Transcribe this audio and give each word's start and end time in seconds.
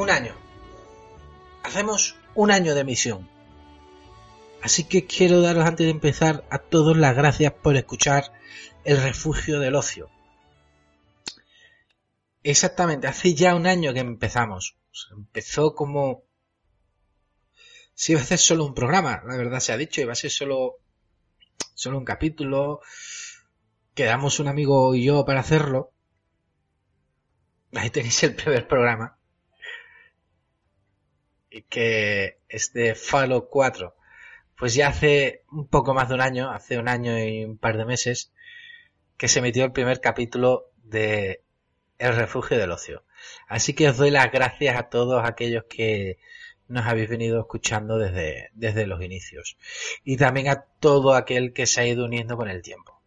Un 0.00 0.10
año. 0.10 0.34
Hacemos 1.62 2.16
un 2.34 2.50
año 2.50 2.74
de 2.74 2.80
emisión. 2.80 3.28
Así 4.62 4.84
que 4.84 5.06
quiero 5.06 5.40
daros 5.42 5.66
antes 5.66 5.86
de 5.86 5.90
empezar 5.90 6.44
a 6.50 6.58
todos 6.58 6.96
las 6.96 7.14
gracias 7.14 7.52
por 7.52 7.76
escuchar 7.76 8.32
El 8.84 9.02
refugio 9.02 9.60
del 9.60 9.74
ocio. 9.74 10.10
Exactamente, 12.42 13.06
hace 13.06 13.34
ya 13.34 13.54
un 13.54 13.66
año 13.66 13.92
que 13.92 14.00
empezamos. 14.00 14.76
empezó 15.12 15.74
como 15.74 16.24
si 17.94 18.12
iba 18.12 18.22
a 18.22 18.24
ser 18.24 18.38
solo 18.38 18.64
un 18.64 18.74
programa, 18.74 19.22
la 19.26 19.36
verdad 19.36 19.60
se 19.60 19.72
ha 19.72 19.76
dicho, 19.76 20.00
iba 20.00 20.12
a 20.12 20.16
ser 20.16 20.30
solo, 20.30 20.76
solo 21.74 21.98
un 21.98 22.06
capítulo. 22.06 22.80
Quedamos 23.94 24.40
un 24.40 24.48
amigo 24.48 24.94
y 24.94 25.04
yo 25.04 25.26
para 25.26 25.40
hacerlo. 25.40 25.92
Ahí 27.74 27.90
tenéis 27.90 28.22
el 28.22 28.34
primer 28.34 28.66
programa 28.66 29.19
que 31.68 32.38
es 32.48 32.72
de 32.72 32.94
Fallout 32.94 33.48
4. 33.50 33.94
Pues 34.56 34.74
ya 34.74 34.88
hace 34.88 35.42
un 35.50 35.68
poco 35.68 35.94
más 35.94 36.08
de 36.08 36.14
un 36.14 36.20
año, 36.20 36.50
hace 36.50 36.78
un 36.78 36.88
año 36.88 37.18
y 37.18 37.44
un 37.44 37.58
par 37.58 37.76
de 37.76 37.84
meses, 37.84 38.32
que 39.16 39.28
se 39.28 39.40
emitió 39.40 39.64
el 39.64 39.72
primer 39.72 40.00
capítulo 40.00 40.70
de 40.82 41.42
El 41.98 42.14
refugio 42.16 42.58
del 42.58 42.70
ocio. 42.70 43.04
Así 43.48 43.74
que 43.74 43.88
os 43.88 43.96
doy 43.96 44.10
las 44.10 44.30
gracias 44.30 44.76
a 44.76 44.88
todos 44.88 45.22
aquellos 45.24 45.64
que 45.64 46.18
nos 46.68 46.86
habéis 46.86 47.08
venido 47.08 47.40
escuchando 47.40 47.98
desde, 47.98 48.50
desde 48.54 48.86
los 48.86 49.02
inicios. 49.02 49.56
Y 50.04 50.16
también 50.16 50.48
a 50.48 50.64
todo 50.78 51.14
aquel 51.14 51.52
que 51.52 51.66
se 51.66 51.80
ha 51.80 51.86
ido 51.86 52.04
uniendo 52.04 52.36
con 52.36 52.48
el 52.48 52.62
tiempo. 52.62 53.00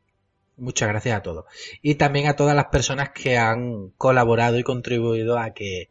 Muchas 0.57 0.89
gracias 0.89 1.17
a 1.17 1.21
todos. 1.21 1.45
Y 1.81 1.95
también 1.95 2.27
a 2.27 2.35
todas 2.35 2.55
las 2.55 2.65
personas 2.65 3.09
que 3.09 3.37
han 3.37 3.89
colaborado 3.97 4.59
y 4.59 4.63
contribuido 4.63 5.39
a 5.39 5.53
que 5.53 5.89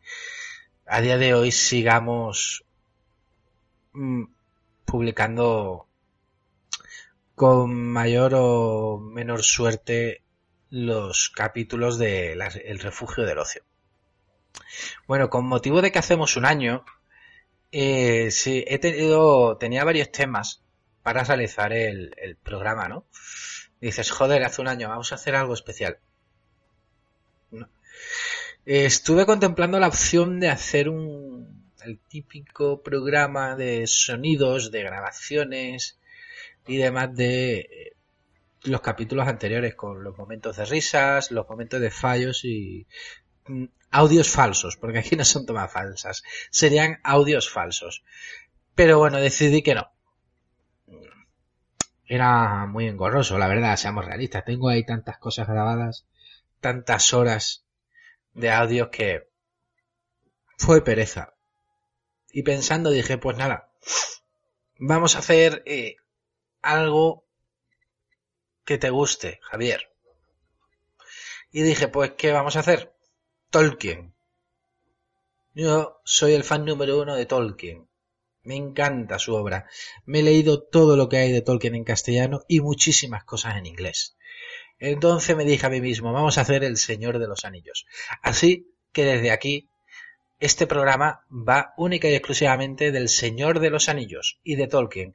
a 0.86 1.00
día 1.00 1.18
de 1.18 1.34
hoy 1.34 1.52
sigamos 1.52 2.64
mm, 3.92 4.24
publicando 4.84 5.86
con 7.34 7.74
mayor 7.74 8.32
o 8.34 8.98
menor 8.98 9.42
suerte 9.42 10.22
los 10.70 11.30
capítulos 11.30 11.98
de 11.98 12.32
El 12.32 12.78
refugio 12.78 13.24
del 13.24 13.38
ocio. 13.38 13.62
Bueno, 15.06 15.28
con 15.30 15.46
motivo 15.46 15.82
de 15.82 15.92
que 15.92 15.98
hacemos 15.98 16.36
un 16.36 16.44
año, 16.44 16.84
eh, 17.72 18.30
sí, 18.30 18.64
he 18.66 18.78
tenido, 18.78 19.56
tenía 19.58 19.84
varios 19.84 20.10
temas 20.12 20.62
para 21.02 21.24
realizar 21.24 21.72
el, 21.72 22.36
programa, 22.42 22.88
¿no? 22.88 23.06
dices, 23.80 24.10
joder, 24.10 24.44
hace 24.44 24.60
un 24.60 24.68
año, 24.68 24.88
vamos 24.88 25.12
a 25.12 25.16
hacer 25.16 25.34
algo 25.34 25.54
especial. 25.54 25.98
Estuve 28.64 29.26
contemplando 29.26 29.78
la 29.78 29.88
opción 29.88 30.40
de 30.40 30.48
hacer 30.48 30.88
un 30.88 31.62
el 31.84 31.98
típico 31.98 32.82
programa 32.82 33.56
de 33.56 33.86
sonidos, 33.86 34.70
de 34.70 34.82
grabaciones 34.82 35.98
y 36.66 36.76
demás 36.76 37.14
de 37.14 37.58
eh, 37.58 37.96
los 38.64 38.80
capítulos 38.80 39.26
anteriores 39.26 39.74
con 39.74 40.02
los 40.04 40.16
momentos 40.16 40.56
de 40.56 40.64
risas, 40.64 41.30
los 41.30 41.48
momentos 41.48 41.80
de 41.80 41.90
fallos 41.90 42.44
y 42.44 42.86
mm, 43.46 43.64
audios 43.90 44.30
falsos, 44.30 44.76
porque 44.76 44.98
aquí 44.98 45.16
no 45.16 45.24
son 45.24 45.46
tomas 45.46 45.72
falsas, 45.72 46.22
serían 46.50 47.00
audios 47.02 47.50
falsos. 47.50 48.04
Pero 48.74 48.98
bueno, 48.98 49.18
decidí 49.18 49.62
que 49.62 49.74
no. 49.74 49.90
Era 52.06 52.66
muy 52.66 52.88
engorroso, 52.88 53.38
la 53.38 53.48
verdad, 53.48 53.76
seamos 53.76 54.04
realistas. 54.04 54.44
Tengo 54.44 54.68
ahí 54.68 54.84
tantas 54.84 55.18
cosas 55.18 55.48
grabadas, 55.48 56.04
tantas 56.60 57.12
horas 57.14 57.64
de 58.34 58.50
audios 58.50 58.88
que 58.88 59.28
fue 60.58 60.84
pereza. 60.84 61.34
Y 62.32 62.42
pensando 62.42 62.90
dije, 62.90 63.18
pues 63.18 63.36
nada, 63.36 63.70
vamos 64.78 65.16
a 65.16 65.18
hacer 65.18 65.62
eh, 65.66 65.96
algo 66.62 67.24
que 68.64 68.78
te 68.78 68.90
guste, 68.90 69.40
Javier. 69.42 69.90
Y 71.50 71.62
dije, 71.62 71.88
pues, 71.88 72.12
¿qué 72.12 72.32
vamos 72.32 72.56
a 72.56 72.60
hacer? 72.60 72.94
Tolkien. 73.50 74.14
Yo 75.54 76.00
soy 76.04 76.32
el 76.32 76.44
fan 76.44 76.64
número 76.64 76.98
uno 77.00 77.14
de 77.14 77.26
Tolkien. 77.26 77.86
Me 78.42 78.56
encanta 78.56 79.18
su 79.18 79.34
obra. 79.34 79.68
Me 80.06 80.20
he 80.20 80.22
leído 80.22 80.62
todo 80.62 80.96
lo 80.96 81.08
que 81.08 81.18
hay 81.18 81.32
de 81.32 81.42
Tolkien 81.42 81.74
en 81.74 81.84
castellano 81.84 82.42
y 82.48 82.60
muchísimas 82.60 83.24
cosas 83.24 83.56
en 83.56 83.66
inglés. 83.66 84.16
Entonces 84.78 85.36
me 85.36 85.44
dije 85.44 85.66
a 85.66 85.70
mí 85.70 85.80
mismo, 85.80 86.12
vamos 86.12 86.38
a 86.38 86.42
hacer 86.42 86.64
El 86.64 86.76
Señor 86.76 87.18
de 87.18 87.28
los 87.28 87.44
Anillos. 87.44 87.86
Así 88.22 88.72
que 88.92 89.04
desde 89.04 89.30
aquí, 89.30 89.70
este 90.40 90.66
programa 90.66 91.24
va 91.30 91.72
única 91.76 92.08
y 92.08 92.14
exclusivamente 92.14 92.90
del 92.90 93.08
Señor 93.08 93.60
de 93.60 93.70
los 93.70 93.88
Anillos 93.88 94.40
y 94.42 94.56
de 94.56 94.66
Tolkien. 94.66 95.14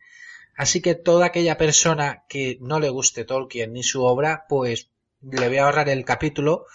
Así 0.56 0.82
que 0.82 0.96
toda 0.96 1.28
aquella 1.28 1.58
persona 1.58 2.24
que 2.30 2.58
no 2.62 2.80
le 2.80 2.90
guste 2.90 3.26
Tolkien 3.26 3.74
ni 3.74 3.84
su 3.84 4.04
obra, 4.04 4.46
pues 4.48 4.90
le 5.22 5.48
voy 5.48 5.58
a 5.58 5.66
ahorrar 5.66 5.90
el 5.90 6.06
capítulo 6.06 6.66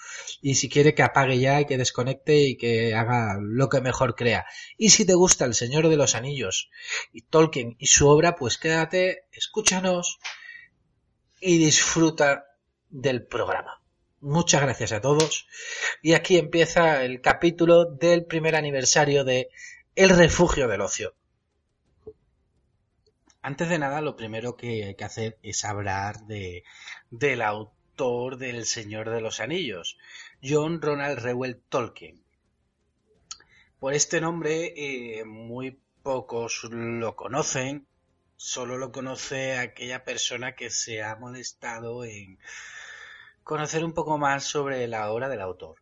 y 0.41 0.57
si 0.57 0.69
quiere 0.69 0.95
que 0.95 1.03
apague 1.03 1.39
ya 1.39 1.61
y 1.61 1.67
que 1.67 1.79
desconecte 1.79 2.37
y 2.43 2.57
que 2.57 2.95
haga 2.95 3.39
lo 3.41 3.69
que 3.69 3.81
mejor 3.81 4.15
crea. 4.15 4.47
Y 4.77 4.91
si 4.91 5.05
te 5.05 5.15
gusta 5.15 5.45
El 5.45 5.55
Señor 5.55 5.89
de 5.89 5.97
los 5.97 6.15
Anillos 6.15 6.71
y 7.13 7.23
Tolkien 7.23 7.77
y 7.79 7.87
su 7.87 8.09
obra, 8.09 8.37
pues 8.37 8.59
quédate, 8.59 9.27
escúchanos 9.33 10.19
y 11.41 11.59
disfruta 11.59 12.47
del 12.93 13.25
programa. 13.25 13.81
Muchas 14.21 14.63
gracias 14.63 14.93
a 14.93 15.01
todos. 15.01 15.49
Y 16.01 16.13
aquí 16.13 16.39
empieza 16.39 17.05
el 17.05 17.21
capítulo 17.21 17.87
del 17.87 18.25
primer 18.25 18.55
aniversario 18.55 19.25
de 19.25 19.49
El 19.97 20.11
Refugio 20.11 20.69
del 20.69 20.83
Ocio. 20.83 21.15
Antes 23.41 23.69
de 23.69 23.81
nada, 23.81 24.01
lo 24.01 24.15
primero 24.15 24.57
que 24.57 24.85
hay 24.85 24.95
que 24.95 25.05
hacer 25.05 25.39
es 25.43 25.65
hablar 25.65 26.21
de, 26.27 26.63
del 27.11 27.43
autor 27.43 28.37
del 28.39 28.67
Señor 28.67 29.11
de 29.11 29.21
los 29.21 29.41
Anillos, 29.41 29.99
John 30.41 30.81
Ronald 30.81 31.19
Reuel 31.19 31.61
Tolkien. 31.69 32.23
Por 33.81 33.95
este 33.95 34.21
nombre, 34.21 34.73
eh, 34.77 35.25
muy 35.25 35.81
pocos 36.05 36.63
lo 36.71 37.17
conocen, 37.17 37.89
solo 38.37 38.77
lo 38.77 38.93
conoce 38.93 39.59
aquella 39.59 40.05
persona 40.05 40.55
que 40.55 40.71
se 40.71 41.03
ha 41.03 41.17
molestado 41.17 42.05
en 42.05 42.39
conocer 43.45 43.85
un 43.85 43.93
poco 43.93 44.19
más 44.19 44.43
sobre 44.45 44.89
la 44.89 45.13
obra 45.13 45.29
del 45.29 45.41
autor. 45.41 45.77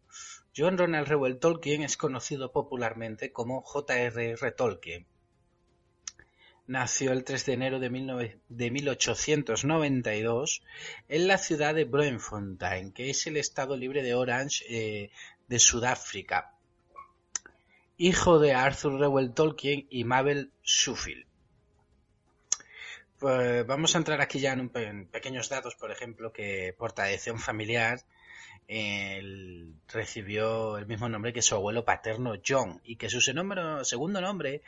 John 0.57 0.79
Ronald 0.79 1.07
Reuel 1.07 1.39
Tolkien 1.39 1.83
es 1.83 1.97
conocido 1.97 2.51
popularmente 2.53 3.33
como 3.33 3.62
J.R.R. 3.62 4.53
Tolkien. 4.53 5.07
Nació 6.67 7.12
el 7.12 7.25
3 7.25 7.47
de 7.47 7.53
enero 7.53 7.79
de, 7.81 7.91
1892 7.91 10.62
en 11.09 11.27
la 11.27 11.39
ciudad 11.39 11.75
de 11.75 11.85
Bloemfontein, 11.85 12.93
que 12.93 13.11
es 13.11 13.27
el 13.27 13.37
estado 13.37 13.77
libre 13.77 14.03
de 14.03 14.15
Orange 14.15 14.65
eh, 14.69 15.11
de 15.49 15.59
Sudáfrica. 15.59 16.55
Hijo 17.97 18.39
de 18.39 18.55
Arthur 18.55 19.01
Reuel 19.01 19.35
Tolkien 19.35 19.89
y 19.91 20.05
Mabel 20.05 20.53
Suffield. 20.62 21.30
Pues 23.21 23.67
vamos 23.67 23.95
a 23.95 23.99
entrar 23.99 24.23
aquí 24.23 24.41
ya 24.41 24.55
en, 24.55 25.07
pequeños 25.07 25.51
datos, 25.51 25.75
por 25.75 25.91
ejemplo, 25.91 26.33
que 26.33 26.75
por 26.79 26.93
tradición 26.93 27.39
familiar 27.39 28.01
recibió 29.89 30.79
el 30.79 30.87
mismo 30.87 31.09
nombre 31.09 31.33
que 31.35 31.43
su 31.43 31.55
abuelo 31.55 31.85
paterno 31.85 32.35
John 32.47 32.81
y 32.83 32.97
que 32.97 33.11
su 33.11 33.21
segundo 33.21 34.21
nombre, 34.23 34.63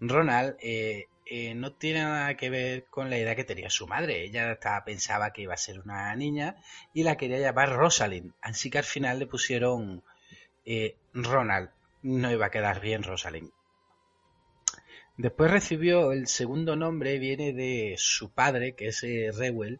Ronald, 0.00 0.56
eh, 0.62 1.08
eh, 1.26 1.54
no 1.54 1.72
tiene 1.72 2.02
nada 2.04 2.36
que 2.36 2.48
ver 2.48 2.86
con 2.86 3.10
la 3.10 3.18
idea 3.18 3.36
que 3.36 3.44
tenía 3.44 3.68
su 3.68 3.86
madre. 3.86 4.22
Ella 4.24 4.58
pensaba 4.86 5.34
que 5.34 5.42
iba 5.42 5.52
a 5.52 5.58
ser 5.58 5.80
una 5.80 6.14
niña 6.16 6.56
y 6.94 7.02
la 7.02 7.16
quería 7.16 7.38
llamar 7.38 7.70
Rosalind. 7.70 8.32
Así 8.40 8.70
que 8.70 8.78
al 8.78 8.84
final 8.84 9.18
le 9.18 9.26
pusieron 9.26 10.02
eh, 10.64 10.96
Ronald. 11.12 11.68
No 12.02 12.32
iba 12.32 12.46
a 12.46 12.50
quedar 12.50 12.80
bien 12.80 13.02
Rosalind. 13.02 13.50
Después 15.20 15.50
recibió 15.50 16.12
el 16.12 16.28
segundo 16.28 16.76
nombre, 16.76 17.18
viene 17.18 17.52
de 17.52 17.96
su 17.98 18.30
padre, 18.32 18.74
que 18.74 18.86
es 18.86 19.02
eh, 19.02 19.30
Reuel, 19.36 19.78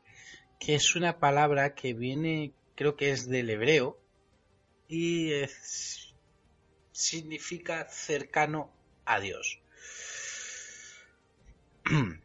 que 0.58 0.74
es 0.74 0.94
una 0.96 1.18
palabra 1.18 1.74
que 1.74 1.94
viene, 1.94 2.52
creo 2.74 2.94
que 2.94 3.10
es 3.10 3.26
del 3.26 3.48
hebreo, 3.48 3.98
y 4.86 5.30
significa 6.92 7.88
cercano 7.88 8.70
a 9.06 9.18
Dios. 9.20 9.60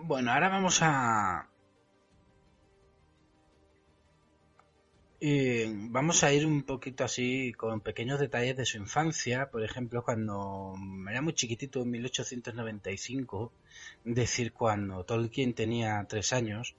Bueno, 0.00 0.32
ahora 0.32 0.48
vamos 0.48 0.78
a, 0.80 1.47
vamos 5.90 6.22
a 6.22 6.32
ir 6.32 6.46
un 6.46 6.62
poquito 6.62 7.04
así 7.04 7.52
con 7.52 7.80
pequeños 7.80 8.20
detalles 8.20 8.56
de 8.56 8.64
su 8.64 8.78
infancia. 8.78 9.50
Por 9.50 9.64
ejemplo, 9.64 10.04
cuando 10.04 10.74
era 11.10 11.22
muy 11.22 11.32
chiquitito, 11.34 11.82
en 11.82 11.90
1895, 11.90 13.52
decir, 14.04 14.52
cuando 14.52 15.04
Tolkien 15.04 15.54
tenía 15.54 16.04
tres 16.08 16.32
años, 16.32 16.76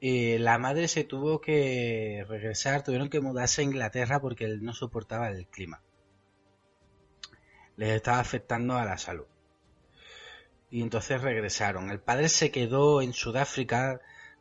eh, 0.00 0.38
la 0.40 0.58
madre 0.58 0.88
se 0.88 1.04
tuvo 1.04 1.40
que 1.40 2.24
regresar, 2.28 2.82
tuvieron 2.82 3.10
que 3.10 3.20
mudarse 3.20 3.60
a 3.60 3.64
Inglaterra 3.64 4.20
porque 4.20 4.46
él 4.46 4.62
no 4.64 4.72
soportaba 4.72 5.28
el 5.28 5.46
clima. 5.46 5.82
Les 7.76 7.90
estaba 7.90 8.18
afectando 8.18 8.76
a 8.76 8.84
la 8.84 8.98
salud. 8.98 9.26
Y 10.70 10.82
entonces 10.82 11.20
regresaron. 11.20 11.90
El 11.90 12.00
padre 12.00 12.28
se 12.28 12.50
quedó 12.50 13.02
en 13.02 13.12
Sudáfrica 13.12 14.00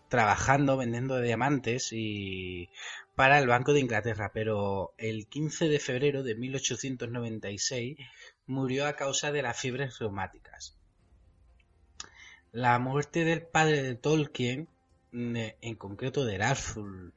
trabajando, 0.09 0.75
vendiendo 0.75 1.21
diamantes 1.21 1.89
y 1.93 2.69
para 3.15 3.39
el 3.39 3.47
Banco 3.47 3.73
de 3.73 3.79
Inglaterra, 3.79 4.31
pero 4.33 4.93
el 4.97 5.27
15 5.27 5.69
de 5.69 5.79
febrero 5.79 6.23
de 6.23 6.35
1896 6.35 7.97
murió 8.47 8.87
a 8.87 8.95
causa 8.95 9.31
de 9.31 9.41
las 9.41 9.59
fiebres 9.59 9.99
reumáticas. 9.99 10.75
La 12.51 12.79
muerte 12.79 13.23
del 13.23 13.43
padre 13.43 13.83
de 13.83 13.95
Tolkien, 13.95 14.67
en 15.11 15.75
concreto 15.75 16.25
de 16.25 16.41
Arthur, 16.41 17.13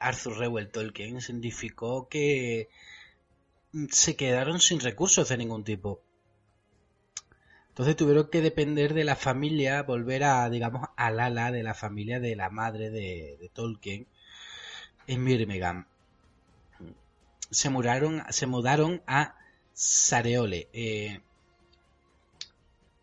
Arthur 0.00 0.38
Reuel 0.38 0.70
Tolkien, 0.70 1.20
significó 1.20 2.08
que 2.08 2.68
se 3.90 4.16
quedaron 4.16 4.60
sin 4.60 4.80
recursos 4.80 5.28
de 5.28 5.36
ningún 5.36 5.64
tipo. 5.64 6.00
Entonces 7.76 7.96
tuvieron 7.96 8.30
que 8.30 8.40
depender 8.40 8.94
de 8.94 9.04
la 9.04 9.16
familia, 9.16 9.82
volver 9.82 10.24
a, 10.24 10.48
digamos, 10.48 10.88
al 10.96 11.20
ala 11.20 11.52
de 11.52 11.62
la 11.62 11.74
familia 11.74 12.20
de 12.20 12.34
la 12.34 12.48
madre 12.48 12.88
de, 12.88 13.50
Tolkien 13.52 14.06
en 15.06 15.22
Birmingham. 15.22 15.86
Se 17.50 17.68
mudaron, 17.68 18.22
se 18.30 18.46
mudaron 18.46 19.02
a 19.06 19.36
Sareole, 19.74 20.70
eh, 20.72 21.20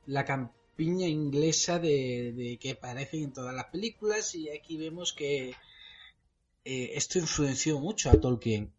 la 0.08 0.26
campiña 0.26 1.08
inglesa 1.08 1.78
de, 1.78 2.58
que 2.60 2.72
aparece 2.72 3.22
en 3.22 3.32
todas 3.32 3.54
las 3.54 3.66
películas 3.66 4.34
y 4.34 4.50
aquí 4.50 4.78
vemos 4.78 5.14
que 5.14 5.50
eh, 6.66 6.92
esto 6.96 7.20
influenció 7.20 7.80
mucho 7.80 8.10
a 8.10 8.20
Tolkien 8.20 8.74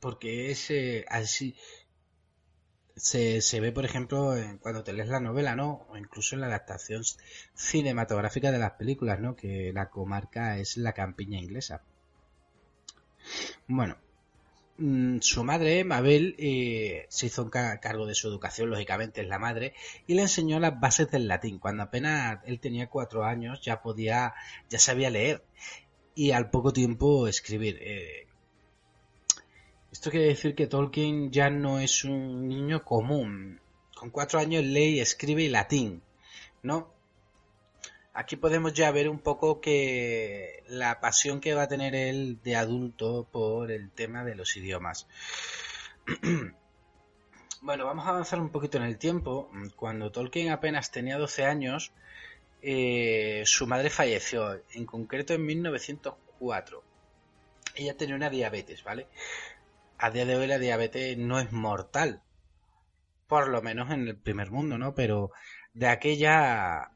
porque 0.00 0.50
es 0.50 0.68
eh, 0.72 1.04
así 1.08 1.54
se, 2.96 3.40
se 3.40 3.60
ve, 3.60 3.72
por 3.72 3.84
ejemplo, 3.84 4.34
cuando 4.60 4.84
te 4.84 4.92
lees 4.92 5.08
la 5.08 5.20
novela, 5.20 5.56
¿no? 5.56 5.86
O 5.90 5.96
incluso 5.96 6.34
en 6.34 6.42
la 6.42 6.48
adaptación 6.48 7.02
cinematográfica 7.54 8.50
de 8.52 8.58
las 8.58 8.72
películas, 8.72 9.20
¿no? 9.20 9.36
Que 9.36 9.72
la 9.72 9.90
comarca 9.90 10.58
es 10.58 10.76
la 10.76 10.92
campiña 10.92 11.38
inglesa. 11.38 11.82
Bueno, 13.68 13.96
mm, 14.78 15.18
su 15.20 15.44
madre, 15.44 15.84
Mabel, 15.84 16.34
eh, 16.38 17.06
se 17.08 17.26
hizo 17.26 17.50
cargo 17.50 18.06
de 18.06 18.14
su 18.14 18.28
educación, 18.28 18.70
lógicamente 18.70 19.22
es 19.22 19.28
la 19.28 19.38
madre, 19.38 19.74
y 20.06 20.14
le 20.14 20.22
enseñó 20.22 20.60
las 20.60 20.78
bases 20.80 21.10
del 21.10 21.28
latín. 21.28 21.58
Cuando 21.58 21.84
apenas 21.84 22.40
él 22.46 22.60
tenía 22.60 22.88
cuatro 22.88 23.24
años 23.24 23.60
ya 23.62 23.82
podía, 23.82 24.34
ya 24.68 24.78
sabía 24.78 25.10
leer. 25.10 25.44
y 26.14 26.32
al 26.32 26.50
poco 26.50 26.72
tiempo 26.72 27.26
escribir. 27.28 27.78
Eh, 27.80 28.26
esto 29.92 30.10
quiere 30.10 30.26
decir 30.28 30.54
que 30.54 30.66
Tolkien 30.66 31.30
ya 31.30 31.50
no 31.50 31.78
es 31.78 32.04
un 32.04 32.48
niño 32.48 32.82
común. 32.82 33.60
Con 33.94 34.08
cuatro 34.08 34.40
años 34.40 34.64
lee 34.64 34.96
y 34.96 35.00
escribe 35.00 35.48
latín, 35.50 36.02
¿no? 36.62 36.90
Aquí 38.14 38.36
podemos 38.36 38.72
ya 38.72 38.90
ver 38.90 39.08
un 39.10 39.18
poco 39.18 39.60
que 39.60 40.64
la 40.66 40.98
pasión 41.00 41.40
que 41.40 41.54
va 41.54 41.64
a 41.64 41.68
tener 41.68 41.94
él 41.94 42.40
de 42.42 42.56
adulto 42.56 43.28
por 43.30 43.70
el 43.70 43.90
tema 43.90 44.24
de 44.24 44.34
los 44.34 44.56
idiomas. 44.56 45.06
bueno, 47.60 47.84
vamos 47.84 48.06
a 48.06 48.10
avanzar 48.10 48.40
un 48.40 48.48
poquito 48.48 48.78
en 48.78 48.84
el 48.84 48.96
tiempo. 48.96 49.50
Cuando 49.76 50.10
Tolkien 50.10 50.50
apenas 50.50 50.90
tenía 50.90 51.18
12 51.18 51.44
años, 51.44 51.92
eh, 52.62 53.42
su 53.44 53.66
madre 53.66 53.90
falleció, 53.90 54.62
en 54.72 54.86
concreto 54.86 55.34
en 55.34 55.44
1904. 55.44 56.82
Ella 57.74 57.96
tenía 57.96 58.16
una 58.16 58.30
diabetes, 58.30 58.84
¿vale? 58.84 59.06
A 60.02 60.10
día 60.10 60.26
de 60.26 60.34
hoy 60.34 60.48
la 60.48 60.58
diabetes 60.58 61.16
no 61.16 61.38
es 61.38 61.52
mortal, 61.52 62.24
por 63.28 63.46
lo 63.46 63.62
menos 63.62 63.92
en 63.92 64.08
el 64.08 64.16
primer 64.16 64.50
mundo, 64.50 64.76
¿no? 64.76 64.96
Pero 64.96 65.30
de 65.74 65.86
aquella, 65.86 66.90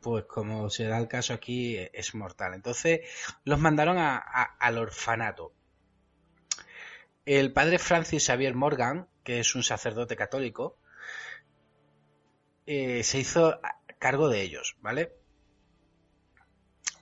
pues 0.00 0.24
como 0.26 0.70
se 0.70 0.84
da 0.84 0.98
el 0.98 1.08
caso 1.08 1.34
aquí, 1.34 1.76
es 1.92 2.14
mortal. 2.14 2.54
Entonces 2.54 3.00
los 3.42 3.58
mandaron 3.58 3.96
al 3.98 4.78
orfanato. 4.78 5.52
El 7.26 7.52
padre 7.52 7.80
Francis 7.80 8.26
Xavier 8.26 8.54
Morgan, 8.54 9.08
que 9.24 9.40
es 9.40 9.56
un 9.56 9.64
sacerdote 9.64 10.14
católico, 10.14 10.78
eh, 12.64 13.02
se 13.02 13.18
hizo 13.18 13.60
cargo 13.98 14.28
de 14.28 14.40
ellos, 14.42 14.76
¿vale? 14.82 15.16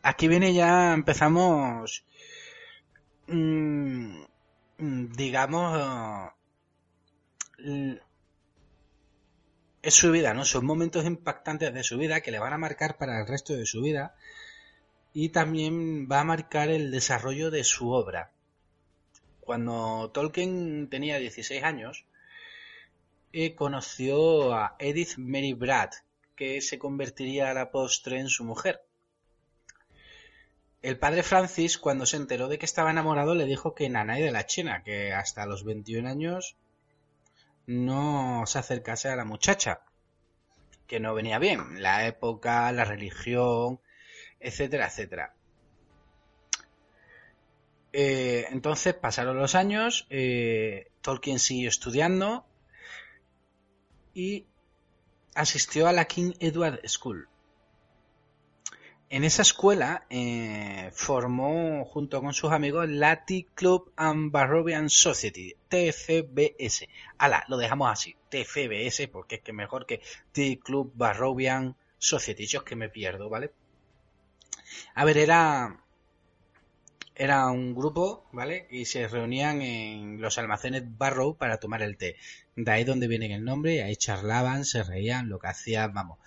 Aquí 0.03 0.27
viene 0.27 0.55
ya, 0.55 0.95
empezamos, 0.95 2.07
mm, 3.27 4.30
digamos, 4.81 6.33
es 9.83 9.95
su 9.95 10.11
vida, 10.11 10.35
¿no? 10.35 10.45
Son 10.45 10.65
momentos 10.65 11.05
impactantes 11.05 11.73
de 11.73 11.83
su 11.83 11.99
vida 11.99 12.21
que 12.21 12.31
le 12.31 12.39
van 12.39 12.53
a 12.53 12.59
marcar 12.59 12.97
para 12.97 13.21
el 13.21 13.27
resto 13.27 13.55
de 13.55 13.67
su 13.67 13.83
vida 13.83 14.15
y 15.13 15.31
también 15.31 16.09
va 16.11 16.21
a 16.21 16.25
marcar 16.25 16.71
el 16.71 16.91
desarrollo 16.91 17.51
de 17.51 17.65
su 17.65 17.91
obra. 17.91 18.33
Cuando 19.41 20.11
Tolkien 20.13 20.89
tenía 20.89 21.19
16 21.19 21.63
años, 21.63 22.07
eh, 23.33 23.55
conoció 23.55 24.55
a 24.55 24.77
Edith 24.79 25.17
Mary 25.19 25.53
Bratt, 25.53 25.95
que 26.37 26.61
se 26.61 26.79
convertiría 26.79 27.51
a 27.51 27.55
la 27.55 27.71
postre 27.71 28.19
en 28.19 28.29
su 28.29 28.45
mujer. 28.45 28.83
El 30.83 30.99
padre 30.99 31.23
Francis, 31.23 31.77
cuando 31.77 32.07
se 32.07 32.17
enteró 32.17 32.49
de 32.49 32.59
que 32.59 32.65
estaba 32.65 32.91
enamorado, 32.91 33.35
le 33.35 33.45
dijo 33.45 33.75
que 33.75 33.91
Nanay 33.91 34.23
de 34.23 34.33
la 34.33 34.47
China, 34.47 34.83
que 34.83 35.13
hasta 35.13 35.45
los 35.45 35.65
21 35.65 36.09
años 36.09 36.57
no 37.67 38.45
se 38.47 38.59
acercase 38.59 39.09
a 39.11 39.17
la 39.17 39.27
muchacha, 39.27 39.83
que 40.87 40.99
no 40.99 41.15
venía 41.15 41.39
bien, 41.39 41.83
la 41.83 42.07
época, 42.07 42.73
la 42.73 42.85
religión, 42.85 43.81
etcétera, 44.41 44.87
etcétera. 44.87 45.35
Eh, 47.93 48.47
entonces 48.51 48.95
pasaron 48.95 49.39
los 49.39 49.55
años, 49.55 50.07
eh, 50.11 50.91
Tolkien 51.03 51.39
siguió 51.39 51.69
estudiando 51.69 52.47
y 54.15 54.47
asistió 55.35 55.89
a 55.89 55.93
la 55.93 56.07
King 56.07 56.33
Edward 56.41 56.81
School. 56.89 57.29
En 59.13 59.25
esa 59.25 59.43
escuela 59.43 60.07
eh, 60.09 60.89
formó 60.95 61.85
junto 61.85 62.23
con 62.23 62.33
sus 62.33 62.53
amigos 62.53 62.89
la 62.89 63.25
Tea 63.25 63.43
Club 63.57 63.93
and 63.97 64.31
Barrovian 64.31 64.89
Society, 64.89 65.53
TFBS. 65.69 66.87
Ala, 67.19 67.45
lo 67.49 67.57
dejamos 67.57 67.91
así, 67.91 68.15
TFBS, 68.29 69.09
porque 69.09 69.35
es 69.37 69.41
que 69.43 69.53
mejor 69.53 69.85
que 69.85 70.01
Tea 70.31 70.61
Club 70.63 70.93
Barrovian 70.95 71.75
Society. 71.99 72.47
Yo 72.47 72.61
es 72.61 72.65
que 72.65 72.77
me 72.77 72.89
pierdo, 72.89 73.29
¿vale? 73.29 73.51
A 74.95 75.05
ver, 75.05 75.19
era 75.19 75.81
era 77.17 77.51
un 77.51 77.75
grupo, 77.75 78.29
¿vale? 78.33 78.67
Y 78.71 78.87
se 78.87 79.07
reunían 79.07 79.61
en 79.61 80.23
los 80.23 80.39
almacenes 80.39 80.85
Barrow 80.97 81.37
para 81.37 81.59
tomar 81.59 81.83
el 81.83 81.99
té. 81.99 82.17
De 82.57 82.71
ahí 82.71 82.85
donde 82.85 83.09
viene 83.09 83.35
el 83.35 83.45
nombre, 83.45 83.83
ahí 83.83 83.95
charlaban, 83.97 84.65
se 84.65 84.83
reían, 84.85 85.29
lo 85.29 85.39
que 85.39 85.49
hacían, 85.49 85.93
vamos, 85.93 86.19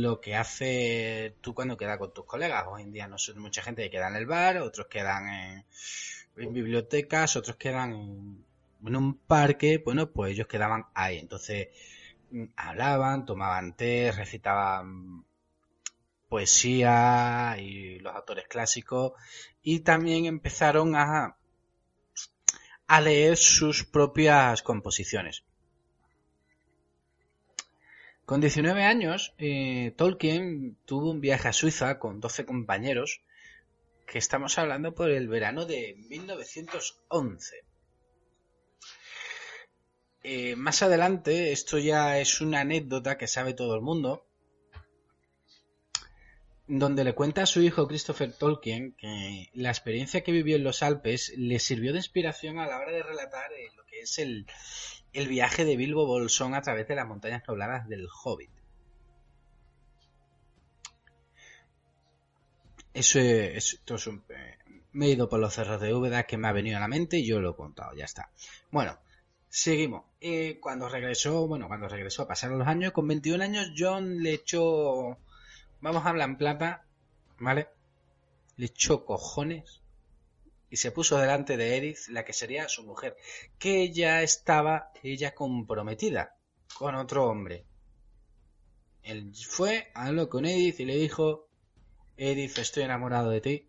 lo 0.00 0.20
que 0.20 0.34
hace 0.34 1.36
tú 1.42 1.54
cuando 1.54 1.76
quedas 1.76 1.98
con 1.98 2.14
tus 2.14 2.24
colegas. 2.24 2.64
Hoy 2.66 2.82
en 2.82 2.92
día 2.92 3.06
no 3.06 3.18
son 3.18 3.38
mucha 3.40 3.62
gente 3.62 3.82
que 3.82 3.90
queda 3.90 4.08
en 4.08 4.16
el 4.16 4.26
bar, 4.26 4.58
otros 4.58 4.86
quedan 4.86 5.28
en, 5.28 6.52
bibliotecas, 6.52 7.36
otros 7.36 7.56
quedan 7.56 7.92
en, 7.92 8.44
en, 8.86 8.96
un 8.96 9.18
parque, 9.18 9.82
bueno, 9.84 10.10
pues 10.10 10.32
ellos 10.32 10.46
quedaban 10.46 10.86
ahí. 10.94 11.18
Entonces 11.18 11.68
mm, 12.30 12.44
hablaban, 12.56 13.26
tomaban 13.26 13.76
té, 13.76 14.12
recitaban 14.12 15.26
poesía 16.28 17.56
y 17.58 17.98
los 17.98 18.14
autores 18.14 18.48
clásicos 18.48 19.12
y 19.62 19.80
también 19.80 20.24
empezaron 20.24 20.96
a, 20.96 21.36
a 22.86 23.00
leer 23.02 23.36
sus 23.36 23.84
propias 23.84 24.62
composiciones. 24.62 25.44
Con 28.32 28.40
19 28.40 28.82
años, 28.82 29.34
eh, 29.36 29.92
Tolkien 29.94 30.78
tuvo 30.86 31.10
un 31.10 31.20
viaje 31.20 31.48
a 31.48 31.52
Suiza 31.52 31.98
con 31.98 32.18
12 32.18 32.46
compañeros, 32.46 33.20
que 34.06 34.16
estamos 34.16 34.56
hablando 34.56 34.94
por 34.94 35.10
el 35.10 35.28
verano 35.28 35.66
de 35.66 35.96
1911. 36.08 37.56
Eh, 40.22 40.56
más 40.56 40.82
adelante, 40.82 41.52
esto 41.52 41.76
ya 41.76 42.18
es 42.20 42.40
una 42.40 42.60
anécdota 42.60 43.18
que 43.18 43.26
sabe 43.26 43.52
todo 43.52 43.74
el 43.74 43.82
mundo, 43.82 44.24
donde 46.78 47.04
le 47.04 47.14
cuenta 47.14 47.42
a 47.42 47.46
su 47.46 47.60
hijo 47.60 47.86
Christopher 47.86 48.32
Tolkien 48.32 48.92
que 48.92 49.50
la 49.52 49.68
experiencia 49.68 50.22
que 50.22 50.32
vivió 50.32 50.56
en 50.56 50.64
los 50.64 50.82
Alpes 50.82 51.34
le 51.36 51.58
sirvió 51.58 51.92
de 51.92 51.98
inspiración 51.98 52.58
a 52.58 52.66
la 52.66 52.78
hora 52.78 52.92
de 52.92 53.02
relatar 53.02 53.52
eh, 53.52 53.70
lo 53.76 53.84
que 53.84 54.00
es 54.00 54.18
el, 54.18 54.46
viaje 55.28 55.66
de 55.66 55.76
Bilbo 55.76 56.06
Bolsón 56.06 56.54
a 56.54 56.62
través 56.62 56.88
de 56.88 56.94
las 56.94 57.06
montañas 57.06 57.42
nubladas 57.46 57.86
del 57.88 58.08
Hobbit. 58.24 58.50
Eso 62.94 63.20
es, 63.20 63.78
un, 64.06 64.24
eh, 64.30 64.56
me 64.92 65.06
he 65.06 65.10
ido 65.10 65.28
por 65.28 65.40
los 65.40 65.52
cerros 65.52 65.78
de 65.78 65.92
Úbeda 65.92 66.22
que 66.22 66.38
me 66.38 66.48
ha 66.48 66.52
venido 66.52 66.78
a 66.78 66.80
la 66.80 66.88
mente 66.88 67.18
y 67.18 67.26
yo 67.26 67.38
lo 67.40 67.50
he 67.50 67.56
contado, 67.56 67.94
ya 67.94 68.06
está. 68.06 68.30
Bueno, 68.70 68.98
seguimos. 69.50 70.06
Eh, 70.22 70.58
cuando 70.58 70.88
regresó, 70.88 71.46
bueno, 71.46 71.68
cuando 71.68 71.88
regresó, 71.88 72.26
pasaron 72.26 72.58
los 72.58 72.68
años, 72.68 72.92
con 72.92 73.06
21 73.06 73.44
años 73.44 73.72
John 73.76 74.22
le 74.22 74.32
echó 74.32 75.18
Vamos 75.82 76.06
a 76.06 76.10
hablar 76.10 76.28
en 76.28 76.36
plata, 76.36 76.86
¿vale? 77.40 77.66
Le 78.56 78.66
echó 78.66 79.04
cojones 79.04 79.82
y 80.70 80.76
se 80.76 80.92
puso 80.92 81.18
delante 81.18 81.56
de 81.56 81.76
Edith, 81.76 82.06
la 82.08 82.24
que 82.24 82.32
sería 82.32 82.68
su 82.68 82.84
mujer, 82.84 83.16
que 83.58 83.92
ya 83.92 84.22
estaba 84.22 84.92
ella 85.02 85.34
comprometida 85.34 86.36
con 86.78 86.94
otro 86.94 87.28
hombre. 87.28 87.66
Él 89.02 89.32
fue, 89.34 89.90
habló 89.94 90.28
con 90.28 90.46
Edith 90.46 90.78
y 90.78 90.84
le 90.84 90.94
dijo, 90.94 91.48
Edith, 92.16 92.58
estoy 92.58 92.84
enamorado 92.84 93.30
de 93.30 93.40
ti. 93.40 93.68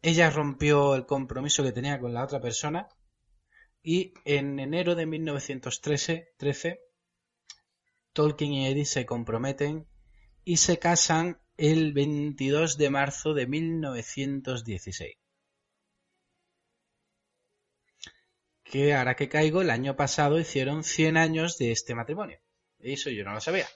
Ella 0.00 0.30
rompió 0.30 0.94
el 0.94 1.04
compromiso 1.04 1.62
que 1.62 1.72
tenía 1.72 2.00
con 2.00 2.14
la 2.14 2.24
otra 2.24 2.40
persona 2.40 2.88
y 3.82 4.14
en 4.24 4.58
enero 4.58 4.94
de 4.94 5.04
1913 5.04 6.32
13, 6.38 6.80
Tolkien 8.14 8.54
y 8.54 8.68
Edith 8.68 8.86
se 8.86 9.04
comprometen 9.04 9.89
y 10.44 10.56
se 10.56 10.78
casan 10.78 11.40
el 11.56 11.92
22 11.92 12.78
de 12.78 12.90
marzo 12.90 13.34
de 13.34 13.46
1916. 13.46 15.16
Que 18.64 18.94
ahora 18.94 19.16
que 19.16 19.28
caigo, 19.28 19.62
el 19.62 19.70
año 19.70 19.96
pasado 19.96 20.38
hicieron 20.38 20.84
100 20.84 21.16
años 21.16 21.58
de 21.58 21.72
este 21.72 21.94
matrimonio. 21.94 22.40
Eso 22.78 23.10
yo 23.10 23.24
no 23.24 23.34
lo 23.34 23.40
sabía. 23.40 23.68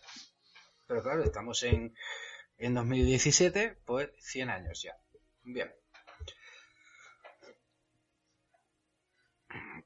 Pero 0.87 1.03
claro, 1.03 1.25
estamos 1.25 1.63
en, 1.65 1.95
en 2.59 2.75
2017, 2.75 3.79
pues 3.85 4.11
100 4.21 4.51
años 4.51 4.83
ya. 4.83 4.97
Bien. 5.43 5.75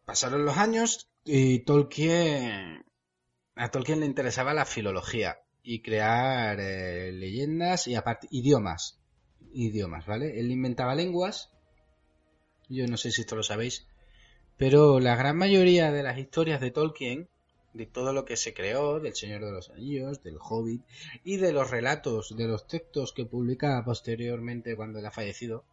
Pasaron 0.04 0.44
los 0.44 0.56
años 0.56 1.10
y 1.24 1.60
Tolkien... 1.60 2.84
A 3.56 3.70
Tolkien 3.70 4.00
le 4.00 4.06
interesaba 4.06 4.54
la 4.54 4.64
filología 4.64 5.38
y 5.62 5.80
crear 5.80 6.58
eh, 6.60 7.12
leyendas 7.12 7.86
y 7.86 7.94
aparte 7.94 8.28
idiomas. 8.30 8.98
Idiomas, 9.52 10.06
¿vale? 10.06 10.38
Él 10.38 10.50
inventaba 10.50 10.94
lenguas. 10.94 11.50
Yo 12.68 12.86
no 12.86 12.96
sé 12.96 13.10
si 13.10 13.22
esto 13.22 13.36
lo 13.36 13.42
sabéis. 13.42 13.86
Pero 14.56 15.00
la 15.00 15.16
gran 15.16 15.36
mayoría 15.36 15.92
de 15.92 16.02
las 16.02 16.18
historias 16.18 16.60
de 16.60 16.70
Tolkien, 16.70 17.28
de 17.74 17.86
todo 17.86 18.12
lo 18.12 18.24
que 18.24 18.36
se 18.36 18.54
creó, 18.54 18.98
del 18.98 19.14
Señor 19.14 19.44
de 19.44 19.52
los 19.52 19.70
Anillos, 19.70 20.22
del 20.22 20.38
Hobbit, 20.40 20.82
y 21.22 21.36
de 21.36 21.52
los 21.52 21.70
relatos, 21.70 22.36
de 22.36 22.48
los 22.48 22.66
textos 22.66 23.12
que 23.12 23.24
publica 23.24 23.82
posteriormente 23.84 24.74
cuando 24.74 24.98
él 24.98 25.06
ha 25.06 25.10
fallecido, 25.10 25.64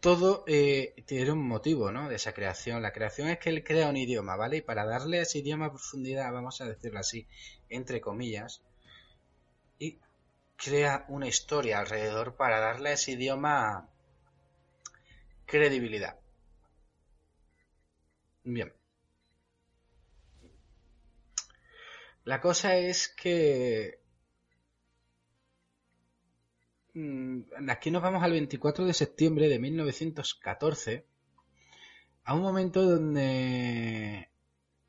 todo 0.00 0.44
eh, 0.46 0.94
tiene 1.06 1.32
un 1.32 1.48
motivo, 1.48 1.90
¿no? 1.90 2.08
De 2.08 2.14
esa 2.14 2.32
creación. 2.32 2.80
La 2.80 2.92
creación 2.92 3.28
es 3.28 3.38
que 3.38 3.50
él 3.50 3.64
crea 3.64 3.88
un 3.88 3.96
idioma, 3.96 4.36
¿vale? 4.36 4.58
Y 4.58 4.62
para 4.62 4.86
darle 4.86 5.18
a 5.18 5.22
ese 5.22 5.40
idioma 5.40 5.70
profundidad, 5.70 6.32
vamos 6.32 6.60
a 6.60 6.66
decirlo 6.66 7.00
así, 7.00 7.26
entre 7.68 8.00
comillas, 8.00 8.62
y 9.78 9.98
crea 10.56 11.04
una 11.08 11.26
historia 11.26 11.78
alrededor 11.78 12.36
para 12.36 12.60
darle 12.60 12.90
a 12.90 12.92
ese 12.94 13.12
idioma 13.12 13.88
credibilidad. 15.46 16.18
Bien. 18.44 18.72
La 22.24 22.40
cosa 22.40 22.76
es 22.76 23.08
que 23.08 24.00
mm, 26.94 27.68
aquí 27.68 27.90
nos 27.90 28.02
vamos 28.02 28.22
al 28.22 28.32
24 28.32 28.84
de 28.84 28.94
septiembre 28.94 29.48
de 29.48 29.58
1914, 29.60 31.06
a 32.24 32.34
un 32.34 32.42
momento 32.42 32.82
donde 32.82 34.28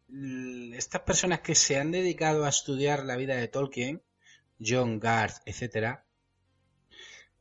estas 0.09 1.01
personas 1.01 1.41
que 1.41 1.55
se 1.55 1.77
han 1.77 1.91
dedicado 1.91 2.45
a 2.45 2.49
estudiar 2.49 3.03
la 3.03 3.15
vida 3.15 3.35
de 3.35 3.47
Tolkien, 3.47 4.01
John 4.59 4.99
Garth, 4.99 5.37
etc., 5.45 5.99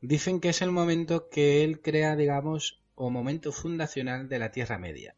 dicen 0.01 0.39
que 0.39 0.49
es 0.49 0.61
el 0.61 0.71
momento 0.71 1.29
que 1.29 1.63
él 1.63 1.81
crea, 1.81 2.15
digamos, 2.15 2.83
o 2.95 3.09
momento 3.09 3.51
fundacional 3.51 4.27
de 4.27 4.39
la 4.39 4.51
Tierra 4.51 4.77
Media. 4.77 5.15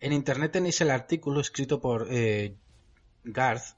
En 0.00 0.12
internet 0.12 0.52
tenéis 0.52 0.80
el 0.80 0.90
artículo 0.90 1.40
escrito 1.40 1.80
por 1.80 2.08
eh, 2.10 2.56
Garth 3.22 3.76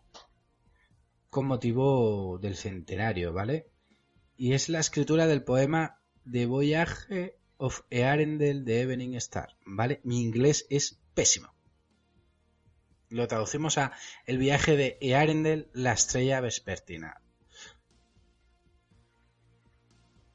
con 1.28 1.46
motivo 1.46 2.38
del 2.38 2.56
centenario, 2.56 3.32
¿vale? 3.32 3.66
Y 4.36 4.52
es 4.52 4.68
la 4.68 4.80
escritura 4.80 5.26
del 5.26 5.42
poema 5.42 6.00
The 6.30 6.46
Voyage 6.46 7.36
of 7.56 7.80
Earendel 7.90 8.64
de 8.64 8.82
Evening 8.82 9.14
Star, 9.14 9.56
¿vale? 9.64 10.00
Mi 10.04 10.20
inglés 10.20 10.66
es 10.70 11.01
pésimo. 11.14 11.52
Lo 13.08 13.28
traducimos 13.28 13.76
a 13.76 13.92
El 14.26 14.38
viaje 14.38 14.76
de 14.76 14.96
Earendel, 15.00 15.68
la 15.74 15.92
estrella 15.92 16.40
vespertina. 16.40 17.20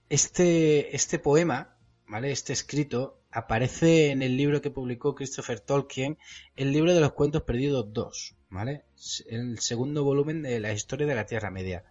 Este, 0.10 0.96
este 0.96 1.20
poema, 1.20 1.76
¿vale? 2.06 2.32
Este 2.32 2.54
escrito 2.54 3.20
aparece 3.32 4.12
en 4.12 4.22
el 4.22 4.38
libro 4.38 4.62
que 4.62 4.72
publicó 4.72 5.16
Christopher 5.16 5.60
Tolkien, 5.60 6.18
el 6.56 6.72
libro 6.72 6.94
de 6.94 7.02
los 7.02 7.14
cuentos 7.14 7.42
perdidos 7.44 7.92
2, 7.92 8.36
¿vale? 8.50 8.86
El 9.28 9.60
segundo 9.60 10.04
volumen 10.04 10.44
de 10.44 10.60
la 10.60 10.72
historia 10.72 11.08
de 11.08 11.16
la 11.16 11.26
Tierra 11.26 11.52
Media. 11.52 11.84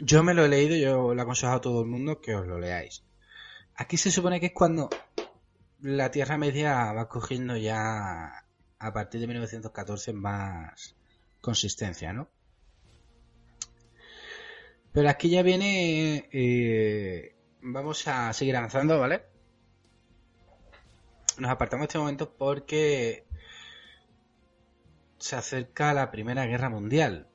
Yo 0.00 0.22
me 0.22 0.34
lo 0.34 0.44
he 0.44 0.48
leído, 0.48 0.76
yo 0.76 1.14
le 1.14 1.22
aconsejo 1.22 1.52
a 1.52 1.60
todo 1.60 1.80
el 1.80 1.86
mundo 1.86 2.20
que 2.20 2.34
os 2.34 2.46
lo 2.46 2.58
leáis. 2.58 3.05
Aquí 3.76 3.98
se 3.98 4.10
supone 4.10 4.40
que 4.40 4.46
es 4.46 4.52
cuando 4.52 4.88
la 5.80 6.10
Tierra 6.10 6.38
Media 6.38 6.92
va 6.92 7.08
cogiendo 7.08 7.56
ya 7.56 8.44
a 8.78 8.92
partir 8.92 9.20
de 9.20 9.26
1914 9.26 10.14
más 10.14 10.96
consistencia, 11.42 12.12
¿no? 12.14 12.28
Pero 14.92 15.10
aquí 15.10 15.28
ya 15.28 15.42
viene 15.42 16.28
eh, 16.32 17.36
vamos 17.60 18.08
a 18.08 18.32
seguir 18.32 18.56
avanzando, 18.56 18.98
¿vale? 18.98 19.26
Nos 21.38 21.50
apartamos 21.50 21.84
este 21.84 21.98
momento 21.98 22.34
porque 22.34 23.26
se 25.18 25.36
acerca 25.36 25.92
la 25.92 26.10
Primera 26.10 26.46
Guerra 26.46 26.70
Mundial, 26.70 27.28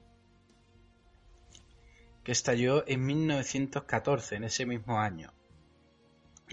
que 2.24 2.32
estalló 2.32 2.84
en 2.88 3.06
1914, 3.06 4.38
en 4.38 4.44
ese 4.46 4.66
mismo 4.66 5.00
año. 5.00 5.32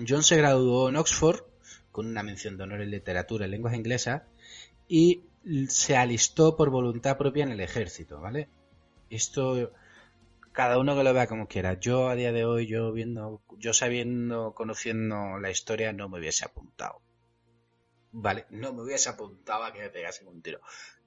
John 0.07 0.23
se 0.23 0.37
graduó 0.37 0.89
en 0.89 0.97
Oxford 0.97 1.41
con 1.91 2.07
una 2.07 2.23
mención 2.23 2.57
de 2.57 2.65
honor 2.65 2.83
en 2.83 2.91
literatura 2.91 3.47
y 3.47 3.51
lenguas 3.51 3.75
inglesas 3.75 4.23
y 4.87 5.25
se 5.69 5.97
alistó 5.97 6.57
por 6.57 6.71
voluntad 6.71 7.17
propia 7.17 7.45
en 7.45 7.53
el 7.53 7.61
ejército, 7.61 8.21
¿vale? 8.21 8.49
Esto 9.11 9.73
cada 10.59 10.79
uno 10.79 10.97
que 10.97 11.05
lo 11.05 11.15
vea 11.15 11.29
como 11.29 11.47
quiera. 11.47 11.79
Yo 11.79 12.09
a 12.09 12.17
día 12.17 12.33
de 12.33 12.45
hoy, 12.45 12.67
yo 12.67 12.91
viendo, 12.93 13.43
yo 13.59 13.73
sabiendo, 13.73 14.55
conociendo 14.55 15.39
la 15.39 15.53
historia, 15.53 15.93
no 15.93 16.09
me 16.09 16.19
hubiese 16.19 16.45
apuntado. 16.45 17.01
Vale, 18.11 18.45
no 18.51 18.73
me 18.73 18.83
hubiese 18.83 19.09
apuntado 19.09 19.63
a 19.63 19.73
que 19.73 19.79
me 19.79 19.91
pegase 19.91 20.25
un 20.25 20.43
tiro. 20.43 20.61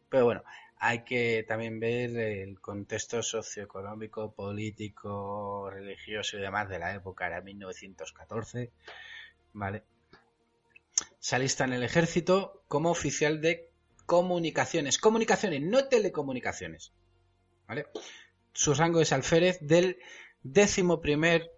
Pero 0.08 0.24
bueno, 0.24 0.44
hay 0.84 1.04
que 1.04 1.46
también 1.48 1.80
ver 1.80 2.18
el 2.18 2.60
contexto 2.60 3.22
socioeconómico, 3.22 4.34
político, 4.34 5.70
religioso 5.70 6.38
y 6.38 6.42
demás 6.42 6.70
de 6.70 6.80
la 6.80 6.96
época, 6.96 7.28
era 7.28 7.40
1914. 7.40 8.72
Vale. 9.54 9.84
Se 11.20 11.36
alista 11.36 11.66
en 11.66 11.74
el 11.74 11.84
ejército 11.84 12.64
como 12.68 12.90
oficial 12.90 13.42
de 13.42 13.70
comunicaciones. 14.08 14.98
Comunicaciones, 14.98 15.62
no 15.62 15.86
telecomunicaciones. 15.88 16.92
¿Vale? 17.68 17.86
su 18.54 18.74
rango 18.74 19.02
es 19.02 19.14
alférez 19.14 19.60
del 19.62 20.00
décimo 20.42 21.00
primer, 21.00 21.52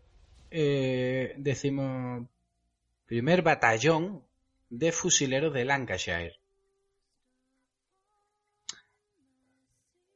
eh, 0.51 1.33
décimo 1.37 2.27
primer 3.05 3.41
batallón 3.41 4.21
de 4.69 4.91
fusileros 4.91 5.53
de 5.53 5.63
Lancashire. 5.63 6.42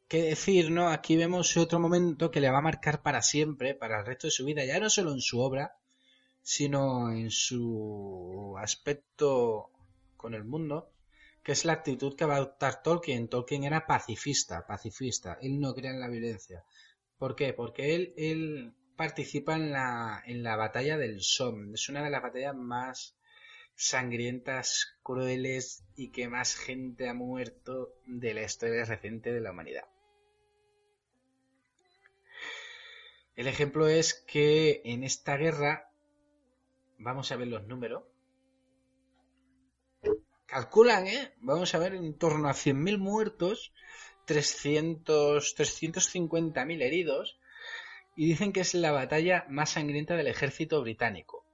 ¿Qué 0.07 0.21
decir, 0.21 0.71
no? 0.71 0.87
Aquí 0.87 1.17
vemos 1.17 1.57
otro 1.57 1.79
momento 1.79 2.31
que 2.31 2.39
le 2.39 2.49
va 2.49 2.59
a 2.59 2.61
marcar 2.61 3.01
para 3.01 3.21
siempre, 3.21 3.75
para 3.75 3.99
el 3.99 4.05
resto 4.05 4.27
de 4.27 4.31
su 4.31 4.45
vida, 4.45 4.63
ya 4.63 4.79
no 4.79 4.89
solo 4.89 5.11
en 5.11 5.19
su 5.19 5.41
obra, 5.41 5.75
sino 6.41 7.11
en 7.11 7.29
su 7.29 8.55
aspecto 8.57 9.69
con 10.15 10.33
el 10.33 10.45
mundo, 10.45 10.91
que 11.43 11.51
es 11.51 11.65
la 11.65 11.73
actitud 11.73 12.15
que 12.15 12.23
va 12.23 12.35
a 12.35 12.37
adoptar 12.37 12.81
Tolkien. 12.83 13.27
Tolkien 13.27 13.65
era 13.65 13.85
pacifista, 13.85 14.65
pacifista, 14.65 15.37
él 15.41 15.59
no 15.59 15.73
crea 15.73 15.91
en 15.91 15.99
la 15.99 16.07
violencia. 16.07 16.63
¿Por 17.17 17.35
qué? 17.35 17.51
Porque 17.51 17.93
él, 17.95 18.13
él 18.15 18.73
participa 18.95 19.55
en 19.55 19.73
la, 19.73 20.23
en 20.25 20.41
la 20.41 20.55
batalla 20.55 20.97
del 20.97 21.21
Somme. 21.21 21.73
Es 21.73 21.89
una 21.89 22.01
de 22.01 22.11
las 22.11 22.21
batallas 22.21 22.55
más 22.55 23.17
sangrientas, 23.75 24.87
crueles 25.03 25.83
y 25.97 26.11
que 26.11 26.29
más 26.29 26.55
gente 26.55 27.09
ha 27.09 27.13
muerto 27.13 27.93
de 28.05 28.33
la 28.33 28.43
historia 28.43 28.85
reciente 28.85 29.33
de 29.33 29.41
la 29.41 29.51
humanidad. 29.51 29.83
El 33.37 33.47
ejemplo 33.47 33.87
es 33.87 34.15
que 34.15 34.81
en 34.83 35.03
esta 35.03 35.37
guerra, 35.37 35.91
vamos 36.97 37.31
a 37.31 37.35
ver 37.35 37.47
los 37.47 37.67
números, 37.67 38.03
calculan, 40.47 41.05
¿eh? 41.05 41.33
Vamos 41.41 41.75
a 41.75 41.77
ver, 41.77 41.93
en 41.93 42.17
torno 42.17 42.49
a 42.49 42.53
100.000 42.53 42.97
muertos, 42.97 43.73
300, 44.25 45.55
350.000 45.55 46.81
heridos, 46.81 47.39
y 48.15 48.25
dicen 48.25 48.51
que 48.53 48.61
es 48.61 48.73
la 48.73 48.91
batalla 48.91 49.45
más 49.49 49.69
sangrienta 49.69 50.15
del 50.15 50.25
ejército 50.25 50.81
británico. 50.81 51.45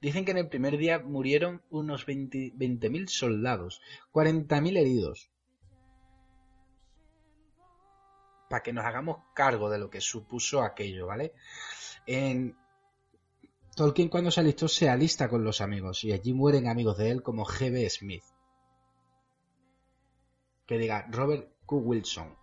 Dicen 0.00 0.24
que 0.24 0.30
en 0.30 0.38
el 0.38 0.48
primer 0.48 0.78
día 0.78 1.00
murieron 1.00 1.60
unos 1.68 2.06
20.000 2.06 3.08
soldados, 3.08 3.82
40.000 4.14 4.78
heridos. 4.78 5.30
Para 8.50 8.64
que 8.64 8.72
nos 8.72 8.84
hagamos 8.84 9.18
cargo 9.32 9.70
de 9.70 9.78
lo 9.78 9.88
que 9.88 10.00
supuso 10.00 10.60
aquello, 10.60 11.06
¿vale? 11.06 11.34
En, 12.04 12.56
Tolkien 13.76 14.08
cuando 14.08 14.32
se 14.32 14.40
alistó 14.40 14.66
se 14.66 14.90
alista 14.90 15.28
con 15.28 15.44
los 15.44 15.60
amigos 15.60 16.02
y 16.02 16.10
allí 16.10 16.34
mueren 16.34 16.66
amigos 16.66 16.98
de 16.98 17.10
él 17.10 17.22
como 17.22 17.46
G.B. 17.46 17.88
Smith. 17.88 18.24
Que 20.66 20.78
diga 20.78 21.06
Robert 21.12 21.48
Q. 21.64 21.76
Wilson. 21.76 22.36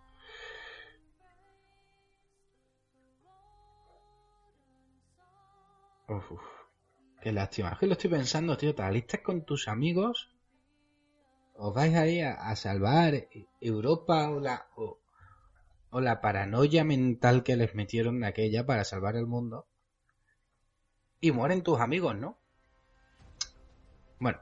Uf, 6.08 6.40
qué 7.20 7.32
lástima. 7.32 7.72
Es 7.72 7.78
que 7.80 7.86
lo 7.86 7.92
estoy 7.92 8.08
pensando, 8.08 8.56
tío. 8.56 8.74
Te 8.74 8.82
alistas 8.82 9.20
con 9.20 9.44
tus 9.44 9.68
amigos. 9.68 10.32
Os 11.54 11.74
vais 11.74 11.94
ahí 11.94 12.22
a, 12.22 12.32
a 12.32 12.56
salvar 12.56 13.28
Europa 13.60 14.30
o 14.30 14.40
la, 14.40 14.68
o, 14.76 15.00
o 15.90 16.00
la 16.00 16.20
paranoia 16.20 16.84
mental 16.84 17.42
que 17.42 17.56
les 17.56 17.74
metieron 17.74 18.20
de 18.20 18.26
aquella 18.26 18.66
para 18.66 18.84
salvar 18.84 19.16
el 19.16 19.26
mundo 19.26 19.66
y 21.20 21.32
mueren 21.32 21.62
tus 21.62 21.80
amigos, 21.80 22.16
¿no? 22.16 22.38
Bueno. 24.18 24.40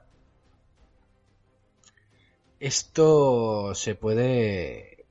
Esto 2.61 3.75
se 3.75 3.95
puede... 3.95 5.07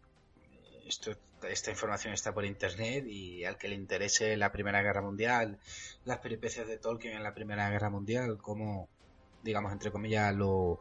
Esto, 0.87 1.15
esta 1.49 1.71
información 1.71 2.13
está 2.13 2.33
por 2.33 2.45
internet 2.45 3.05
y 3.07 3.45
al 3.45 3.57
que 3.57 3.67
le 3.67 3.75
interese 3.75 4.37
la 4.37 4.51
Primera 4.51 4.81
Guerra 4.81 5.01
Mundial, 5.01 5.59
las 6.05 6.19
peripecias 6.19 6.67
de 6.67 6.77
Tolkien 6.77 7.15
en 7.15 7.23
la 7.23 7.33
Primera 7.33 7.69
Guerra 7.69 7.89
Mundial, 7.89 8.37
cómo, 8.37 8.89
digamos, 9.43 9.71
entre 9.71 9.91
comillas, 9.91 10.33
lo, 10.35 10.79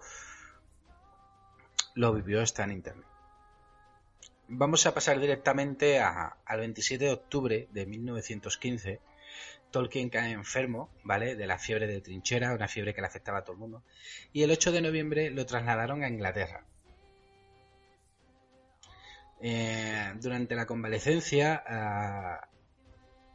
lo 1.95 2.13
vivió, 2.13 2.43
está 2.43 2.65
en 2.65 2.73
internet. 2.73 3.14
Vamos 4.49 4.87
a 4.87 4.95
pasar 4.95 5.21
directamente 5.21 6.01
al 6.01 6.59
27 6.59 7.05
de 7.05 7.13
octubre 7.13 7.69
de 7.73 7.87
1915. 7.87 9.01
Tolkien 9.71 10.09
cae 10.09 10.31
enfermo, 10.33 10.91
¿vale? 11.03 11.35
De 11.35 11.47
la 11.47 11.59
fiebre 11.59 11.87
de 11.87 12.01
trinchera, 12.01 12.55
una 12.55 12.69
fiebre 12.69 12.95
que 12.95 13.01
le 13.01 13.09
afectaba 13.09 13.39
a 13.39 13.45
todo 13.45 13.55
el 13.55 13.59
mundo. 13.59 13.83
Y 14.33 14.43
el 14.43 14.51
8 14.51 14.73
de 14.73 14.83
noviembre 14.83 15.31
lo 15.31 15.45
trasladaron 15.47 16.05
a 16.05 16.09
Inglaterra. 16.09 16.65
Eh, 19.41 20.13
durante 20.21 20.55
la 20.55 20.67
convalecencia, 20.67 21.63
ah, 21.67 22.49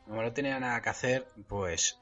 como 0.05 0.23
no 0.23 0.33
tenía 0.33 0.59
nada 0.59 0.81
que 0.81 0.89
hacer, 0.89 1.27
pues 1.47 1.99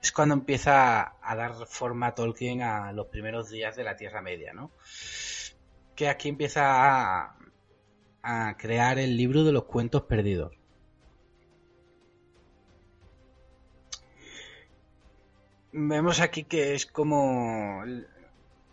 es 0.00 0.12
cuando 0.12 0.34
empieza 0.34 1.16
a 1.20 1.36
dar 1.36 1.66
forma 1.66 2.08
a 2.08 2.14
Tolkien 2.14 2.62
a 2.62 2.92
los 2.92 3.08
primeros 3.08 3.50
días 3.50 3.76
de 3.76 3.84
la 3.84 3.96
Tierra 3.96 4.22
Media, 4.22 4.54
¿no? 4.54 4.70
Que 5.94 6.08
aquí 6.08 6.30
empieza 6.30 6.62
a, 6.62 7.36
a 8.22 8.56
crear 8.56 8.98
el 8.98 9.16
libro 9.16 9.44
de 9.44 9.52
los 9.52 9.64
cuentos 9.64 10.02
perdidos. 10.02 10.52
Vemos 15.72 16.20
aquí 16.20 16.44
que 16.44 16.74
es 16.74 16.84
como 16.84 17.82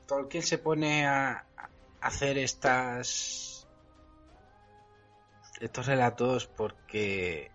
Tolkien 0.08 0.44
se 0.44 0.58
pone 0.58 1.06
a 1.06 1.46
hacer 2.02 2.38
estas 2.38 3.68
estos 5.60 5.88
relatos 5.88 6.48
porque 6.48 7.52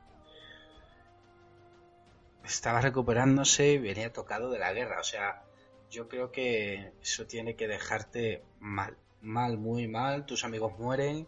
estaba 2.44 2.80
recuperándose 2.80 3.72
y 3.72 3.78
venía 3.78 4.12
tocado 4.12 4.50
de 4.50 4.58
la 4.58 4.72
guerra. 4.72 5.00
O 5.00 5.04
sea, 5.04 5.42
yo 5.90 6.08
creo 6.08 6.32
que 6.32 6.92
eso 7.00 7.26
tiene 7.26 7.54
que 7.54 7.68
dejarte 7.68 8.42
mal, 8.60 8.96
mal, 9.20 9.58
muy 9.58 9.88
mal. 9.88 10.26
Tus 10.26 10.44
amigos 10.44 10.78
mueren, 10.78 11.26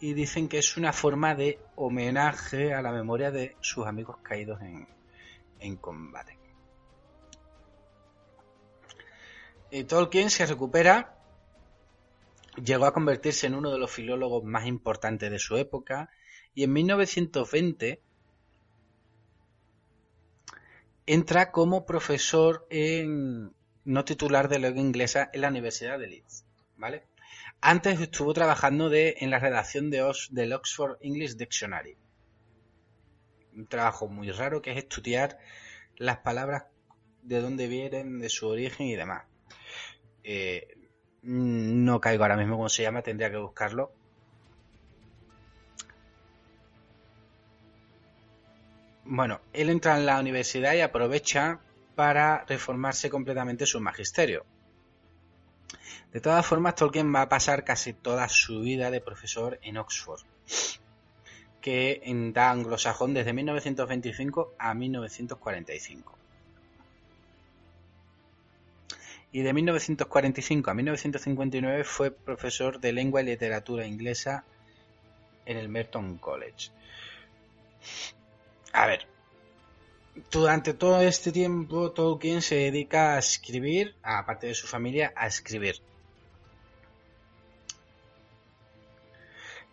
y 0.00 0.14
dicen 0.14 0.48
que 0.48 0.58
es 0.58 0.76
una 0.76 0.92
forma 0.92 1.34
de 1.34 1.58
homenaje 1.76 2.74
a 2.74 2.82
la 2.82 2.92
memoria 2.92 3.30
de 3.30 3.56
sus 3.60 3.86
amigos 3.86 4.18
caídos 4.22 4.60
en, 4.60 5.76
combate. 5.76 6.38
Y 9.70 9.84
Tolkien 9.84 10.30
se 10.30 10.46
recupera, 10.46 11.16
llegó 12.62 12.84
a 12.86 12.92
convertirse 12.92 13.46
en 13.46 13.54
uno 13.54 13.70
de 13.70 13.78
los 13.78 13.90
filólogos 13.90 14.44
más 14.44 14.66
importantes 14.66 15.30
de 15.30 15.38
su 15.38 15.56
época 15.56 16.10
y 16.54 16.64
en 16.64 16.72
1920 16.72 18.02
entra 21.06 21.50
como 21.50 21.86
profesor 21.86 22.66
en 22.70 23.52
no 23.84 24.04
titular 24.04 24.48
de 24.48 24.58
lengua 24.58 24.80
inglesa 24.80 25.30
en 25.32 25.40
la 25.40 25.48
Universidad 25.48 25.98
de 25.98 26.08
Leeds, 26.08 26.44
¿vale? 26.76 27.04
Antes 27.66 27.98
estuvo 27.98 28.34
trabajando 28.34 28.90
de, 28.90 29.16
en 29.20 29.30
la 29.30 29.38
redacción 29.38 29.88
de 29.88 30.04
del 30.32 30.52
Oxford 30.52 30.98
English 31.00 31.36
Dictionary. 31.36 31.96
Un 33.56 33.66
trabajo 33.68 34.06
muy 34.06 34.30
raro 34.30 34.60
que 34.60 34.72
es 34.72 34.76
estudiar 34.76 35.38
las 35.96 36.18
palabras 36.18 36.64
de 37.22 37.40
dónde 37.40 37.66
vienen, 37.66 38.18
de 38.18 38.28
su 38.28 38.48
origen 38.48 38.88
y 38.88 38.96
demás. 38.96 39.24
Eh, 40.24 40.76
no 41.22 42.02
caigo 42.02 42.24
ahora 42.24 42.36
mismo 42.36 42.56
cómo 42.56 42.68
se 42.68 42.82
llama, 42.82 43.00
tendría 43.00 43.30
que 43.30 43.38
buscarlo. 43.38 43.94
Bueno, 49.06 49.40
él 49.54 49.70
entra 49.70 49.96
en 49.96 50.04
la 50.04 50.20
universidad 50.20 50.74
y 50.74 50.82
aprovecha 50.82 51.60
para 51.94 52.44
reformarse 52.44 53.08
completamente 53.08 53.64
su 53.64 53.80
magisterio. 53.80 54.44
De 56.12 56.20
todas 56.20 56.46
formas, 56.46 56.74
Tolkien 56.74 57.14
va 57.14 57.22
a 57.22 57.28
pasar 57.28 57.64
casi 57.64 57.92
toda 57.92 58.28
su 58.28 58.60
vida 58.60 58.90
de 58.90 59.00
profesor 59.00 59.58
en 59.62 59.76
Oxford, 59.76 60.22
que 61.60 62.02
da 62.34 62.50
anglosajón 62.50 63.14
desde 63.14 63.32
1925 63.32 64.54
a 64.58 64.74
1945. 64.74 66.18
Y 69.32 69.42
de 69.42 69.52
1945 69.52 70.70
a 70.70 70.74
1959 70.74 71.84
fue 71.84 72.12
profesor 72.12 72.80
de 72.80 72.92
lengua 72.92 73.20
y 73.20 73.24
literatura 73.24 73.86
inglesa 73.86 74.44
en 75.46 75.56
el 75.56 75.68
Merton 75.68 76.18
College. 76.18 76.70
A 78.72 78.86
ver, 78.86 79.08
durante 80.30 80.74
todo 80.74 81.00
este 81.00 81.32
tiempo 81.32 81.92
Tolkien 81.92 82.42
se 82.42 82.56
dedica 82.56 83.14
a 83.14 83.18
escribir, 83.18 83.96
aparte 84.02 84.48
de 84.48 84.54
su 84.54 84.66
familia, 84.66 85.12
a 85.16 85.26
escribir. 85.26 85.76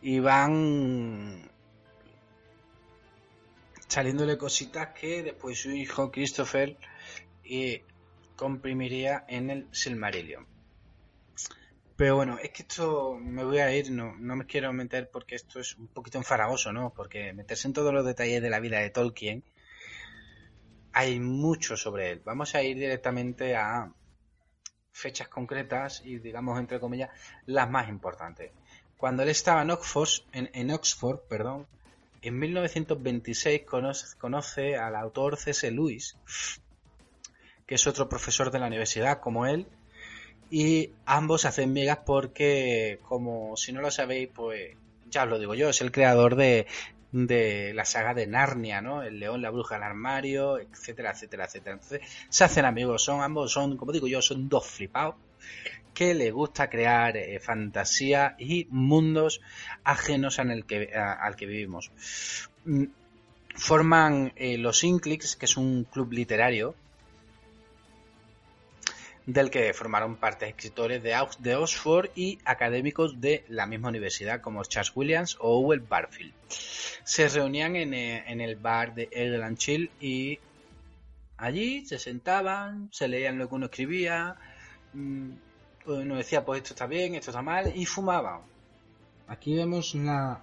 y 0.01 0.19
van 0.19 1.49
saliéndole 3.87 4.37
cositas 4.37 4.89
que 4.99 5.21
después 5.23 5.59
su 5.59 5.71
hijo 5.71 6.11
Christopher 6.11 6.77
eh, 7.43 7.83
comprimiría 8.35 9.25
en 9.27 9.49
el 9.49 9.67
Silmarillion. 9.71 10.47
Pero 11.95 12.15
bueno, 12.15 12.39
es 12.41 12.49
que 12.49 12.63
esto 12.63 13.15
me 13.21 13.43
voy 13.43 13.59
a 13.59 13.75
ir, 13.75 13.91
no, 13.91 14.15
no 14.17 14.35
me 14.35 14.47
quiero 14.47 14.73
meter 14.73 15.09
porque 15.11 15.35
esto 15.35 15.59
es 15.59 15.75
un 15.77 15.87
poquito 15.87 16.17
enfaragoso, 16.17 16.73
¿no? 16.73 16.91
Porque 16.95 17.31
meterse 17.33 17.67
en 17.67 17.73
todos 17.73 17.93
los 17.93 18.05
detalles 18.05 18.41
de 18.41 18.49
la 18.49 18.59
vida 18.59 18.79
de 18.79 18.89
Tolkien, 18.89 19.43
hay 20.93 21.19
mucho 21.19 21.77
sobre 21.77 22.11
él. 22.11 22.21
Vamos 22.25 22.55
a 22.55 22.63
ir 22.63 22.77
directamente 22.77 23.55
a 23.55 23.91
fechas 24.91 25.27
concretas 25.29 26.01
y 26.05 26.19
digamos 26.19 26.59
entre 26.59 26.79
comillas 26.79 27.09
las 27.45 27.69
más 27.69 27.89
importantes. 27.89 28.51
Cuando 28.97 29.23
él 29.23 29.29
estaba 29.29 29.61
en 29.61 29.71
Oxford, 29.71 30.09
en, 30.33 30.71
Oxford 30.71 31.21
perdón, 31.27 31.65
en 32.21 32.37
1926 32.37 33.63
conoce, 34.19 34.75
al 34.75 34.95
autor 34.95 35.37
C.S. 35.37 35.71
Lewis, 35.71 36.17
que 37.65 37.75
es 37.75 37.87
otro 37.87 38.07
profesor 38.07 38.51
de 38.51 38.59
la 38.59 38.67
universidad 38.67 39.19
como 39.19 39.47
él, 39.47 39.65
y 40.51 40.91
ambos 41.05 41.45
hacen 41.45 41.73
migas 41.73 41.99
porque, 42.05 42.99
como 43.07 43.55
si 43.57 43.71
no 43.71 43.81
lo 43.81 43.89
sabéis, 43.89 44.29
pues 44.35 44.75
ya 45.09 45.23
os 45.23 45.29
lo 45.29 45.39
digo 45.39 45.55
yo, 45.55 45.69
es 45.69 45.81
el 45.81 45.91
creador 45.91 46.35
de, 46.35 46.67
de 47.11 47.73
la 47.73 47.85
saga 47.85 48.13
de 48.13 48.27
Narnia, 48.27 48.81
¿no? 48.81 49.03
El 49.03 49.19
león, 49.19 49.41
la 49.41 49.49
bruja, 49.49 49.75
el 49.75 49.83
armario, 49.83 50.59
etcétera, 50.59 51.11
etcétera, 51.11 51.45
etcétera. 51.45 51.73
Entonces, 51.73 52.01
se 52.29 52.43
hacen 52.43 52.65
amigos, 52.65 53.03
son 53.03 53.21
ambos, 53.21 53.51
son, 53.51 53.77
como 53.77 53.91
digo 53.91 54.07
yo, 54.07 54.21
son 54.21 54.47
dos 54.47 54.65
flipados 54.65 55.15
que 55.93 56.13
le 56.13 56.31
gusta 56.31 56.69
crear 56.69 57.17
eh, 57.17 57.39
fantasía 57.39 58.35
y 58.39 58.65
mundos 58.69 59.41
ajenos 59.83 60.39
al 60.39 60.65
que, 60.65 60.93
al 60.93 61.35
que 61.35 61.45
vivimos. 61.45 61.91
Mm, 62.65 62.85
forman 63.55 64.31
eh, 64.35 64.57
los 64.57 64.83
Inclicks, 64.83 65.35
que 65.35 65.45
es 65.45 65.57
un 65.57 65.83
club 65.83 66.13
literario 66.13 66.75
del 69.33 69.49
que 69.49 69.73
formaron 69.73 70.15
parte 70.17 70.47
escritores 70.47 71.01
de, 71.03 71.55
Oxford 71.55 72.09
y 72.15 72.39
académicos 72.45 73.21
de 73.21 73.45
la 73.47 73.65
misma 73.65 73.89
universidad 73.89 74.41
como 74.41 74.63
Charles 74.63 74.91
Williams 74.95 75.37
o 75.39 75.59
Owen 75.59 75.85
Barfield. 75.87 76.33
Se 76.49 77.29
reunían 77.29 77.75
en, 77.75 77.93
eh, 77.93 78.25
el 78.27 78.55
bar 78.55 78.93
de 78.93 79.09
Eldland 79.11 79.57
Chill 79.57 79.91
y 79.99 80.39
allí 81.37 81.85
se 81.85 81.99
sentaban, 81.99 82.89
se 82.91 83.07
leían 83.07 83.37
lo 83.37 83.47
que 83.47 83.55
uno 83.55 83.65
escribía, 83.65 84.35
mm, 84.93 85.31
nos 85.85 86.17
decía, 86.17 86.45
pues 86.45 86.61
esto 86.61 86.73
está 86.73 86.85
bien, 86.85 87.15
esto 87.15 87.31
está 87.31 87.41
mal, 87.41 87.71
y 87.75 87.85
fumaban. 87.85 88.41
Aquí 89.27 89.55
vemos 89.55 89.93
una... 89.93 90.41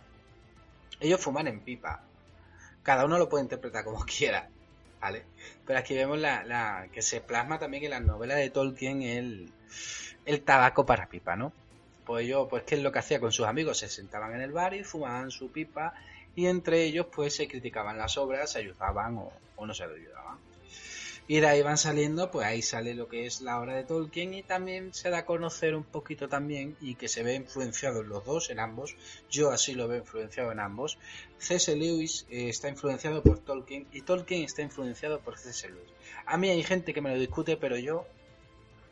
Ellos 1.00 1.20
fuman 1.20 1.46
en 1.46 1.60
pipa. 1.60 2.02
Cada 2.82 3.04
uno 3.04 3.18
lo 3.18 3.28
puede 3.28 3.44
interpretar 3.44 3.84
como 3.84 4.04
quiera, 4.18 4.48
¿vale? 5.00 5.24
Pero 5.66 5.78
aquí 5.78 5.94
vemos 5.94 6.18
la, 6.18 6.88
que 6.92 7.02
se 7.02 7.20
plasma 7.20 7.58
también 7.58 7.84
en 7.84 7.90
las 7.90 8.02
novelas 8.02 8.38
de 8.38 8.50
Tolkien 8.50 9.02
el, 9.02 9.52
el 10.24 10.42
tabaco 10.42 10.86
para 10.86 11.08
pipa, 11.08 11.36
¿no? 11.36 11.52
Pues 12.04 12.26
yo, 12.26 12.48
pues 12.48 12.62
qué 12.64 12.76
es 12.76 12.82
lo 12.82 12.90
que 12.90 13.00
hacía 13.00 13.20
con 13.20 13.32
sus 13.32 13.46
amigos, 13.46 13.78
se 13.78 13.88
sentaban 13.88 14.34
en 14.34 14.40
el 14.40 14.52
bar 14.52 14.74
y 14.74 14.82
fumaban 14.82 15.30
su 15.30 15.52
pipa 15.52 15.94
y 16.34 16.46
entre 16.46 16.84
ellos 16.84 17.06
pues 17.14 17.36
se 17.36 17.48
criticaban 17.48 17.98
las 17.98 18.16
obras, 18.16 18.52
se 18.52 18.60
ayudaban 18.60 19.18
o, 19.18 19.32
o 19.56 19.66
no 19.66 19.74
se 19.74 19.84
ayudaban. 19.84 20.38
Y 21.30 21.40
de 21.40 21.46
ahí 21.46 21.60
van 21.60 21.76
saliendo, 21.76 22.30
pues 22.30 22.46
ahí 22.46 22.62
sale 22.62 22.94
lo 22.94 23.06
que 23.06 23.26
es 23.26 23.42
la 23.42 23.60
obra 23.60 23.74
de 23.74 23.84
Tolkien 23.84 24.32
y 24.32 24.42
también 24.42 24.94
se 24.94 25.10
da 25.10 25.18
a 25.18 25.24
conocer 25.26 25.74
un 25.74 25.84
poquito 25.84 26.26
también 26.26 26.74
y 26.80 26.94
que 26.94 27.06
se 27.06 27.22
ve 27.22 27.34
influenciado 27.34 28.00
en 28.00 28.08
los 28.08 28.24
dos, 28.24 28.48
en 28.48 28.58
ambos. 28.58 28.96
Yo 29.28 29.50
así 29.50 29.74
lo 29.74 29.88
veo 29.88 29.98
influenciado 29.98 30.52
en 30.52 30.58
ambos. 30.58 30.98
C.S. 31.36 31.76
Lewis 31.76 32.26
eh, 32.30 32.48
está 32.48 32.70
influenciado 32.70 33.22
por 33.22 33.40
Tolkien 33.40 33.86
y 33.92 34.00
Tolkien 34.00 34.42
está 34.42 34.62
influenciado 34.62 35.20
por 35.20 35.36
C.S. 35.36 35.68
Lewis. 35.68 35.92
A 36.24 36.38
mí 36.38 36.48
hay 36.48 36.62
gente 36.62 36.94
que 36.94 37.02
me 37.02 37.10
lo 37.10 37.20
discute, 37.20 37.58
pero 37.58 37.76
yo, 37.76 38.06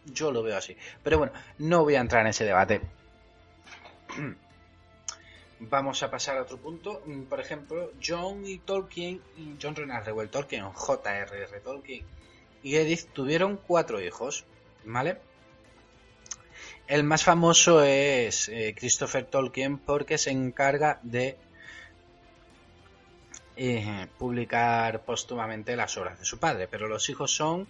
yo 0.05 0.31
lo 0.31 0.43
veo 0.43 0.59
así. 0.59 0.77
Pero 1.03 1.17
bueno, 1.17 1.33
no 1.57 1.85
voy 1.85 1.95
a 1.95 2.01
entrar 2.01 2.21
en 2.21 2.29
ese 2.29 2.45
debate. 2.45 2.83
Vamos 5.61 6.03
a 6.03 6.11
pasar 6.11 6.37
a 6.37 6.43
otro 6.43 6.59
punto. 6.59 7.03
Por 7.31 7.41
ejemplo, 7.41 7.93
John 8.07 8.45
y 8.45 8.59
Tolkien, 8.59 9.23
John 9.61 9.75
Renard 9.75 10.05
Reuel 10.05 10.29
Tolkien, 10.29 10.65
J.R.R. 10.65 11.61
Tolkien 11.61 12.05
y 12.67 12.75
Edith 12.75 13.07
tuvieron 13.13 13.61
cuatro 13.65 14.01
hijos, 14.01 14.45
¿vale? 14.85 15.19
El 16.89 17.05
más 17.05 17.23
famoso 17.23 17.85
es 17.85 18.49
eh, 18.49 18.75
Christopher 18.77 19.25
Tolkien 19.25 19.79
porque 19.79 20.19
se 20.19 20.33
encarga 20.33 20.99
de 21.05 21.37
eh, 23.57 24.09
publicar 24.19 25.05
póstumamente 25.05 25.77
las 25.77 25.97
obras 25.97 26.19
de 26.19 26.25
su 26.25 26.41
padre, 26.41 26.67
pero 26.67 26.89
los 26.89 27.09
hijos 27.09 27.31
son 27.31 27.69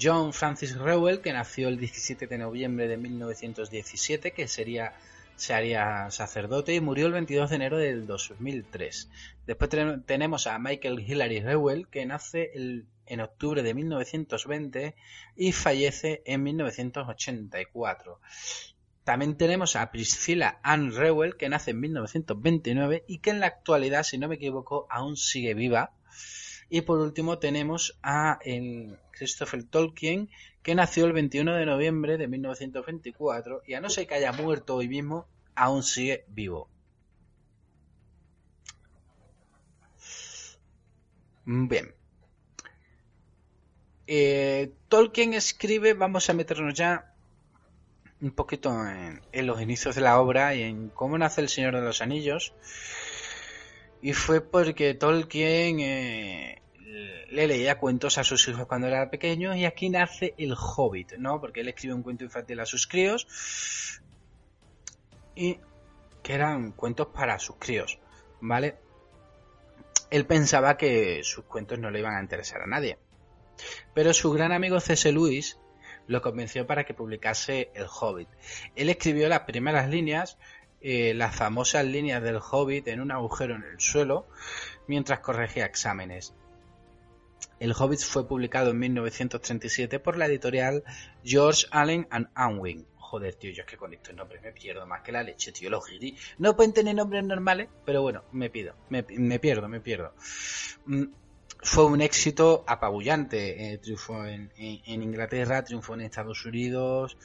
John 0.00 0.32
Francis 0.32 0.78
Reuel, 0.78 1.20
que 1.20 1.34
nació 1.34 1.68
el 1.68 1.78
17 1.78 2.26
de 2.26 2.38
noviembre 2.38 2.88
de 2.88 2.96
1917, 2.96 4.30
que 4.30 4.48
sería 4.48 4.94
se 5.36 5.52
haría 5.52 6.10
sacerdote 6.10 6.74
y 6.74 6.80
murió 6.80 7.06
el 7.06 7.12
22 7.12 7.50
de 7.50 7.56
enero 7.56 7.76
del 7.76 8.06
2003. 8.06 9.10
Después 9.46 9.70
tenemos 10.06 10.46
a 10.46 10.58
Michael 10.58 11.04
Hilary 11.06 11.40
Reuel, 11.40 11.86
que 11.86 12.06
nace 12.06 12.50
en 13.08 13.20
octubre 13.20 13.62
de 13.62 13.74
1920 13.74 14.94
y 15.36 15.52
fallece 15.52 16.22
en 16.24 16.42
1984. 16.42 18.20
También 19.04 19.36
tenemos 19.38 19.74
a 19.74 19.90
Priscilla 19.90 20.60
Ann 20.62 20.92
Reuel, 20.92 21.36
que 21.36 21.48
nace 21.48 21.70
en 21.70 21.80
1929 21.80 23.04
y 23.08 23.18
que 23.20 23.30
en 23.30 23.40
la 23.40 23.46
actualidad, 23.46 24.02
si 24.02 24.18
no 24.18 24.28
me 24.28 24.34
equivoco, 24.34 24.86
aún 24.90 25.16
sigue 25.16 25.54
viva. 25.54 25.92
Y 26.68 26.82
por 26.82 26.98
último 26.98 27.38
tenemos 27.38 27.98
a 28.02 28.38
Christopher 29.12 29.64
Tolkien, 29.64 30.28
que 30.62 30.74
nació 30.74 31.06
el 31.06 31.14
21 31.14 31.54
de 31.54 31.64
noviembre 31.64 32.18
de 32.18 32.28
1924 32.28 33.62
y 33.66 33.72
a 33.72 33.80
no 33.80 33.88
ser 33.88 34.06
que 34.06 34.16
haya 34.16 34.32
muerto 34.32 34.74
hoy 34.74 34.88
mismo, 34.88 35.26
aún 35.54 35.82
sigue 35.82 36.26
vivo. 36.28 36.68
Bien. 41.46 41.97
Eh, 44.10 44.72
Tolkien 44.88 45.34
escribe, 45.34 45.92
vamos 45.92 46.30
a 46.30 46.32
meternos 46.32 46.72
ya 46.72 47.12
un 48.22 48.30
poquito 48.30 48.72
en, 48.88 49.46
los 49.46 49.60
inicios 49.60 49.94
de 49.96 50.00
la 50.00 50.18
obra 50.18 50.54
y 50.54 50.62
en 50.62 50.88
cómo 50.88 51.18
nace 51.18 51.42
el 51.42 51.50
Señor 51.50 51.74
de 51.74 51.82
los 51.82 52.00
Anillos. 52.00 52.54
Y 54.00 54.14
fue 54.14 54.40
porque 54.40 54.94
Tolkien 54.94 55.80
eh, 55.80 56.62
le 57.28 57.46
leía 57.46 57.78
cuentos 57.78 58.16
a 58.16 58.24
sus 58.24 58.48
hijos 58.48 58.66
cuando 58.66 58.86
era 58.86 59.10
pequeño 59.10 59.54
y 59.54 59.66
aquí 59.66 59.90
nace 59.90 60.34
el 60.38 60.54
Hobbit, 60.54 61.18
¿no? 61.18 61.38
Porque 61.38 61.60
él 61.60 61.68
escribe 61.68 61.92
un 61.92 62.02
cuento 62.02 62.24
infantil 62.24 62.60
a 62.60 62.66
sus 62.66 62.86
críos 62.86 64.00
y 65.34 65.58
que 66.22 66.32
eran 66.32 66.72
cuentos 66.72 67.08
para 67.08 67.38
sus 67.38 67.56
críos, 67.56 67.98
¿vale? 68.40 68.76
Él 70.10 70.24
pensaba 70.24 70.78
que 70.78 71.20
sus 71.24 71.44
cuentos 71.44 71.78
no 71.78 71.90
le 71.90 71.98
iban 71.98 72.16
a 72.16 72.22
interesar 72.22 72.62
a 72.62 72.66
nadie. 72.66 72.96
Pero 73.94 74.12
su 74.14 74.30
gran 74.32 74.52
amigo 74.52 74.80
C.S. 74.80 75.10
Lewis 75.12 75.58
lo 76.06 76.22
convenció 76.22 76.66
para 76.66 76.84
que 76.84 76.94
publicase 76.94 77.70
El 77.74 77.86
Hobbit. 77.86 78.28
Él 78.74 78.88
escribió 78.88 79.28
las 79.28 79.40
primeras 79.40 79.88
líneas, 79.88 80.38
eh, 80.80 81.12
las 81.14 81.36
famosas 81.36 81.84
líneas 81.84 82.22
del 82.22 82.38
Hobbit 82.38 82.88
en 82.88 83.00
un 83.00 83.12
agujero 83.12 83.54
en 83.54 83.64
el 83.64 83.80
suelo, 83.80 84.28
mientras 84.86 85.20
corregía 85.20 85.66
exámenes. 85.66 86.34
El 87.60 87.74
Hobbit 87.76 88.00
fue 88.00 88.26
publicado 88.26 88.70
en 88.70 88.78
1937 88.78 89.98
por 89.98 90.16
la 90.16 90.26
editorial 90.26 90.84
George 91.24 91.66
Allen 91.70 92.06
and 92.10 92.28
Unwin. 92.36 92.86
Joder, 92.96 93.34
tío, 93.34 93.50
yo 93.52 93.62
es 93.62 93.66
que 93.66 93.76
con 93.76 93.94
estos 93.94 94.14
nombres 94.14 94.42
me 94.42 94.52
pierdo 94.52 94.86
más 94.86 95.02
que 95.02 95.12
la 95.12 95.22
leche, 95.22 95.50
tío. 95.50 95.70
Los 95.70 95.84
no 96.36 96.54
pueden 96.54 96.72
tener 96.72 96.94
nombres 96.94 97.24
normales, 97.24 97.68
pero 97.84 98.02
bueno, 98.02 98.22
me 98.32 98.50
pido, 98.50 98.74
me, 98.90 99.02
pierdo, 99.02 99.68
me 99.68 99.80
pierdo. 99.80 100.14
Fue 101.60 101.84
un 101.86 102.00
éxito 102.00 102.64
apabullante. 102.66 103.72
Eh, 103.72 103.78
triunfó 103.78 104.24
en, 104.26 104.50
Inglaterra, 104.56 105.64
triunfó 105.64 105.94
en 105.94 106.02
Estados 106.02 106.44
Unidos. 106.44 107.16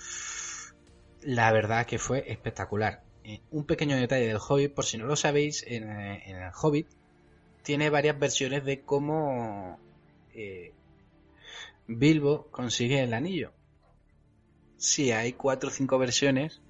La 1.22 1.52
verdad 1.52 1.86
que 1.86 2.00
fue 2.00 2.32
espectacular. 2.32 3.04
Eh, 3.24 3.41
un 3.52 3.65
pequeño 3.65 3.96
detalle 3.96 4.28
del 4.28 4.38
Hobbit, 4.38 4.74
por 4.74 4.86
si 4.86 4.98
no 4.98 5.06
lo 5.06 5.15
sabéis, 5.15 5.63
en, 5.67 5.89
eh, 5.89 6.24
el 6.26 6.52
Hobbit 6.62 6.88
tiene 7.62 7.89
varias 7.89 8.19
versiones 8.19 8.65
de 8.65 8.82
cómo 8.82 9.80
Bilbo 11.88 12.48
consigue 12.52 13.02
el 13.02 13.13
anillo. 13.13 13.54
Sí, 14.78 15.12
hay 15.12 15.34
cuatro 15.34 15.69
o 15.69 15.72
cinco 15.72 15.98
versiones 15.98 16.62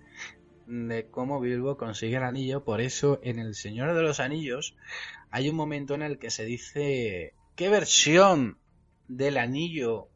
de 0.67 1.08
cómo 1.10 1.39
Bilbo 1.39 1.78
consigue 1.78 2.17
el 2.17 2.23
anillo. 2.23 2.63
Por 2.63 2.82
eso 2.82 3.19
en 3.23 3.39
El 3.39 3.56
Señor 3.56 3.95
de 3.95 4.02
los 4.04 4.19
Anillos 4.19 4.76
hay 5.32 5.49
un 5.49 5.56
momento 5.56 5.95
en 5.95 6.04
el 6.04 6.19
que 6.19 6.30
se 6.30 6.45
dice 6.45 7.34
¿qué 7.55 7.69
versión 7.69 8.57
del 9.07 9.37
anillo 9.37 10.09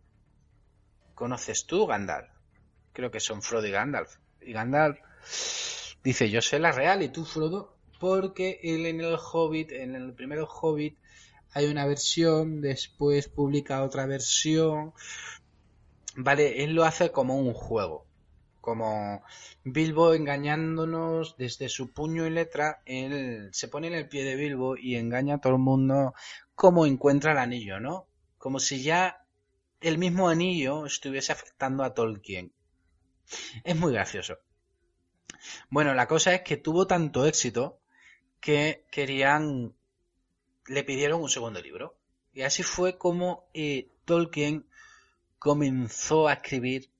conoces 1.16 1.66
tú, 1.66 1.86
Gandalf? 1.86 2.30
Creo 2.94 3.12
que 3.12 3.20
son 3.20 3.42
Frodo 3.42 3.68
y 3.68 3.72
Gandalf. 3.72 4.16
Y 4.42 4.54
Gandalf 4.54 5.00
dice 6.04 6.30
yo 6.30 6.42
sé 6.42 6.60
la 6.60 6.72
real 6.72 7.04
y 7.04 7.10
tú 7.10 7.26
Frodo 7.26 7.78
porque 8.00 8.60
él 8.64 8.86
en 8.86 9.02
el 9.02 9.16
Hobbit, 9.16 9.72
en 9.72 9.96
el 9.96 10.14
primero 10.14 10.48
Hobbit, 10.48 10.98
hay 11.54 11.66
una 11.66 11.86
versión, 11.86 12.62
después 12.62 13.30
publica 13.30 13.84
otra 13.84 14.06
versión. 14.06 14.94
Vale, 16.16 16.64
él 16.64 16.74
lo 16.74 16.84
hace 16.84 17.12
como 17.12 17.38
un 17.38 17.54
juego. 17.54 18.07
Como 18.68 19.24
Bilbo 19.64 20.14
engañándonos 20.14 21.38
desde 21.38 21.70
su 21.70 21.94
puño 21.94 22.28
y 22.28 22.32
letra, 22.32 22.82
él 22.86 23.48
se 23.54 23.70
pone 23.70 23.88
en 23.88 23.94
el 23.94 24.10
pie 24.10 24.26
de 24.26 24.36
Bilbo 24.36 24.76
y 24.76 24.98
engaña 24.98 25.36
a 25.36 25.38
todo 25.40 25.54
el 25.54 25.60
mundo 25.60 26.14
cómo 26.54 26.86
encuentra 26.86 27.32
el 27.32 27.38
anillo, 27.38 27.80
¿no? 27.80 28.08
Como 28.38 28.60
si 28.60 28.84
ya 28.84 29.24
el 29.80 29.98
mismo 29.98 30.28
anillo 30.28 30.86
estuviese 30.86 31.32
afectando 31.32 31.86
a 31.86 31.94
Tolkien. 31.94 32.52
Es 33.64 33.78
muy 33.78 33.94
gracioso. 33.94 34.38
Bueno, 35.70 35.94
la 35.94 36.06
cosa 36.06 36.34
es 36.34 36.42
que 36.42 36.58
tuvo 36.58 36.88
tanto 36.88 37.26
éxito 37.26 37.80
que 38.42 38.84
querían 38.92 39.74
le 40.66 40.84
pidieron 40.84 41.22
un 41.22 41.30
segundo 41.30 41.62
libro. 41.62 41.96
Y 42.34 42.42
así 42.42 42.64
fue 42.64 42.98
como 42.98 43.48
eh, 43.54 43.94
Tolkien 44.04 44.68
comenzó 45.40 46.28
a 46.28 46.34
escribir 46.34 46.92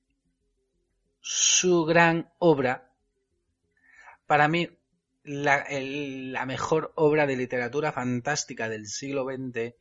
su 1.20 1.84
gran 1.84 2.32
obra. 2.38 2.92
Para 4.26 4.48
mí, 4.48 4.68
la, 5.24 6.44
mejor 6.46 6.92
obra 6.96 7.26
de 7.26 7.36
literatura 7.36 7.92
fantástica 7.92 8.68
del 8.68 8.86
siglo 8.86 9.24
XX, 9.24 9.74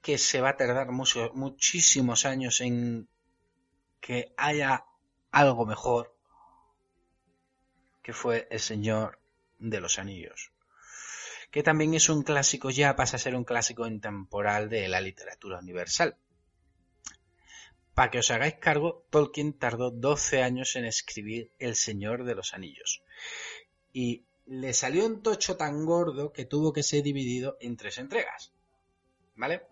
que 0.00 0.18
se 0.18 0.40
va 0.40 0.50
a 0.50 0.56
tardar 0.56 0.90
muchísimos 0.90 2.26
años 2.26 2.60
en 2.60 3.08
que 4.00 4.34
haya 4.36 4.84
algo 5.30 5.64
mejor, 5.66 6.16
que 8.02 8.12
fue 8.12 8.48
El 8.50 8.60
Señor 8.60 9.20
de 9.58 9.80
los 9.80 9.98
Anillos 9.98 10.52
que 11.52 11.62
también 11.62 11.92
es 11.92 12.08
un 12.08 12.22
clásico, 12.22 12.70
ya 12.70 12.96
pasa 12.96 13.16
a 13.16 13.20
ser 13.20 13.36
un 13.36 13.44
clásico 13.44 13.86
intemporal 13.86 14.70
de 14.70 14.88
la 14.88 15.02
literatura 15.02 15.58
universal. 15.58 16.16
Para 17.94 18.10
que 18.10 18.18
os 18.18 18.30
hagáis 18.30 18.54
cargo, 18.54 19.04
Tolkien 19.10 19.52
tardó 19.52 19.90
12 19.90 20.42
años 20.42 20.76
en 20.76 20.84
escribir 20.84 21.50
El 21.58 21.74
Señor 21.74 22.24
de 22.24 22.34
los 22.34 22.54
Anillos. 22.54 23.02
Y 23.92 24.24
le 24.46 24.72
salió 24.72 25.06
un 25.06 25.22
tocho 25.22 25.56
tan 25.56 25.84
gordo 25.84 26.32
que 26.32 26.46
tuvo 26.46 26.72
que 26.72 26.82
ser 26.82 27.02
dividido 27.02 27.56
en 27.60 27.76
tres 27.76 27.98
entregas. 27.98 28.52
¿Vale? 29.36 29.62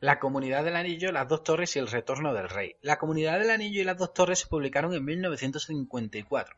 La 0.00 0.18
Comunidad 0.18 0.64
del 0.64 0.76
Anillo, 0.76 1.12
Las 1.12 1.28
Dos 1.28 1.44
Torres 1.44 1.76
y 1.76 1.78
El 1.78 1.88
Retorno 1.88 2.32
del 2.32 2.48
Rey. 2.48 2.76
La 2.82 2.98
Comunidad 2.98 3.38
del 3.38 3.50
Anillo 3.50 3.80
y 3.80 3.84
Las 3.84 3.98
Dos 3.98 4.14
Torres 4.14 4.40
se 4.40 4.46
publicaron 4.46 4.94
en 4.94 5.04
1954 5.04 6.56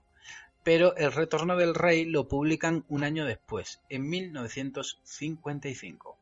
pero 0.62 0.94
El 0.96 1.12
Retorno 1.12 1.56
del 1.56 1.74
Rey 1.74 2.04
lo 2.04 2.28
publican 2.28 2.84
un 2.88 3.04
año 3.04 3.24
después, 3.24 3.80
en 3.88 4.08
1955. 4.08 6.18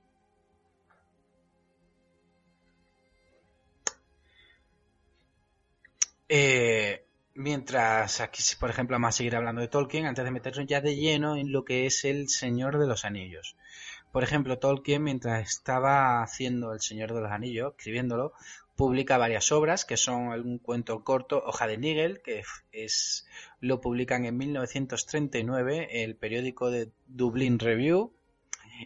Eh, 6.28 7.04
mientras 7.34 8.20
aquí, 8.20 8.42
por 8.60 8.70
ejemplo, 8.70 8.94
vamos 8.94 9.08
a 9.08 9.18
seguir 9.18 9.36
hablando 9.36 9.60
de 9.60 9.68
Tolkien, 9.68 10.06
antes 10.06 10.24
de 10.24 10.30
meternos 10.30 10.66
ya 10.66 10.80
de 10.80 10.96
lleno 10.96 11.36
en 11.36 11.52
lo 11.52 11.64
que 11.64 11.86
es 11.86 12.04
el 12.04 12.28
Señor 12.28 12.78
de 12.78 12.86
los 12.86 13.04
Anillos. 13.04 13.56
Por 14.12 14.22
ejemplo, 14.22 14.58
Tolkien, 14.58 15.02
mientras 15.02 15.48
estaba 15.48 16.22
haciendo 16.22 16.72
El 16.72 16.80
Señor 16.80 17.14
de 17.14 17.20
los 17.20 17.30
Anillos, 17.30 17.74
escribiéndolo, 17.76 18.32
publica 18.76 19.18
varias 19.18 19.50
obras, 19.52 19.84
que 19.84 19.96
son 19.96 20.28
un 20.28 20.58
cuento 20.58 21.02
corto, 21.02 21.42
Hoja 21.44 21.66
de 21.66 21.78
Nigel, 21.78 22.22
que 22.22 22.42
es 22.72 23.26
lo 23.60 23.80
publican 23.80 24.24
en 24.24 24.36
1939 24.36 26.04
el 26.04 26.16
periódico 26.16 26.70
de 26.70 26.90
Dublin 27.06 27.58
Review, 27.58 28.12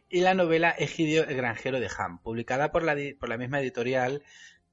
y 0.09 0.20
la 0.20 0.35
novela 0.35 0.70
Egidio 0.70 1.24
el 1.24 1.37
granjero 1.37 1.78
de 1.78 1.90
Ham, 1.96 2.18
publicada 2.20 2.72
por 2.72 2.83
la, 2.83 2.96
por 3.18 3.28
la 3.28 3.37
misma 3.37 3.61
editorial 3.61 4.22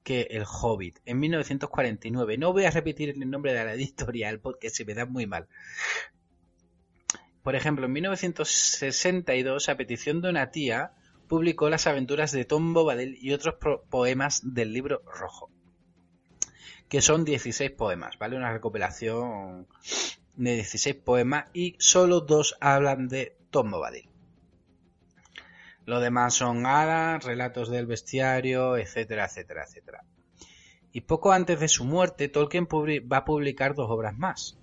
que 0.02 0.22
El 0.30 0.44
Hobbit, 0.44 0.98
en 1.04 1.20
1949. 1.20 2.38
No 2.38 2.52
voy 2.52 2.64
a 2.64 2.70
repetir 2.70 3.10
el 3.10 3.30
nombre 3.30 3.52
de 3.52 3.64
la 3.64 3.74
editorial 3.74 4.40
porque 4.40 4.70
se 4.70 4.84
me 4.84 4.94
da 4.94 5.06
muy 5.06 5.26
mal. 5.26 5.48
Por 7.42 7.54
ejemplo, 7.54 7.86
en 7.86 7.92
1962, 7.92 9.68
a 9.68 9.76
petición 9.76 10.20
de 10.20 10.28
una 10.30 10.50
tía, 10.50 10.92
publicó 11.28 11.70
las 11.70 11.86
aventuras 11.86 12.32
de 12.32 12.44
Tom 12.44 12.74
Bobadil 12.74 13.16
y 13.20 13.32
otros 13.32 13.54
poemas 13.88 14.42
del 14.44 14.72
libro 14.72 15.02
rojo. 15.06 15.50
que 16.88 17.00
son 17.00 17.24
16 17.24 17.70
poemas, 17.70 18.18
¿vale? 18.18 18.36
Una 18.36 18.52
recopilación 18.52 19.68
de 20.34 20.54
16 20.56 20.96
poemas 20.96 21.44
y 21.52 21.76
solo 21.78 22.20
dos 22.20 22.56
hablan 22.60 23.06
de 23.06 23.36
Tom 23.50 23.70
Bobadil. 23.70 24.09
Lo 25.90 25.98
demás 25.98 26.34
son 26.34 26.66
hadas, 26.66 27.24
relatos 27.24 27.68
del 27.68 27.86
bestiario, 27.86 28.76
etcétera, 28.76 29.24
etcétera, 29.24 29.64
etcétera. 29.64 30.04
Y 30.92 31.00
poco 31.00 31.32
antes 31.32 31.58
de 31.58 31.66
su 31.66 31.84
muerte, 31.84 32.28
Tolkien 32.28 32.68
va 32.70 33.16
a 33.16 33.24
publicar 33.24 33.74
dos 33.74 33.90
obras 33.90 34.16
más. 34.16 34.56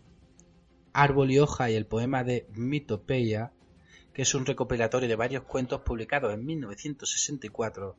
Árbol 0.94 1.30
y 1.32 1.40
hoja 1.40 1.70
y 1.70 1.76
el 1.76 1.86
poema 1.86 2.24
de 2.24 2.48
Mitopeia, 2.54 3.52
que 4.14 4.22
es 4.22 4.34
un 4.36 4.46
recopilatorio 4.46 5.10
de 5.10 5.18
varios 5.18 5.44
cuentos 5.44 5.82
publicados 5.82 6.34
en 6.34 6.46
1964, 6.46 7.98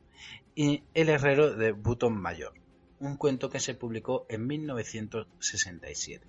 y 0.55 0.81
El 0.95 1.09
herrero 1.09 1.53
de 1.53 1.71
Button 1.71 2.19
Mayor, 2.19 2.55
un 2.99 3.15
cuento 3.15 3.51
que 3.51 3.59
se 3.59 3.75
publicó 3.75 4.25
en 4.27 4.47
1967. 4.47 6.25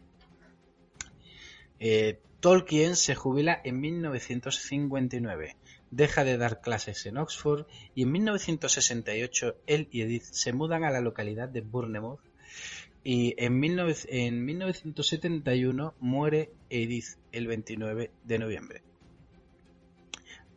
Eh, 1.78 2.20
Tolkien 2.40 2.94
se 2.94 3.14
jubila 3.14 3.58
en 3.64 3.80
1959 3.80 5.56
deja 5.90 6.24
de 6.24 6.36
dar 6.36 6.60
clases 6.60 7.06
en 7.06 7.16
Oxford 7.16 7.66
y 7.94 8.02
en 8.02 8.12
1968 8.12 9.56
él 9.66 9.88
y 9.90 10.02
Edith 10.02 10.24
se 10.24 10.52
mudan 10.52 10.84
a 10.84 10.90
la 10.90 11.00
localidad 11.00 11.48
de 11.48 11.60
Bournemouth 11.60 12.20
y 13.02 13.34
en, 13.38 13.58
1971 13.58 15.94
muere 16.00 16.52
Edith 16.68 17.16
el 17.32 17.46
29 17.46 18.10
de 18.24 18.38
noviembre. 18.38 18.82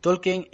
Tolkien 0.00 0.48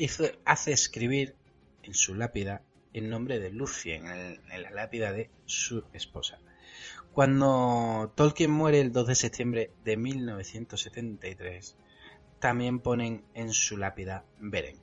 hace 0.44 0.72
escribir 0.72 1.34
en 1.82 1.94
su 1.94 2.14
lápida 2.14 2.62
el 2.92 3.10
nombre 3.10 3.40
de 3.40 3.50
Lucien 3.50 4.06
en, 4.06 4.40
en 4.50 4.62
la 4.62 4.70
lápida 4.70 5.12
de 5.12 5.30
su 5.46 5.82
esposa. 5.92 6.38
Cuando 7.12 8.12
Tolkien 8.14 8.52
muere 8.52 8.80
el 8.80 8.92
2 8.92 9.08
de 9.08 9.14
septiembre 9.16 9.72
de 9.84 9.96
1973, 9.96 11.74
también 12.40 12.80
ponen 12.80 13.24
en 13.34 13.52
su 13.52 13.76
lápida 13.76 14.24
Beren. 14.38 14.76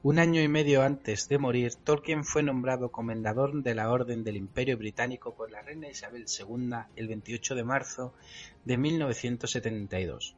Un 0.00 0.20
año 0.20 0.40
y 0.40 0.46
medio 0.46 0.82
antes 0.82 1.28
de 1.28 1.38
morir, 1.38 1.74
Tolkien 1.74 2.24
fue 2.24 2.44
nombrado 2.44 2.92
comendador 2.92 3.62
de 3.62 3.74
la 3.74 3.90
Orden 3.90 4.22
del 4.22 4.36
Imperio 4.36 4.78
Británico 4.78 5.34
por 5.34 5.50
la 5.50 5.60
reina 5.60 5.88
Isabel 5.88 6.26
II 6.26 6.70
el 6.94 7.08
28 7.08 7.56
de 7.56 7.64
marzo 7.64 8.14
de 8.64 8.78
1972, 8.78 10.36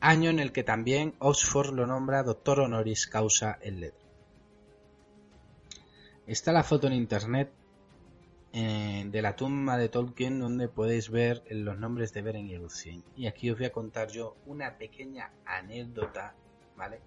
año 0.00 0.30
en 0.30 0.38
el 0.38 0.52
que 0.52 0.64
también 0.64 1.14
Oxford 1.18 1.74
lo 1.74 1.86
nombra 1.86 2.22
doctor 2.22 2.60
honoris 2.60 3.06
causa 3.06 3.58
en 3.60 3.80
letra. 3.80 4.08
Está 6.26 6.52
la 6.52 6.64
foto 6.64 6.86
en 6.86 6.94
internet 6.94 7.52
eh, 8.52 9.04
de 9.06 9.22
la 9.22 9.36
tumba 9.36 9.76
de 9.76 9.90
Tolkien 9.90 10.38
donde 10.38 10.68
podéis 10.68 11.10
ver 11.10 11.44
los 11.50 11.78
nombres 11.78 12.12
de 12.12 12.22
Beren 12.22 12.48
y 12.48 12.56
Lucien. 12.56 13.04
Y 13.16 13.26
aquí 13.26 13.50
os 13.50 13.58
voy 13.58 13.66
a 13.66 13.72
contar 13.72 14.08
yo 14.08 14.36
una 14.46 14.78
pequeña 14.78 15.30
anécdota, 15.44 16.34
¿vale? 16.76 17.00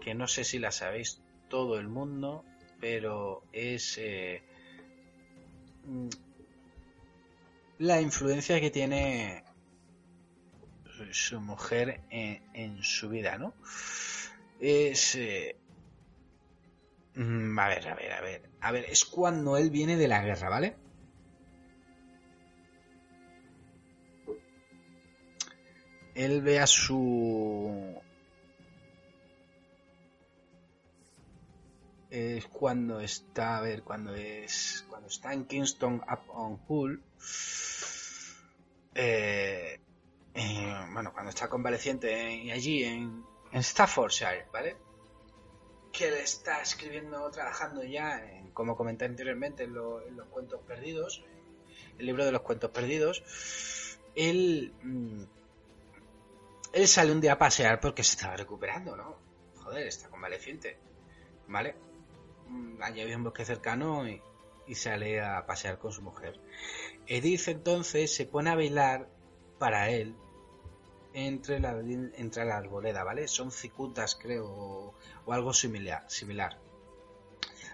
Que 0.00 0.14
no 0.14 0.28
sé 0.28 0.44
si 0.44 0.58
la 0.58 0.70
sabéis 0.70 1.20
todo 1.48 1.78
el 1.78 1.88
mundo, 1.88 2.44
pero 2.80 3.42
es 3.52 3.98
eh, 3.98 4.42
mm, 5.84 6.08
la 7.78 8.00
influencia 8.00 8.60
que 8.60 8.70
tiene 8.70 9.44
su 11.10 11.40
mujer 11.40 12.02
en, 12.10 12.82
su 12.82 13.08
vida, 13.08 13.36
¿no? 13.36 13.52
Es... 14.60 15.16
Eh, 15.16 15.56
mm, 17.16 17.58
a 17.58 17.68
ver, 17.68 17.88
a 17.88 17.94
ver, 17.94 18.12
a 18.12 18.20
ver. 18.20 18.50
A 18.60 18.72
ver, 18.72 18.84
es 18.84 19.04
cuando 19.04 19.56
él 19.56 19.70
viene 19.70 19.96
de 19.96 20.08
la 20.08 20.22
guerra, 20.22 20.48
¿vale? 20.48 20.76
Él 26.14 26.40
ve 26.42 26.60
a 26.60 26.66
su... 26.66 27.94
Es 32.08 32.46
cuando 32.46 33.00
está, 33.00 33.58
a 33.58 33.60
ver, 33.60 33.82
cuando 33.82 34.14
es... 34.14 34.86
Cuando 34.88 35.08
está 35.08 35.32
en 35.34 35.44
Kingston 35.44 36.02
upon 36.10 36.60
Hull. 36.68 37.02
Eh, 38.94 39.78
eh, 40.34 40.86
bueno, 40.92 41.12
cuando 41.12 41.30
está 41.30 41.48
convaleciente 41.48 42.50
allí 42.50 42.84
en, 42.84 43.24
en 43.52 43.62
Staffordshire, 43.62 44.46
¿vale? 44.52 44.85
Que 45.96 46.20
está 46.20 46.60
escribiendo, 46.60 47.30
trabajando 47.30 47.82
ya, 47.82 48.22
como 48.52 48.76
comenté 48.76 49.06
anteriormente, 49.06 49.64
en, 49.64 49.74
los 49.74 50.28
cuentos 50.30 50.60
perdidos, 50.66 51.24
el 51.98 52.06
libro 52.06 52.24
de 52.24 52.32
los 52.32 52.42
cuentos 52.42 52.70
perdidos, 52.70 53.98
él, 54.14 54.74
mm, 54.82 55.22
él 56.74 56.88
sale 56.88 57.12
un 57.12 57.20
día 57.20 57.32
a 57.32 57.38
pasear 57.38 57.80
porque 57.80 58.04
se 58.04 58.12
estaba 58.12 58.36
recuperando, 58.36 58.94
¿no? 58.94 59.16
Joder, 59.56 59.86
está 59.86 60.10
convaleciente, 60.10 60.78
¿vale? 61.48 61.74
Mm, 62.48 62.82
allí 62.82 63.00
había 63.00 63.16
un 63.16 63.24
bosque 63.24 63.46
cercano 63.46 64.06
y, 64.06 64.20
y 64.66 64.74
sale 64.74 65.22
a 65.22 65.46
pasear 65.46 65.78
con 65.78 65.92
su 65.92 66.02
mujer. 66.02 66.38
Edith 67.06 67.48
entonces 67.48 68.14
se 68.14 68.26
pone 68.26 68.50
a 68.50 68.54
bailar 68.54 69.08
para 69.58 69.88
él 69.88 70.14
entre 71.16 71.60
la, 71.60 71.70
entre 71.80 72.44
la 72.44 72.58
arboleda, 72.58 73.02
¿vale? 73.02 73.26
Son 73.26 73.50
cicutas, 73.50 74.18
creo, 74.20 74.46
o, 74.46 75.32
algo 75.32 75.54
similar, 75.54 76.04
similar. 76.08 76.58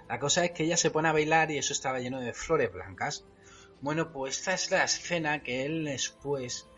La 0.09 0.21
cosa 0.21 0.45
es 0.45 0.53
que 0.53 0.63
ella 0.63 0.77
se 0.77 0.93
pone 0.93 1.09
a 1.09 1.13
bailar 1.13 1.51
y 1.51 1.59
eso 1.59 1.73
estaba 1.73 1.99
lleno 1.99 2.21
de 2.21 2.33
flores 2.35 2.73
blancas. 2.73 3.25
Bueno, 3.81 4.13
pues 4.13 4.39
esta 4.39 4.55
es 4.55 4.71
la 4.71 4.85
escena 4.85 5.43
que 5.43 5.65
él 5.65 5.85
después 5.85 6.69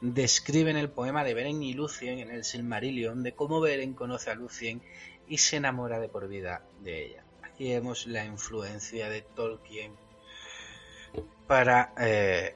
describe 0.00 0.70
en 0.70 0.76
el 0.76 0.90
poema 0.90 1.24
de 1.24 1.34
Beren 1.34 1.60
y 1.60 1.72
Lucien 1.72 2.20
en 2.20 2.30
el 2.30 2.44
Silmarillion, 2.44 3.24
de 3.24 3.34
cómo 3.34 3.60
Beren 3.60 3.94
conoce 3.94 4.30
a 4.30 4.36
Lucien 4.36 4.82
y 5.26 5.38
se 5.38 5.56
enamora 5.56 5.98
de 5.98 6.08
por 6.08 6.28
vida 6.28 6.62
de 6.82 7.06
ella. 7.06 7.24
Aquí 7.42 7.70
vemos 7.70 8.06
la 8.06 8.24
influencia 8.24 9.08
de 9.08 9.22
Tolkien 9.22 9.92
para 11.48 11.92
eh, 11.98 12.54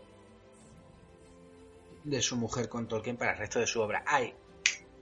de 2.04 2.22
su 2.22 2.36
mujer 2.36 2.68
con 2.68 2.88
Tolkien 2.88 3.16
para 3.16 3.32
el 3.32 3.38
resto 3.38 3.58
de 3.58 3.66
su 3.66 3.80
obra. 3.80 4.02
Ay, 4.06 4.34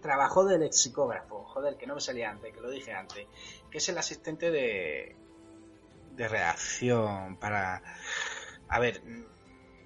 trabajó 0.01 0.45
de 0.45 0.59
lexicógrafo, 0.59 1.45
joder, 1.45 1.77
que 1.77 1.87
no 1.87 1.95
me 1.95 2.01
salía 2.01 2.31
antes, 2.31 2.53
que 2.53 2.61
lo 2.61 2.71
dije 2.71 2.93
antes, 2.93 3.27
que 3.71 3.79
es 3.79 3.89
el 3.89 3.99
asistente 3.99 4.51
de, 4.51 5.17
de 6.17 6.29
redacción 6.29 7.37
para... 7.37 7.83
A 8.69 8.81
ver, 8.81 9.03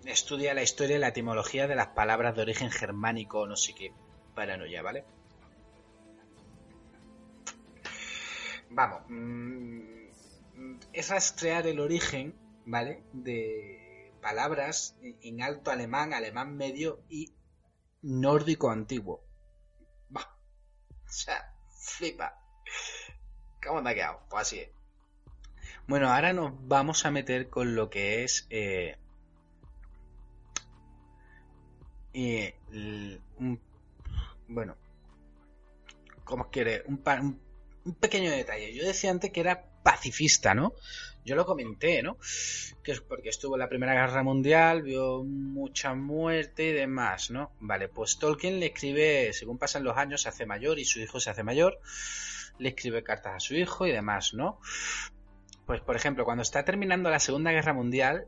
estudia 0.04 0.54
la 0.54 0.62
historia 0.62 0.96
y 0.96 1.00
la 1.00 1.08
etimología 1.08 1.66
de 1.66 1.76
las 1.76 1.88
palabras 1.88 2.34
de 2.34 2.42
origen 2.42 2.70
germánico, 2.70 3.46
no 3.46 3.56
sé 3.56 3.74
qué, 3.74 3.92
paranoia, 4.34 4.82
¿vale? 4.82 5.04
Vamos, 8.70 9.02
mm, 9.08 10.02
es 10.92 11.08
rastrear 11.10 11.66
el 11.66 11.78
origen, 11.78 12.34
¿vale? 12.64 13.02
De, 13.12 13.81
palabras 14.22 14.96
en 15.02 15.42
alto 15.42 15.70
alemán, 15.70 16.14
alemán 16.14 16.56
medio 16.56 17.04
y 17.10 17.34
nórdico 18.00 18.70
antiguo. 18.70 19.22
O 20.14 21.14
sea, 21.14 21.54
flipa. 21.76 22.40
¿Cómo 23.62 23.86
ha 23.86 23.94
quedado? 23.94 24.20
Pues 24.30 24.42
así 24.42 24.60
es. 24.60 24.70
Bueno, 25.86 26.10
ahora 26.10 26.32
nos 26.32 26.52
vamos 26.66 27.04
a 27.04 27.10
meter 27.10 27.50
con 27.50 27.74
lo 27.74 27.90
que 27.90 28.24
es... 28.24 28.46
Eh, 28.48 28.96
eh, 32.14 32.54
un, 33.38 33.60
bueno, 34.48 34.76
como 36.24 36.50
quiere, 36.50 36.82
un, 36.86 37.02
un 37.84 37.94
pequeño 37.94 38.30
detalle. 38.30 38.72
Yo 38.74 38.86
decía 38.86 39.10
antes 39.10 39.30
que 39.32 39.40
era 39.40 39.66
pacifista, 39.82 40.54
¿no? 40.54 40.72
Yo 41.24 41.36
lo 41.36 41.46
comenté, 41.46 42.02
¿no? 42.02 42.16
Que 42.82 42.92
es 42.92 43.00
porque 43.00 43.28
estuvo 43.28 43.54
en 43.54 43.60
la 43.60 43.68
Primera 43.68 43.94
Guerra 43.94 44.22
Mundial, 44.22 44.82
vio 44.82 45.22
mucha 45.24 45.94
muerte 45.94 46.70
y 46.70 46.72
demás, 46.72 47.30
¿no? 47.30 47.52
Vale, 47.60 47.88
pues 47.88 48.18
Tolkien 48.18 48.58
le 48.58 48.66
escribe, 48.66 49.32
según 49.32 49.58
pasan 49.58 49.84
los 49.84 49.96
años, 49.96 50.22
se 50.22 50.28
hace 50.28 50.46
mayor 50.46 50.78
y 50.78 50.84
su 50.84 51.00
hijo 51.00 51.20
se 51.20 51.30
hace 51.30 51.44
mayor, 51.44 51.78
le 52.58 52.70
escribe 52.70 53.04
cartas 53.04 53.34
a 53.36 53.40
su 53.40 53.54
hijo 53.54 53.86
y 53.86 53.92
demás, 53.92 54.34
¿no? 54.34 54.58
Pues, 55.66 55.80
por 55.80 55.94
ejemplo, 55.94 56.24
cuando 56.24 56.42
está 56.42 56.64
terminando 56.64 57.08
la 57.08 57.20
Segunda 57.20 57.52
Guerra 57.52 57.72
Mundial, 57.72 58.26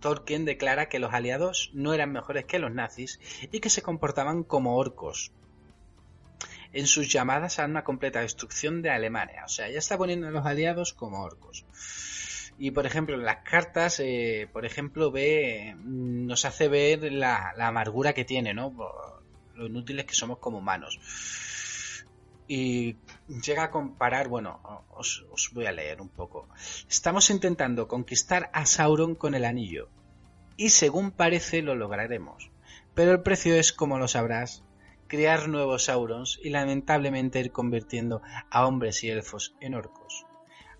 Tolkien 0.00 0.44
declara 0.44 0.88
que 0.88 1.00
los 1.00 1.12
aliados 1.12 1.70
no 1.74 1.92
eran 1.92 2.12
mejores 2.12 2.44
que 2.44 2.60
los 2.60 2.72
nazis 2.72 3.18
y 3.50 3.58
que 3.58 3.68
se 3.68 3.82
comportaban 3.82 4.44
como 4.44 4.76
orcos, 4.76 5.32
en 6.72 6.86
sus 6.86 7.10
llamadas 7.10 7.58
a 7.58 7.64
una 7.64 7.82
completa 7.84 8.20
destrucción 8.20 8.82
de 8.82 8.90
Alemania. 8.90 9.42
O 9.44 9.48
sea, 9.48 9.68
ya 9.68 9.78
está 9.78 9.98
poniendo 9.98 10.28
a 10.28 10.30
los 10.30 10.46
aliados 10.46 10.92
como 10.92 11.22
orcos. 11.22 11.66
Y 12.58 12.72
por 12.72 12.86
ejemplo, 12.86 13.14
en 13.14 13.24
las 13.24 13.44
cartas, 13.44 14.00
eh, 14.00 14.48
por 14.52 14.66
ejemplo, 14.66 15.10
ve, 15.10 15.76
nos 15.78 16.44
hace 16.44 16.68
ver 16.68 17.12
la, 17.12 17.54
amargura 17.58 18.12
que 18.12 18.24
tiene, 18.24 18.52
¿no? 18.52 18.74
lo 19.54 19.66
inútiles 19.66 20.04
que 20.04 20.14
somos 20.14 20.38
como 20.38 20.58
humanos. 20.58 20.98
y 22.48 22.96
llega 23.44 23.64
a 23.64 23.70
comparar, 23.70 24.28
bueno, 24.28 24.60
os, 24.90 25.26
os, 25.30 25.50
voy 25.52 25.66
a 25.66 25.72
leer 25.72 26.00
un 26.00 26.08
poco. 26.08 26.48
Estamos 26.88 27.30
intentando 27.30 27.86
conquistar 27.88 28.50
a 28.54 28.64
Sauron 28.64 29.14
con 29.14 29.34
el 29.34 29.44
anillo, 29.44 29.90
y 30.56 30.70
según 30.70 31.10
parece 31.12 31.62
lo 31.62 31.74
lograremos. 31.74 32.50
Pero 32.94 33.12
el 33.12 33.22
precio 33.22 33.54
es, 33.54 33.72
como 33.72 33.98
lo 33.98 34.08
sabrás, 34.08 34.64
crear 35.06 35.48
nuevos 35.48 35.84
Saurons 35.84 36.38
y 36.42 36.50
lamentablemente 36.50 37.40
ir 37.40 37.50
convirtiendo 37.50 38.22
a 38.50 38.66
hombres 38.66 39.02
y 39.04 39.10
elfos 39.10 39.54
en 39.60 39.74
orcos. 39.74 40.27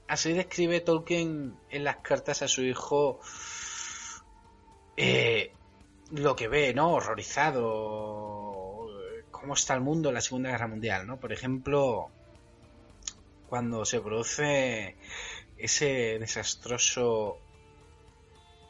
Así 0.09 0.33
describe 0.33 0.81
Tolkien 0.81 1.55
en 1.69 1.85
las 1.85 1.99
cartas 1.99 2.41
a 2.41 2.49
su 2.49 2.63
hijo 2.63 3.21
eh, 4.97 5.53
lo 6.13 6.35
que 6.35 6.49
ve, 6.49 6.73
¿no? 6.73 6.93
Horrorizado, 6.93 8.89
cómo 9.31 9.53
está 9.53 9.75
el 9.75 9.83
mundo 9.83 10.09
en 10.09 10.15
la 10.15 10.23
Segunda 10.23 10.51
Guerra 10.51 10.67
Mundial, 10.67 11.07
¿no? 11.07 11.21
Por 11.21 11.35
ejemplo, 11.35 12.11
cuando 13.51 13.85
se 13.85 14.01
produce 14.01 14.97
ese 15.59 16.19
desastroso 16.19 17.39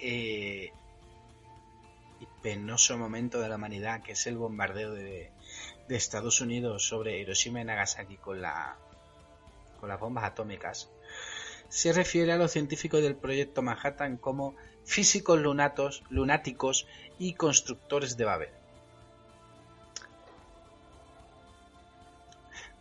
eh, 0.01 0.73
y 2.19 2.27
penoso 2.43 2.99
momento 2.99 3.41
de 3.41 3.49
la 3.49 3.55
humanidad 3.55 4.03
que 4.03 4.13
es 4.13 4.27
el 4.27 4.37
bombardeo 4.39 4.93
de, 4.93 5.31
de 5.89 5.97
Estados 5.97 6.41
Unidos 6.41 6.89
sobre 6.89 7.21
Hiroshima 7.21 7.61
y 7.61 7.65
Nagasaki 7.65 8.17
con 8.17 8.43
la 8.43 8.77
con 9.79 9.89
las 9.89 10.01
bombas 10.01 10.25
atómicas 10.25 10.91
se 11.69 11.93
refiere 11.93 12.33
a 12.33 12.37
los 12.37 12.53
científicos 12.53 13.03
del 13.03 13.17
proyecto 13.17 13.63
Manhattan 13.63 14.17
como 14.17 14.55
físicos 14.85 15.39
lunatos, 15.41 16.03
lunáticos 16.09 16.87
y 17.19 17.35
constructores 17.35 18.17
de 18.17 18.25
Babel. 18.25 18.49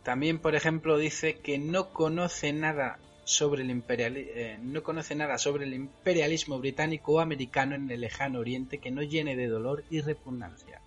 También, 0.02 0.38
por 0.38 0.54
ejemplo, 0.54 0.96
dice 0.96 1.36
que 1.36 1.58
no 1.58 1.90
conoce 1.92 2.52
nada 2.52 2.98
sobre 3.24 3.62
el 3.62 3.84
eh, 3.90 4.58
no 4.62 4.82
conoce 4.82 5.14
nada 5.14 5.36
sobre 5.36 5.66
el 5.66 5.74
imperialismo 5.74 6.58
británico 6.58 7.12
o 7.12 7.20
americano 7.20 7.74
en 7.74 7.90
el 7.90 8.00
lejano 8.00 8.38
oriente 8.38 8.78
que 8.78 8.90
no 8.90 9.02
llene 9.02 9.36
de 9.36 9.48
dolor 9.48 9.84
y 9.90 10.00
repugnancia. 10.00 10.80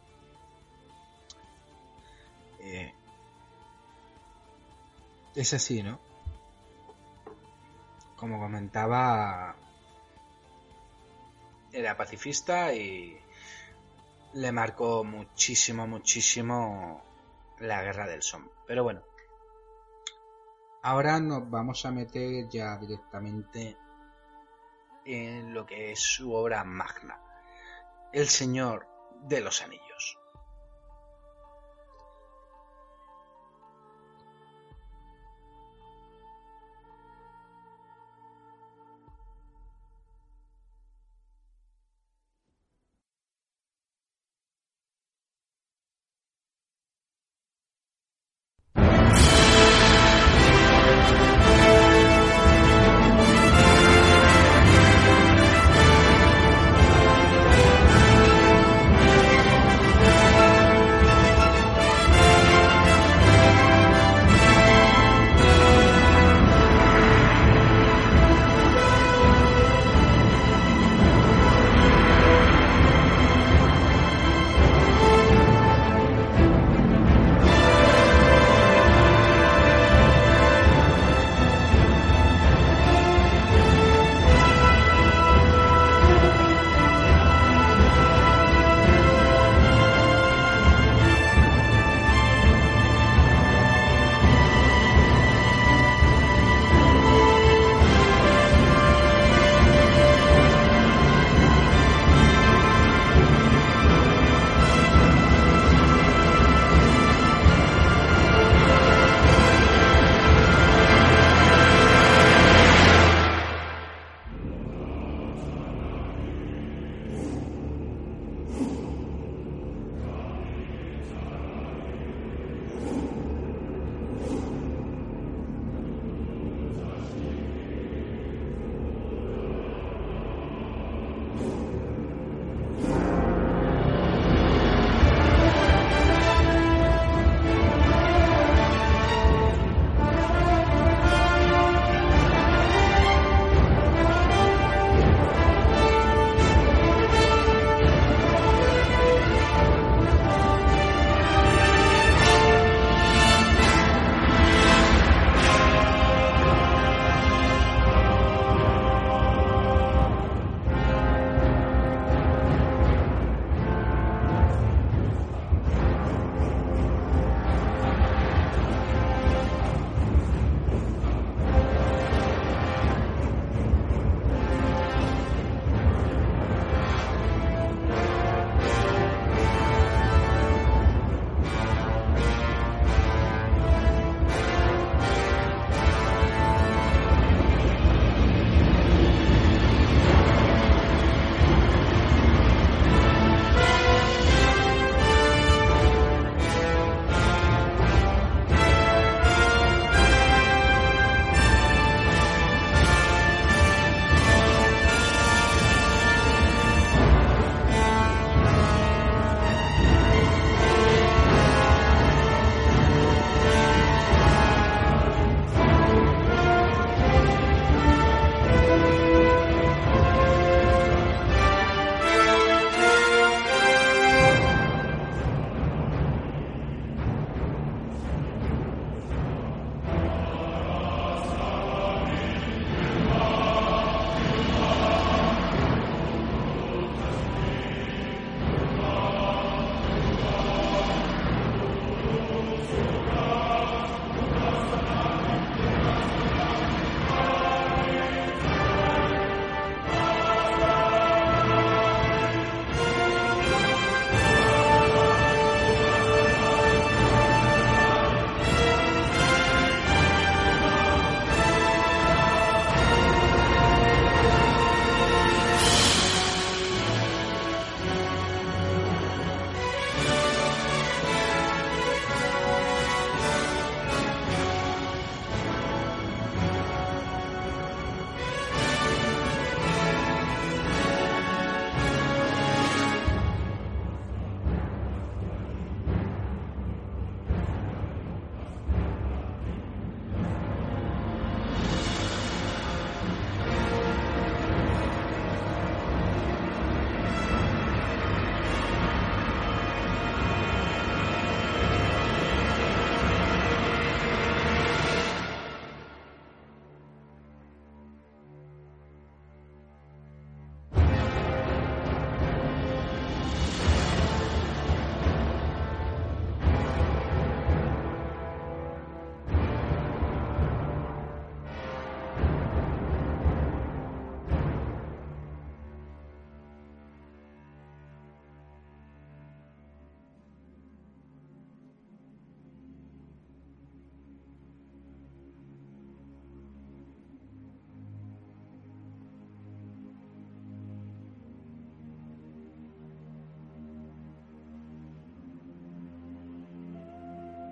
Eh, 2.62 2.92
es 5.36 5.54
así, 5.54 5.84
¿no? 5.84 6.00
Como 8.22 8.40
comentaba, 8.40 9.56
era 11.72 11.98
pacifista 11.98 12.72
y 12.72 13.20
le 14.34 14.52
marcó 14.52 15.04
muchísimo, 15.04 15.88
muchísimo 15.88 17.04
la 17.58 17.82
guerra 17.82 18.06
del 18.06 18.22
Somme. 18.22 18.52
Pero 18.68 18.84
bueno, 18.84 19.02
ahora 20.84 21.20
nos 21.20 21.50
vamos 21.50 21.84
a 21.88 21.92
meter 21.92 22.48
ya 22.48 22.78
directamente 22.78 23.76
en 25.04 25.56
lo 25.56 25.66
que 25.66 25.94
es 25.94 26.00
su 26.00 26.32
obra 26.32 26.64
magna, 26.64 27.20
El 28.14 28.30
Señor 28.30 28.86
de 29.24 29.42
los 29.42 29.64
Anillos. 29.64 30.21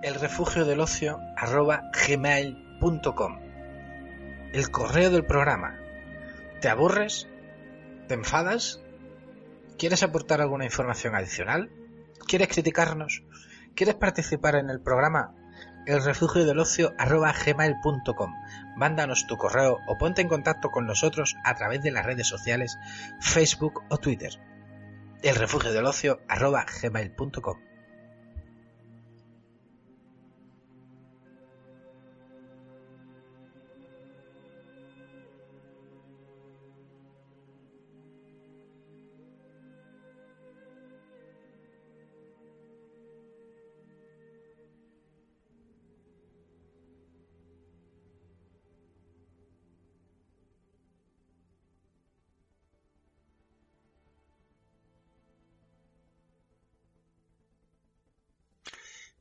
El 0.10 0.16
refugio 0.16 0.66
del 0.66 0.80
ocio 0.80 1.22
arroba 1.38 1.92
gmail.com. 2.08 3.40
El 4.52 4.72
correo 4.72 5.12
del 5.12 5.24
programa. 5.24 5.78
¿Te 6.62 6.68
aburres? 6.68 7.28
¿Te 8.08 8.16
enfadas? 8.16 8.82
¿Quieres 9.78 10.02
aportar 10.02 10.42
alguna 10.42 10.66
información 10.66 11.14
adicional? 11.14 11.70
¿Quieres 12.28 12.48
criticarnos? 12.48 13.22
¿Quieres 13.76 13.94
participar 13.94 14.56
en 14.56 14.72
el 14.72 14.82
programa? 14.82 15.36
El 15.86 16.04
refugio 16.04 16.44
del 16.44 16.58
ocio 16.58 16.96
gmail.com. 16.98 18.34
Mándanos 18.78 19.28
tu 19.28 19.38
correo 19.38 19.78
o 19.88 19.98
ponte 20.00 20.24
en 20.24 20.28
contacto 20.28 20.72
con 20.72 20.88
nosotros 20.88 21.36
a 21.44 21.54
través 21.54 21.84
de 21.84 21.92
las 21.92 22.04
redes 22.04 22.28
sociales 22.28 22.80
Facebook 23.22 23.84
o 23.90 23.98
Twitter. 23.98 24.42
El 25.22 25.36
refugio 25.36 25.72
del 25.72 25.86
ocio 25.86 26.20
gmail.com. 26.28 27.69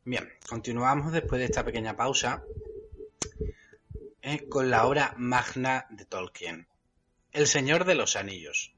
Bien, 0.09 0.27
continuamos 0.49 1.13
después 1.13 1.39
de 1.39 1.45
esta 1.45 1.67
pequeña 1.67 1.95
pausa 1.95 2.43
eh, 4.23 4.49
con 4.49 4.71
la 4.71 4.87
obra 4.87 5.13
magna 5.19 5.87
de 5.91 6.07
Tolkien, 6.07 6.67
El 7.31 7.47
Señor 7.47 7.85
de 7.85 7.95
los 7.95 8.17
Anillos. 8.17 8.73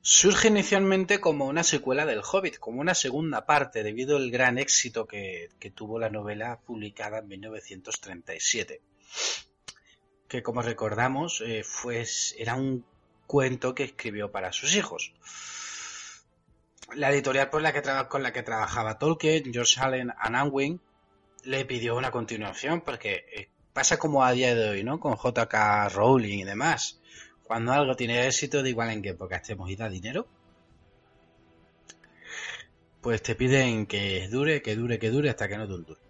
Surge 0.00 0.46
inicialmente 0.46 1.18
como 1.18 1.46
una 1.46 1.64
secuela 1.64 2.06
del 2.06 2.22
Hobbit, 2.22 2.58
como 2.58 2.80
una 2.80 2.94
segunda 2.94 3.46
parte, 3.46 3.82
debido 3.82 4.16
al 4.16 4.30
gran 4.30 4.58
éxito 4.58 5.08
que, 5.08 5.50
tuvo 5.74 5.98
la 5.98 6.08
novela 6.08 6.60
publicada 6.60 7.18
en 7.18 7.26
1937. 7.26 8.80
Que 10.28 10.42
como 10.44 10.62
recordamos, 10.62 11.42
eh, 11.44 11.64
era 12.38 12.54
un 12.54 12.86
cuento 13.26 13.74
que 13.74 13.82
escribió 13.82 14.30
para 14.30 14.52
sus 14.52 14.76
hijos 14.76 15.12
la 16.94 17.10
editorial 17.10 17.50
por 17.50 17.62
la 17.62 17.72
que 17.72 17.82
con 18.08 18.22
la 18.22 18.32
que 18.32 18.42
trabajaba 18.42 18.98
Tolkien, 18.98 19.52
George 19.52 19.80
Allen 19.80 20.12
and 20.18 20.36
Unwin, 20.36 20.80
le 21.44 21.64
pidió 21.64 21.96
una 21.96 22.10
continuación 22.10 22.80
porque 22.80 23.26
eh, 23.32 23.48
pasa 23.72 23.98
como 23.98 24.24
a 24.24 24.32
día 24.32 24.54
de 24.54 24.70
hoy, 24.70 24.84
¿no? 24.84 25.00
Con 25.00 25.16
JK 25.16 25.92
Rowling 25.92 26.38
y 26.38 26.44
demás. 26.44 27.00
Cuando 27.44 27.72
algo 27.72 27.94
tiene 27.94 28.26
éxito, 28.26 28.62
da 28.62 28.68
igual 28.68 28.90
en 28.90 29.02
qué 29.02 29.10
época 29.10 29.36
estemos 29.36 29.70
y 29.70 29.76
da 29.76 29.88
dinero, 29.88 30.26
pues 33.00 33.22
te 33.22 33.36
piden 33.36 33.86
que 33.86 34.26
dure, 34.28 34.62
que 34.62 34.74
dure, 34.74 34.98
que 34.98 35.10
dure 35.10 35.30
hasta 35.30 35.48
que 35.48 35.56
no 35.56 35.66
dure. 35.66 36.00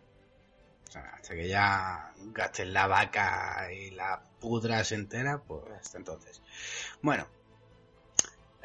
O 0.89 0.91
sea, 0.91 1.03
hasta 1.15 1.35
que 1.35 1.49
ya 1.49 2.15
gastes 2.33 2.69
la 2.69 2.87
vaca 2.87 3.69
y 3.71 3.91
la 3.91 4.23
pudras 4.41 4.93
entera, 4.93 5.43
pues 5.47 5.63
hasta 5.79 5.99
entonces. 5.99 6.41
Bueno, 7.03 7.27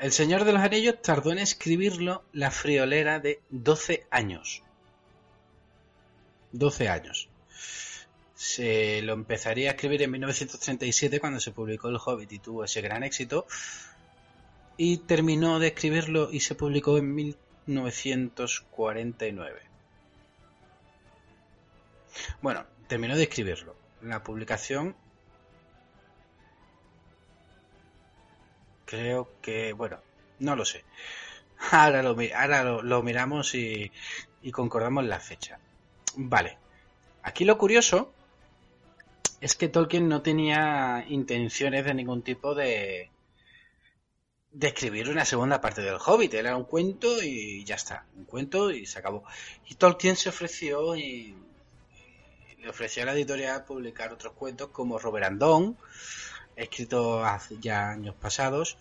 el 0.02 0.12
Señor 0.12 0.43
de 0.45 0.54
los 0.54 0.64
Anillos 0.64 0.99
tardó 1.04 1.32
en 1.32 1.38
escribirlo 1.38 2.24
la 2.34 2.49
friolera 2.49 3.20
de 3.20 3.39
12 3.52 4.08
años. 4.10 4.64
12 6.54 6.89
años. 6.89 7.30
Se 8.34 9.04
lo 9.04 9.14
empezaría 9.14 9.70
a 9.70 9.74
escribir 9.74 10.02
en 10.02 10.10
1937 10.10 11.20
cuando 11.20 11.39
se 11.39 11.52
publicó 11.52 11.89
El 11.89 11.99
Hobbit 12.04 12.32
y 12.32 12.39
tuvo 12.39 12.64
ese 12.64 12.82
gran 12.82 13.04
éxito. 13.04 13.45
Y 14.76 14.97
terminó 14.97 15.60
de 15.60 15.68
escribirlo 15.68 16.32
y 16.32 16.39
se 16.39 16.56
publicó 16.56 16.97
en 16.97 17.14
1949. 17.14 19.62
Bueno, 22.41 22.66
terminó 22.88 23.16
de 23.16 23.22
escribirlo. 23.24 23.76
La 24.02 24.24
publicación 24.24 24.95
creo 28.92 29.30
que, 29.42 29.72
bueno, 29.72 30.02
no 30.39 30.56
lo 30.56 30.66
sé. 30.66 30.84
Ahora 31.72 32.04
lo, 32.04 32.18
ahora 32.36 32.64
lo, 32.64 33.04
miramos 33.04 33.56
y, 33.56 33.92
y 34.42 34.52
concordamos 34.52 35.06
la 35.06 35.20
fecha. 35.20 35.60
Vale. 36.16 36.58
Aquí 37.24 37.46
lo 37.46 37.58
curioso 37.58 38.12
es 39.39 39.56
que 39.56 39.70
Tolkien 39.70 40.10
no 40.10 40.22
tenía 40.22 41.06
intenciones 41.08 41.86
de 41.86 41.94
ningún 41.94 42.22
tipo 42.22 42.54
de, 42.54 43.12
de 44.52 44.68
escribir 44.68 45.10
una 45.10 45.24
segunda 45.24 45.62
parte 45.62 45.82
del 45.82 46.00
Hobbit. 46.06 46.34
Era 46.34 46.58
un 46.58 46.66
cuento 46.66 47.24
y 47.24 47.64
ya 47.64 47.76
está. 47.76 48.06
Un 48.18 48.26
cuento 48.26 48.72
y 48.72 48.86
se 48.86 49.00
acabó. 49.00 49.24
Y 49.68 49.76
Tolkien 49.76 50.18
se 50.18 50.30
ofreció 50.30 50.96
y, 50.98 51.36
le 52.60 52.70
ofreció 52.70 53.04
a 53.04 53.06
la 53.08 53.14
editorial 53.14 53.66
publicar 53.66 54.14
otros 54.14 54.34
cuentos 54.34 54.70
como 54.70 55.00
Robert 55.00 55.26
Andón 55.26 55.78
escrito 56.64 57.26
hace 57.26 57.57
ya 57.59 57.89
años 57.89 58.16
pasados. 58.16 58.78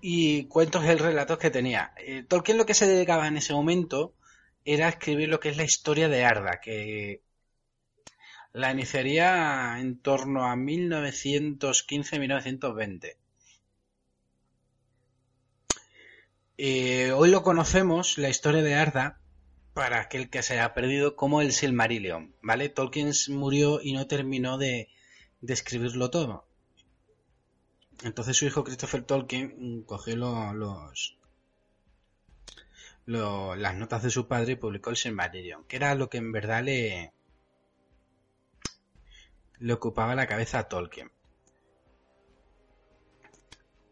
Y 0.00 0.44
cuentos 0.44 0.84
el 0.84 0.98
relatos 0.98 1.38
que 1.38 1.50
tenía. 1.50 1.92
Eh, 1.98 2.24
Tolkien 2.26 2.58
lo 2.58 2.66
que 2.66 2.74
se 2.74 2.86
dedicaba 2.86 3.28
en 3.28 3.36
ese 3.36 3.52
momento 3.52 4.14
era 4.64 4.88
escribir 4.88 5.28
lo 5.28 5.40
que 5.40 5.50
es 5.50 5.56
la 5.56 5.64
historia 5.64 6.08
de 6.08 6.24
Arda, 6.24 6.60
que 6.60 7.22
la 8.52 8.72
iniciaría 8.72 9.76
en 9.78 9.98
torno 9.98 10.44
a 10.46 10.56
1915-1920. 10.56 13.16
Eh, 16.58 17.12
hoy 17.12 17.30
lo 17.30 17.42
conocemos, 17.42 18.18
la 18.18 18.28
historia 18.28 18.62
de 18.62 18.74
Arda, 18.74 19.18
para 19.72 20.00
aquel 20.00 20.28
que 20.28 20.42
se 20.42 20.52
haya 20.54 20.74
perdido, 20.74 21.16
como 21.16 21.40
el 21.40 21.52
Silmarillion, 21.52 22.34
¿vale? 22.42 22.68
Tolkien 22.68 23.12
murió 23.28 23.80
y 23.82 23.94
no 23.94 24.06
terminó 24.06 24.58
de, 24.58 24.90
describirlo 25.40 26.10
todo. 26.10 26.46
Entonces 28.02 28.36
su 28.36 28.46
hijo 28.46 28.64
Christopher 28.64 29.02
Tolkien 29.02 29.82
cogió 29.82 30.16
los, 30.16 31.18
las 33.06 33.74
notas 33.74 34.02
de 34.02 34.10
su 34.10 34.26
padre 34.26 34.52
y 34.52 34.56
publicó 34.56 34.90
el 34.90 34.96
Silmarillion, 34.96 35.64
que 35.64 35.76
era 35.76 35.94
lo 35.94 36.08
que 36.08 36.18
en 36.18 36.32
verdad 36.32 36.62
le, 36.62 37.12
le 39.58 39.72
ocupaba 39.72 40.14
la 40.14 40.26
cabeza 40.26 40.60
a 40.60 40.68
Tolkien. 40.68 41.10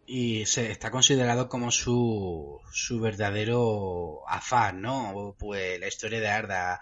Y 0.07 0.47
se 0.47 0.71
está 0.71 0.91
considerado 0.91 1.51
como 1.51 1.71
su, 1.71 2.63
su 2.73 2.99
verdadero 2.99 4.27
afán, 4.27 4.81
¿no? 4.81 5.37
Pues 5.39 5.79
la 5.79 5.87
historia 5.87 6.21
de 6.21 6.29
Arda, 6.29 6.81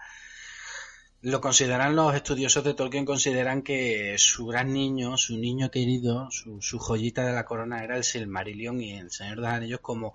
lo 1.21 1.41
consideran 1.41 1.95
los 1.95 2.13
estudiosos 2.13 2.63
de 2.63 2.73
Tolkien, 2.73 3.05
consideran 3.05 3.63
que 3.63 4.15
su 4.17 4.45
gran 4.45 4.71
niño, 4.71 5.17
su 5.17 5.37
niño 5.37 5.71
querido, 5.71 6.29
su, 6.31 6.79
joyita 6.79 7.25
de 7.25 7.33
la 7.33 7.45
corona 7.45 7.83
era 7.83 7.97
el 7.97 8.03
Silmarillion 8.03 8.81
y 8.81 8.93
el 8.97 9.11
Señor 9.11 9.37
de 9.37 9.41
los 9.41 9.51
Anillos 9.51 9.79
como 9.81 10.13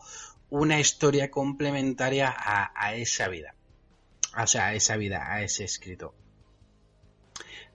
una 0.50 0.78
historia 0.78 1.30
complementaria 1.30 2.32
a, 2.36 2.94
esa 2.94 3.28
vida. 3.28 3.54
O 4.36 4.46
sea, 4.46 4.66
a 4.66 4.74
esa 4.74 4.96
vida, 4.96 5.32
a 5.32 5.42
ese 5.42 5.64
escrito. 5.64 6.14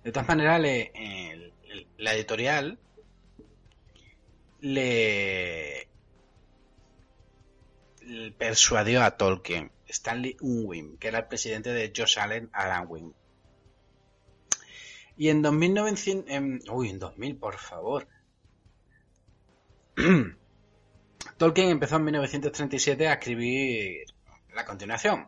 De 0.03 0.11
todas 0.11 0.27
maneras, 0.27 0.61
la 1.97 2.13
editorial 2.13 2.79
le, 4.61 5.56
persuadió 8.37 9.03
a 9.03 9.17
Tolkien, 9.17 9.71
Stanley 9.87 10.37
Unwin, 10.41 10.97
que 10.97 11.07
era 11.07 11.19
el 11.19 11.27
presidente 11.27 11.71
de 11.73 11.91
Josh 11.95 12.19
Allen 12.19 12.49
Unwin, 12.81 13.13
y 15.17 15.29
en 15.29 15.41
2900... 15.41 16.69
uy, 16.69 16.89
en 16.89 16.99
2000, 16.99 17.37
por 17.37 17.57
favor. 17.57 18.07
Tolkien 21.37 21.69
empezó 21.69 21.95
en 21.95 22.03
1937 22.05 23.07
a 23.07 23.13
escribir 23.13 24.05
la 24.53 24.65
continuación. 24.65 25.27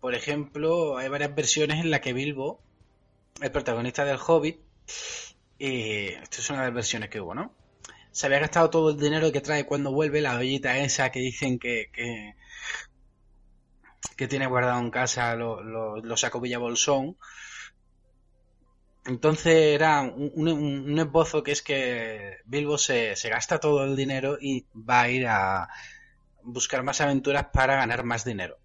Por 0.00 0.14
ejemplo, 0.14 0.98
hay 0.98 1.08
varias 1.08 1.34
versiones 1.34 1.80
en 1.80 1.90
las 1.90 2.00
que 2.00 2.12
Bilbo, 2.12 2.60
el 3.40 3.50
protagonista 3.50 4.04
del 4.04 4.18
Hobbit, 4.18 4.60
y 5.58 6.08
esto 6.08 6.40
es 6.40 6.50
una 6.50 6.60
de 6.60 6.66
las 6.66 6.74
versiones 6.74 7.08
que 7.08 7.20
hubo, 7.20 7.34
¿no? 7.34 7.54
Se 8.10 8.26
había 8.26 8.40
gastado 8.40 8.68
todo 8.68 8.90
el 8.90 8.98
dinero 8.98 9.32
que 9.32 9.40
trae 9.40 9.64
cuando 9.64 9.92
vuelve 9.92 10.20
la 10.20 10.36
ollita 10.36 10.78
esa 10.78 11.10
que 11.10 11.20
dicen 11.20 11.58
que, 11.58 12.34
tiene 14.28 14.46
guardado 14.46 14.80
en 14.80 14.90
casa 14.90 15.34
los 15.34 15.64
lo, 15.64 16.16
sacó 16.16 16.40
Bolsón 16.40 17.16
entonces 19.04 19.74
era 19.74 20.02
un, 20.02 20.98
esbozo 20.98 21.42
que 21.42 21.52
es 21.52 21.62
que 21.62 22.38
Bilbo 22.44 22.78
se, 22.78 23.14
gasta 23.24 23.58
todo 23.58 23.84
el 23.84 23.96
dinero 23.96 24.38
y 24.40 24.66
va 24.76 25.02
a 25.02 25.08
ir 25.10 25.26
a 25.26 25.68
buscar 26.42 26.82
más 26.84 27.00
aventuras 27.00 27.46
para 27.52 27.76
ganar 27.76 28.04
más 28.04 28.24
dinero. 28.24 28.58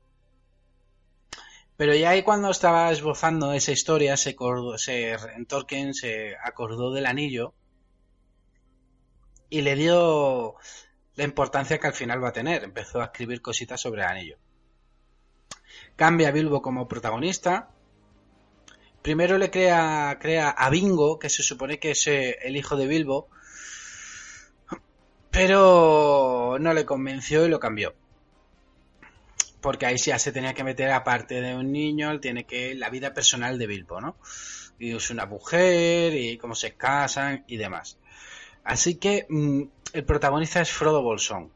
Pero 1.75 1.93
ya 1.95 2.11
ahí 2.11 2.23
cuando 2.23 2.49
estaba 2.51 2.91
esbozando 2.91 3.53
esa 3.53 3.71
historia, 3.71 4.17
se, 4.17 4.35
se 4.77 5.17
Tolkien 5.47 5.93
se 5.93 6.35
acordó 6.43 6.91
del 6.93 7.05
anillo 7.05 7.53
y 9.49 9.61
le 9.61 9.75
dio 9.75 10.55
la 11.15 11.23
importancia 11.23 11.79
que 11.79 11.87
al 11.87 11.93
final 11.93 12.23
va 12.23 12.29
a 12.29 12.33
tener. 12.33 12.63
Empezó 12.63 13.01
a 13.01 13.05
escribir 13.05 13.41
cositas 13.41 13.81
sobre 13.81 14.01
el 14.03 14.07
anillo. 14.07 14.37
Cambia 15.97 16.29
a 16.29 16.31
Bilbo 16.31 16.61
como 16.61 16.87
protagonista. 16.87 17.69
Primero 19.01 19.39
le 19.39 19.49
crea, 19.49 20.15
crea 20.21 20.51
a 20.51 20.69
Bingo, 20.69 21.17
que 21.17 21.27
se 21.27 21.41
supone 21.41 21.79
que 21.79 21.91
es 21.91 22.05
eh, 22.05 22.37
el 22.43 22.55
hijo 22.55 22.77
de 22.77 22.85
Bilbo. 22.85 23.29
Pero 25.31 26.57
no 26.59 26.73
le 26.73 26.85
convenció 26.85 27.45
y 27.45 27.49
lo 27.49 27.59
cambió. 27.59 27.95
Porque 29.59 29.87
ahí 29.87 29.97
ya 29.97 30.19
se 30.19 30.31
tenía 30.31 30.53
que 30.53 30.63
meter 30.63 30.91
aparte 30.91 31.41
de 31.41 31.55
un 31.55 31.71
niño, 31.71 32.19
tiene 32.19 32.43
que 32.43 32.75
la 32.75 32.91
vida 32.91 33.15
personal 33.15 33.57
de 33.57 33.65
Bilbo, 33.65 33.99
¿no? 33.99 34.17
Y 34.77 34.95
es 34.95 35.09
una 35.09 35.25
mujer 35.25 36.13
y 36.13 36.37
cómo 36.37 36.53
se 36.53 36.75
casan 36.75 37.43
y 37.47 37.57
demás. 37.57 37.97
Así 38.63 38.95
que 38.95 39.25
mm, 39.27 39.63
el 39.93 40.05
protagonista 40.05 40.61
es 40.61 40.71
Frodo 40.71 41.01
Bolsón, 41.01 41.51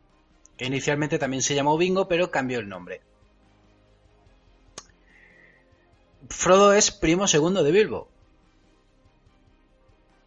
que 0.57 0.65
inicialmente 0.65 1.19
también 1.19 1.43
se 1.43 1.53
llamó 1.53 1.77
Bingo, 1.77 2.07
pero 2.07 2.31
cambió 2.31 2.57
el 2.57 2.67
nombre. 2.67 3.01
Frodo 6.29 6.73
es 6.73 6.91
primo 6.91 7.27
segundo 7.27 7.63
de 7.63 7.71
Bilbo. 7.71 8.09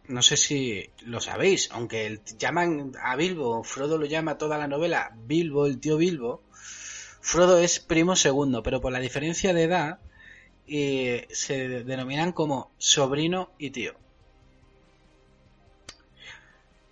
No 0.07 0.21
sé 0.21 0.37
si 0.37 0.89
lo 1.01 1.19
sabéis, 1.19 1.69
aunque 1.71 2.19
llaman 2.37 2.93
a 3.01 3.15
Bilbo, 3.15 3.63
Frodo 3.63 3.97
lo 3.97 4.05
llama 4.05 4.37
toda 4.37 4.57
la 4.57 4.67
novela 4.67 5.11
Bilbo, 5.25 5.65
el 5.65 5.79
tío 5.79 5.97
Bilbo. 5.97 6.43
Frodo 7.21 7.57
es 7.57 7.79
primo 7.79 8.15
segundo, 8.15 8.61
pero 8.61 8.81
por 8.81 8.91
la 8.91 8.99
diferencia 8.99 9.53
de 9.53 9.63
edad 9.63 9.99
eh, 10.67 11.27
se 11.31 11.83
denominan 11.83 12.33
como 12.33 12.71
sobrino 12.77 13.51
y 13.57 13.71
tío. 13.71 13.93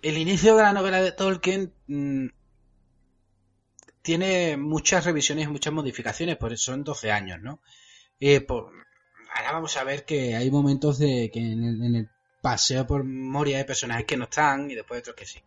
El 0.02 0.18
inicio 0.18 0.56
de 0.56 0.62
la 0.62 0.72
novela 0.72 1.00
de 1.00 1.12
Tolkien 1.12 1.72
mm, 1.86 2.26
tiene 4.02 4.56
muchas 4.56 5.04
revisiones, 5.04 5.48
muchas 5.48 5.72
modificaciones, 5.72 6.36
por 6.36 6.52
eso 6.52 6.72
son 6.72 6.84
12 6.84 7.10
años, 7.10 7.40
¿no? 7.40 7.60
Eh, 8.20 8.40
ahora 9.34 9.52
vamos 9.52 9.76
a 9.76 9.84
ver 9.84 10.04
que 10.04 10.36
hay 10.36 10.50
momentos 10.50 10.98
de 10.98 11.30
que 11.32 11.40
en 11.40 11.94
el, 11.94 12.08
paseo 12.40 12.86
por 12.86 13.04
memoria 13.04 13.56
hay 13.56 13.64
personajes 13.64 14.04
que 14.04 14.18
no 14.18 14.24
están 14.24 14.70
y 14.70 14.74
después 14.74 15.00
otros 15.00 15.16
que 15.16 15.24
sí. 15.24 15.42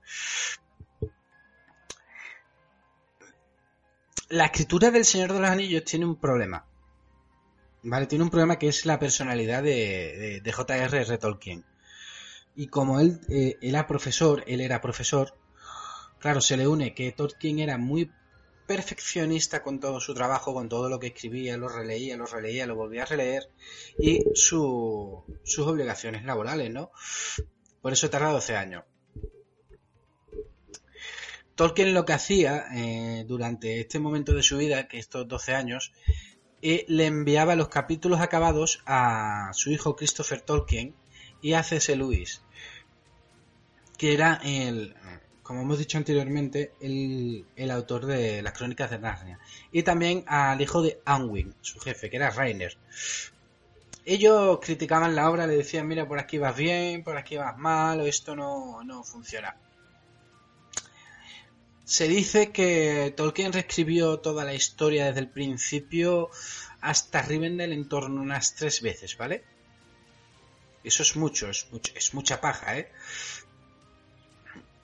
La 4.30 4.46
escritura 4.46 4.90
del 4.90 5.06
Señor 5.06 5.32
de 5.32 5.40
los 5.40 5.50
Anillos 5.50 5.84
tiene 5.84 6.08
un 6.08 6.16
problema. 6.16 6.66
¿Vale? 7.84 8.08
Tiene 8.08 8.24
un 8.24 8.32
problema 8.32 8.58
que 8.58 8.68
es 8.68 8.88
la 8.88 8.98
personalidad 8.98 9.62
de, 9.62 10.42
de, 10.44 10.52
J.R.R. 10.52 11.18
Tolkien. 11.20 11.64
Y 12.56 12.68
como 12.68 13.00
él, 13.00 13.22
eh, 13.30 13.58
era 13.62 13.86
profesor, 13.86 14.44
él 14.48 14.60
era 14.60 14.82
profesor, 14.82 15.38
claro, 16.18 16.42
se 16.42 16.58
le 16.58 16.68
une 16.68 16.96
que 16.96 17.12
Tolkien 17.12 17.60
era 17.60 17.78
muy 17.78 18.12
perfeccionista 18.68 19.64
con 19.64 19.80
todo 19.80 20.00
su 20.00 20.14
trabajo, 20.14 20.54
con 20.54 20.70
todo 20.70 20.90
lo 20.90 21.00
que 21.00 21.08
escribía, 21.08 21.58
lo 21.58 21.70
releía, 21.70 22.18
lo 22.18 22.26
releía, 22.26 22.68
lo 22.68 22.76
volvía 22.76 23.04
a 23.04 23.06
releer, 23.06 23.50
y 23.98 24.24
su, 24.36 25.24
sus 25.44 25.66
obligaciones 25.66 26.26
laborales, 26.26 26.72
¿no? 26.72 26.92
Por 27.82 27.94
eso 27.94 28.10
tarda 28.10 28.32
12 28.32 28.56
años. 28.56 28.84
Tolkien 31.56 31.94
lo 31.96 32.06
que 32.06 32.14
hacía 32.14 32.66
eh, 32.76 33.24
durante 33.28 33.80
este 33.80 34.00
momento 34.00 34.34
de 34.34 34.44
su 34.44 34.58
vida, 34.58 34.88
que 34.88 35.00
estos 35.00 35.28
12 35.28 35.56
años, 35.56 35.94
eh, 36.62 36.86
le 36.88 37.08
enviaba 37.08 37.56
los 37.56 37.70
capítulos 37.70 38.20
acabados 38.20 38.84
a 38.86 39.52
su 39.54 39.72
hijo 39.72 39.96
Christopher 39.96 40.42
Tolkien 40.42 40.96
y 41.42 41.54
a 41.54 41.64
C.S. 41.64 41.96
Lewis 41.96 42.42
que 43.98 44.14
era 44.14 44.40
el, 44.44 44.96
como 45.48 45.62
hemos 45.62 45.80
dicho 45.80 45.98
anteriormente, 45.98 46.74
el, 46.82 47.72
autor 47.72 48.06
de 48.06 48.42
las 48.42 48.52
crónicas 48.52 48.92
de 48.92 49.00
Narnia. 49.00 49.40
Y 49.72 49.82
también 49.82 50.26
al 50.28 50.60
hijo 50.60 50.82
de 50.82 51.00
Anwin, 51.06 51.56
su 51.62 51.80
jefe, 51.80 52.10
que 52.10 52.18
era 52.18 52.32
Rainer. 52.32 52.78
Ellos 54.04 54.60
criticaban 54.62 55.16
la 55.16 55.30
obra, 55.30 55.48
le 55.48 55.56
decían, 55.56 55.88
mira, 55.88 56.06
por 56.06 56.20
aquí 56.20 56.38
vas 56.38 56.54
bien, 56.54 57.02
por 57.02 57.16
aquí 57.16 57.38
vas 57.38 57.58
mal, 57.58 58.02
o 58.02 58.06
esto 58.06 58.36
no, 58.36 58.84
no 58.84 59.06
funciona. 59.06 59.56
Se 61.86 62.10
dice 62.10 62.52
que 62.52 63.14
Tolkien 63.16 63.54
reescribió 63.54 64.20
toda 64.20 64.44
la 64.44 64.54
historia 64.54 65.06
desde 65.06 65.22
el 65.22 65.30
principio 65.30 66.30
hasta 66.82 67.22
Rivendell 67.22 67.72
en 67.72 67.88
torno 67.88 68.20
a 68.20 68.24
unas 68.24 68.54
tres 68.56 68.82
veces, 68.82 69.16
¿vale? 69.16 69.46
Eso 70.84 71.04
es 71.04 71.16
mucho, 71.16 71.50
es, 71.50 71.68
mucho, 71.72 71.94
es 71.96 72.14
mucha 72.14 72.42
paja, 72.42 72.78
¿eh? 72.78 72.92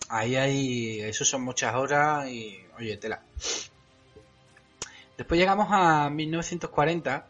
Ahí 0.09 0.35
hay. 0.35 1.01
Eso 1.01 1.25
son 1.25 1.43
muchas 1.43 1.75
horas 1.75 2.27
y. 2.29 2.59
Oye, 2.77 2.97
tela. 2.97 3.21
Después 5.17 5.39
llegamos 5.39 5.67
a 5.71 6.09
1940. 6.09 7.27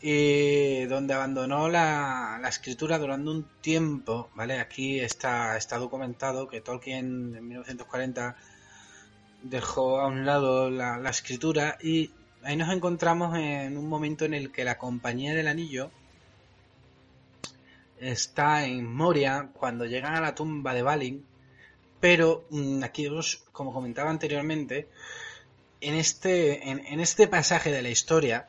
Y 0.00 0.84
donde 0.84 1.14
abandonó 1.14 1.68
la, 1.68 2.40
escritura 2.48 2.98
durante 2.98 3.30
un 3.30 3.44
tiempo, 3.60 4.30
¿vale? 4.34 4.60
Aquí 4.60 5.00
está, 5.00 5.56
está 5.56 5.78
documentado 5.78 6.46
que 6.48 6.60
Tolkien 6.60 7.34
en 7.36 7.48
1940 7.48 8.36
dejó 9.42 10.00
a 10.00 10.06
un 10.06 10.24
lado 10.24 10.70
la, 10.70 10.98
la 10.98 11.10
escritura 11.10 11.78
y 11.82 12.12
ahí 12.44 12.56
nos 12.56 12.72
encontramos 12.72 13.36
en 13.36 13.76
un 13.76 13.88
momento 13.88 14.24
en 14.24 14.34
el 14.34 14.52
que 14.52 14.64
la 14.64 14.78
Compañía 14.78 15.34
del 15.34 15.48
Anillo 15.48 15.90
está 18.00 18.66
en 18.66 18.86
Moria 18.86 19.50
cuando 19.52 19.84
llegan 19.84 20.14
a 20.14 20.20
la 20.20 20.34
tumba 20.34 20.74
de 20.74 20.82
Balin, 20.82 21.26
pero 22.00 22.46
mm, 22.50 22.82
aquí, 22.82 23.08
como 23.52 23.72
comentaba 23.72 24.10
anteriormente, 24.10 24.88
en 25.80 25.94
este, 25.94 26.68
en, 26.68 27.00
este 27.00 27.28
pasaje 27.28 27.70
de 27.70 27.82
la 27.82 27.90
historia, 27.90 28.48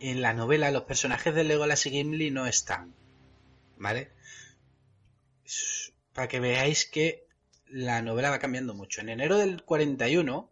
en 0.00 0.22
la 0.22 0.32
novela, 0.32 0.70
los 0.70 0.84
personajes 0.84 1.34
de 1.34 1.44
Legolas 1.44 1.86
y 1.86 1.90
Gimli 1.90 2.30
no 2.30 2.46
están, 2.46 2.94
¿vale? 3.78 4.10
Para 6.12 6.28
que 6.28 6.40
veáis 6.40 6.86
que 6.86 7.24
la 7.68 8.02
novela 8.02 8.30
va 8.30 8.38
cambiando 8.38 8.74
mucho. 8.74 9.00
En 9.00 9.08
enero 9.08 9.38
del 9.38 9.62
41, 9.62 10.50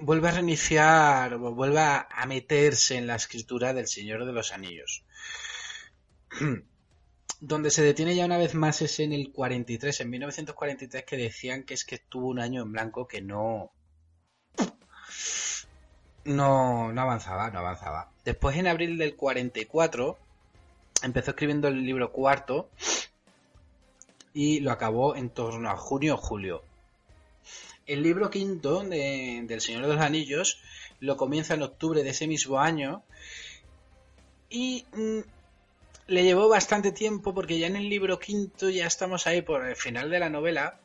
vuelve 0.00 0.28
a 0.28 0.32
reiniciar, 0.32 1.36
vuelve 1.36 1.80
a, 1.80 2.24
meterse 2.26 2.96
en 2.96 3.06
la 3.06 3.16
escritura 3.16 3.72
del 3.72 3.86
Señor 3.86 4.24
de 4.24 4.32
los 4.32 4.52
Anillos. 4.52 5.04
Donde 7.40 7.70
se 7.70 7.82
detiene 7.82 8.16
ya 8.16 8.24
una 8.24 8.38
vez 8.38 8.54
más 8.54 8.80
es 8.80 9.00
en 9.00 9.12
el 9.12 9.30
43, 9.32 10.00
en 10.00 10.10
1943, 10.10 11.04
que 11.04 11.16
decían 11.16 11.64
que 11.64 11.74
es 11.74 11.84
que 11.84 11.98
tuvo 11.98 12.28
un 12.28 12.38
año 12.38 12.62
en 12.62 12.72
blanco 12.72 13.06
que 13.06 13.20
no. 13.20 13.72
No, 16.24 16.90
no 16.90 17.00
avanzaba, 17.02 17.50
no 17.50 17.58
avanzaba. 17.58 18.10
Después, 18.24 18.56
en 18.56 18.66
abril 18.66 18.96
del 18.96 19.14
44, 19.14 20.16
empezó 21.02 21.32
escribiendo 21.32 21.68
el 21.68 21.84
libro 21.84 22.12
cuarto 22.12 22.70
y 24.32 24.60
lo 24.60 24.72
acabó 24.72 25.14
en 25.16 25.28
torno 25.28 25.70
a 25.70 25.76
junio 25.76 26.14
o 26.14 26.18
julio. 26.18 26.62
El 27.86 28.02
libro 28.02 28.30
quinto 28.30 28.82
del 28.82 29.60
Señor 29.60 29.82
de 29.82 29.94
los 29.94 30.00
Anillos 30.00 30.62
lo 31.00 31.16
comienza 31.16 31.54
en 31.54 31.62
octubre 31.62 32.02
de 32.02 32.10
ese 32.10 32.26
mismo 32.26 32.58
año 32.58 33.02
y 34.48 34.86
mm, 34.92 35.20
le 36.06 36.22
llevó 36.22 36.48
bastante 36.48 36.92
tiempo 36.92 37.34
porque 37.34 37.58
ya 37.58 37.66
en 37.66 37.76
el 37.76 37.88
libro 37.88 38.18
quinto 38.18 38.70
ya 38.70 38.86
estamos 38.86 39.26
ahí 39.26 39.42
por 39.42 39.66
el 39.66 39.76
final 39.76 40.10
de 40.10 40.18
la 40.18 40.30
novela. 40.30 40.80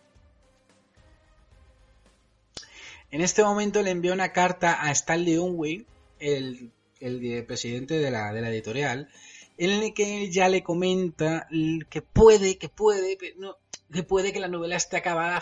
En 3.11 3.21
este 3.21 3.43
momento 3.43 3.81
le 3.81 3.91
envió 3.91 4.13
una 4.13 4.33
carta 4.33 4.83
a 4.83 4.91
Stanley 4.91 5.37
Unwin, 5.37 5.85
el, 6.19 6.71
el 6.99 7.45
presidente 7.45 7.97
de 7.97 8.11
la, 8.11 8.33
de 8.33 8.41
la 8.41 8.49
editorial, 8.49 9.09
en 9.57 9.71
el 9.71 9.93
que 9.93 10.29
ya 10.31 10.47
le 10.47 10.63
comenta 10.63 11.47
que 11.89 12.01
puede, 12.01 12.57
que 12.57 12.69
puede, 12.69 13.17
no, 13.37 13.57
que 13.91 14.03
puede 14.03 14.31
que 14.33 14.39
la 14.39 14.47
novela 14.47 14.75
esté 14.75 14.97
acabada 14.97 15.41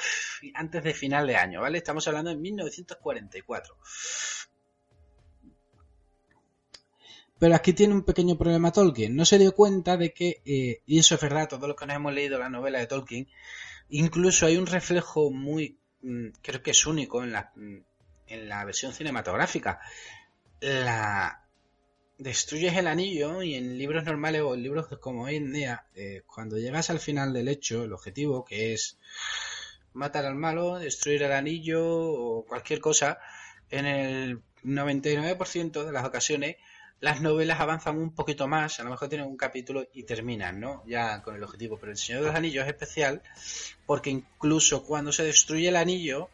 antes 0.54 0.84
de 0.84 0.94
final 0.94 1.28
de 1.28 1.36
año, 1.36 1.62
¿vale? 1.62 1.78
Estamos 1.78 2.08
hablando 2.08 2.30
de 2.30 2.38
1944. 2.38 3.78
Pero 7.40 7.56
aquí 7.56 7.74
tiene 7.74 7.94
un 7.94 8.04
pequeño 8.04 8.38
problema 8.38 8.72
Tolkien. 8.72 9.16
No 9.16 9.26
se 9.26 9.38
dio 9.38 9.54
cuenta 9.54 9.98
de 9.98 10.12
que, 10.12 10.42
eh, 10.46 10.82
y 10.86 11.00
eso 11.00 11.16
es 11.16 11.22
verdad, 11.22 11.48
todos 11.48 11.68
los 11.68 11.78
que 11.78 11.86
nos 11.86 11.96
hemos 11.96 12.14
leído 12.14 12.40
la 12.40 12.50
novela 12.50 12.80
de 12.80 12.88
Tolkien, 12.88 13.28
incluso 13.90 14.46
hay 14.46 14.58
un 14.58 14.66
reflejo 14.66 15.30
muy, 15.30 15.78
mm, 16.02 16.30
creo 16.42 16.64
que 16.64 16.72
es 16.72 16.86
único 16.86 17.24
en 17.24 17.32
la, 17.34 17.52
mm, 17.56 17.78
en 18.28 18.50
la 18.50 18.66
versión 18.66 18.94
cinematográfica. 18.94 19.80
La, 20.60 21.47
destruyes 22.18 22.76
el 22.76 22.88
anillo 22.88 23.42
y 23.42 23.56
en 23.56 23.78
libros 23.78 24.04
normales 24.04 24.42
o 24.42 24.54
en 24.56 24.64
libros 24.64 24.88
como 25.00 25.24
hoy 25.24 25.36
en 25.36 25.54
día, 25.54 25.86
eh, 25.96 26.24
cuando 26.26 26.58
llegas 26.58 26.90
al 26.90 27.00
final 27.00 27.34
del 27.34 27.48
hecho, 27.48 27.84
el 27.84 27.94
objetivo 27.94 28.44
que 28.44 28.74
es 28.74 28.98
matar 29.94 30.26
al 30.26 30.36
malo, 30.36 30.80
destruir 30.80 31.24
el 31.24 31.32
anillo 31.32 31.84
o 31.86 32.46
cualquier 32.46 32.80
cosa, 32.80 33.20
en 33.70 33.86
el 33.86 34.42
99% 34.64 35.86
de 35.86 35.92
las 35.92 36.06
ocasiones 36.06 36.58
las 37.00 37.22
novelas 37.22 37.60
avanzan 37.60 37.98
un 37.98 38.14
poquito 38.14 38.48
más, 38.48 38.80
a 38.80 38.84
lo 38.84 38.90
mejor 38.90 39.08
tienen 39.08 39.28
un 39.28 39.38
capítulo 39.38 39.88
y 39.94 40.04
terminan, 40.04 40.60
¿no? 40.60 40.84
Ya 40.88 41.22
con 41.22 41.36
el 41.36 41.44
objetivo. 41.44 41.78
Pero 41.78 41.92
el 41.92 41.98
Señor 41.98 42.22
de 42.22 42.28
los 42.28 42.36
Anillos 42.36 42.64
es 42.64 42.70
especial 42.70 43.22
porque 43.86 44.10
incluso 44.10 44.84
cuando 44.84 45.12
se 45.12 45.24
destruye 45.24 45.70
el 45.70 45.76
anillo, 45.76 46.30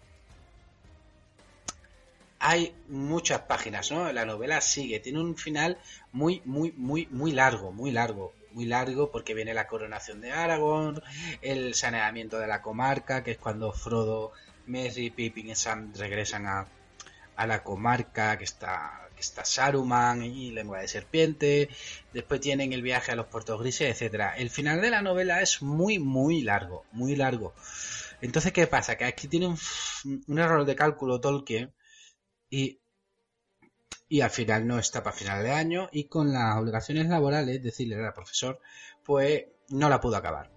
hay 2.45 2.75
muchas 2.89 3.41
páginas, 3.41 3.89
¿no? 3.89 4.11
La 4.11 4.25
novela 4.25 4.59
sigue, 4.59 4.99
tiene 4.99 5.21
un 5.21 5.37
final 5.37 5.77
muy, 6.11 6.41
muy, 6.43 6.73
muy, 6.73 7.07
muy 7.09 7.31
largo, 7.31 7.71
muy 7.71 7.89
largo, 7.89 8.33
muy 8.51 8.65
largo 8.65 9.11
porque 9.11 9.33
viene 9.33 9.53
la 9.53 9.65
coronación 9.65 10.19
de 10.19 10.33
Aragorn, 10.33 11.01
el 11.41 11.73
saneamiento 11.73 12.39
de 12.39 12.47
la 12.47 12.61
comarca, 12.61 13.23
que 13.23 13.31
es 13.31 13.37
cuando 13.37 13.71
Frodo, 13.71 14.33
Merry, 14.65 15.09
Pippin 15.09 15.51
y 15.51 15.55
Sam 15.55 15.93
regresan 15.95 16.45
a, 16.45 16.67
a 17.37 17.47
la 17.47 17.63
comarca 17.63 18.37
que 18.37 18.43
está 18.43 18.99
está 19.23 19.45
Saruman 19.45 20.21
y 20.23 20.51
Lengua 20.51 20.81
de 20.81 20.87
Serpiente, 20.89 21.69
después 22.11 22.41
tienen 22.41 22.73
el 22.73 22.81
viaje 22.81 23.13
a 23.13 23.15
los 23.15 23.27
puertos 23.27 23.57
grises, 23.59 23.89
etcétera. 23.89 24.35
El 24.35 24.49
final 24.49 24.81
de 24.81 24.89
la 24.89 25.01
novela 25.01 25.41
es 25.41 25.61
muy, 25.61 25.97
muy 25.97 26.41
largo, 26.41 26.83
muy 26.91 27.15
largo. 27.15 27.53
Entonces, 28.21 28.51
¿qué 28.51 28.67
pasa? 28.67 28.97
Que 28.97 29.05
aquí 29.05 29.27
tiene 29.29 29.47
un, 29.47 30.39
error 30.39 30.65
de 30.65 30.75
cálculo 30.75 31.21
Tolkien 31.21 31.71
y, 32.53 34.21
al 34.21 34.29
final 34.29 34.67
no 34.67 34.77
está 34.77 35.01
para 35.01 35.15
final 35.15 35.43
de 35.43 35.51
año 35.51 35.89
y 35.91 36.03
con 36.03 36.31
las 36.31 36.55
obligaciones 36.57 37.07
laborales, 37.07 37.63
decirle 37.63 37.95
al 37.95 38.13
profesor, 38.13 38.59
pues 39.03 39.45
no 39.69 39.89
la 39.89 39.99
pudo 39.99 40.17
acabar. 40.17 40.51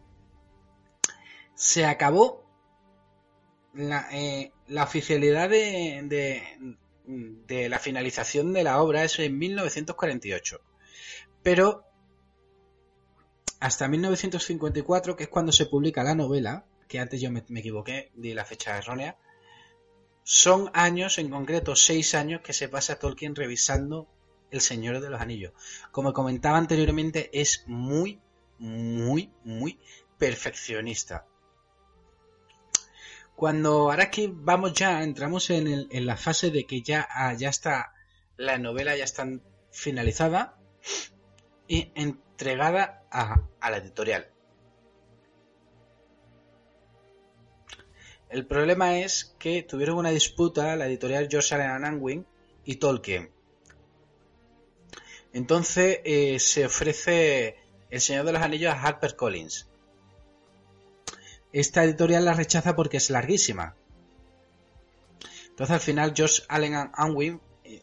Se 1.54 1.86
acabó 1.86 2.44
la, 3.72 4.08
eh, 4.12 4.52
oficialidad 4.78 5.48
de, 5.48 6.76
la 7.70 7.78
finalización 7.78 8.52
de 8.52 8.62
la 8.62 8.82
obra 8.82 9.04
es 9.04 9.18
en 9.18 9.38
1948. 9.38 10.60
Pero 11.42 11.86
hasta 13.58 13.88
1954, 13.88 15.16
que 15.16 15.22
es 15.24 15.30
cuando 15.30 15.52
se 15.52 15.64
publica 15.64 16.04
la 16.04 16.14
novela, 16.14 16.66
que 16.88 17.00
antes 17.00 17.22
yo 17.22 17.30
me, 17.30 17.42
equivoqué, 17.58 18.12
di 18.14 18.34
la 18.34 18.44
fecha 18.44 18.76
errónea, 18.76 19.16
son 20.28 20.72
años, 20.74 21.18
en 21.18 21.30
concreto 21.30 21.76
seis 21.76 22.16
años, 22.16 22.40
que 22.40 22.52
se 22.52 22.68
pasa 22.68 22.98
Tolkien 22.98 23.36
revisando 23.36 24.08
El 24.50 24.60
Señor 24.60 25.00
de 25.00 25.08
los 25.08 25.20
Anillos. 25.20 25.52
Como 25.92 26.12
comentaba 26.12 26.58
anteriormente, 26.58 27.30
es 27.32 27.62
muy, 27.68 28.20
muy, 28.58 29.30
muy 29.44 29.78
perfeccionista. 30.18 31.28
Cuando 33.36 33.70
ahora 33.92 34.10
que 34.10 34.28
vamos 34.32 34.72
ya, 34.72 35.04
entramos 35.04 35.48
en, 35.50 35.86
la 36.04 36.16
fase 36.16 36.50
de 36.50 36.66
que 36.66 36.82
ya, 36.82 37.06
ah, 37.08 37.32
ya 37.34 37.50
está, 37.50 37.92
la 38.36 38.58
novela 38.58 38.96
ya 38.96 39.04
está 39.04 39.28
finalizada 39.70 40.58
y 41.68 41.92
entregada 41.94 43.06
a, 43.12 43.70
la 43.70 43.76
editorial. 43.76 44.28
El 48.28 48.46
problema 48.46 48.98
es 48.98 49.34
que 49.38 49.62
tuvieron 49.62 49.98
una 49.98 50.10
disputa 50.10 50.76
la 50.76 50.86
editorial 50.86 51.28
Allen 51.50 51.84
Unwin 51.84 52.26
y 52.64 52.76
Tolkien. 52.76 53.30
Entonces 55.32 56.00
eh, 56.04 56.38
se 56.40 56.66
ofrece 56.66 57.56
El 57.90 58.00
Señor 58.00 58.24
de 58.26 58.32
los 58.32 58.42
Anillos 58.42 58.72
a 58.72 58.82
Harper 58.82 59.16
Collins 59.16 59.68
esta 61.60 61.84
editorial 61.84 62.22
la 62.24 62.34
rechaza 62.34 62.76
porque 62.76 62.98
es 62.98 63.08
larguísima. 63.08 63.74
Entonces 65.48 65.74
al 65.74 65.80
final 65.80 66.12
George 66.14 66.42
Allen 66.48 66.90
Unwin 66.98 67.40
eh, 67.64 67.82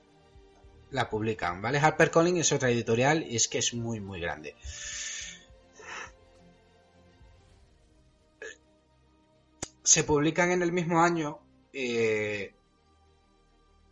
la 0.92 1.10
publican, 1.10 1.60
¿vale? 1.60 1.80
HarperCollins 1.80 2.40
es 2.40 2.52
otra 2.52 2.70
editorial 2.70 3.26
y 3.28 3.36
es 3.36 3.48
que 3.48 3.58
es 3.58 3.74
muy 3.74 4.00
muy 4.00 4.20
grande. 4.20 4.56
Se 9.84 10.04
publican 10.04 10.52
en 10.52 10.62
el 10.62 10.72
mismo 10.72 11.02
año 11.02 11.40
eh, 11.74 12.54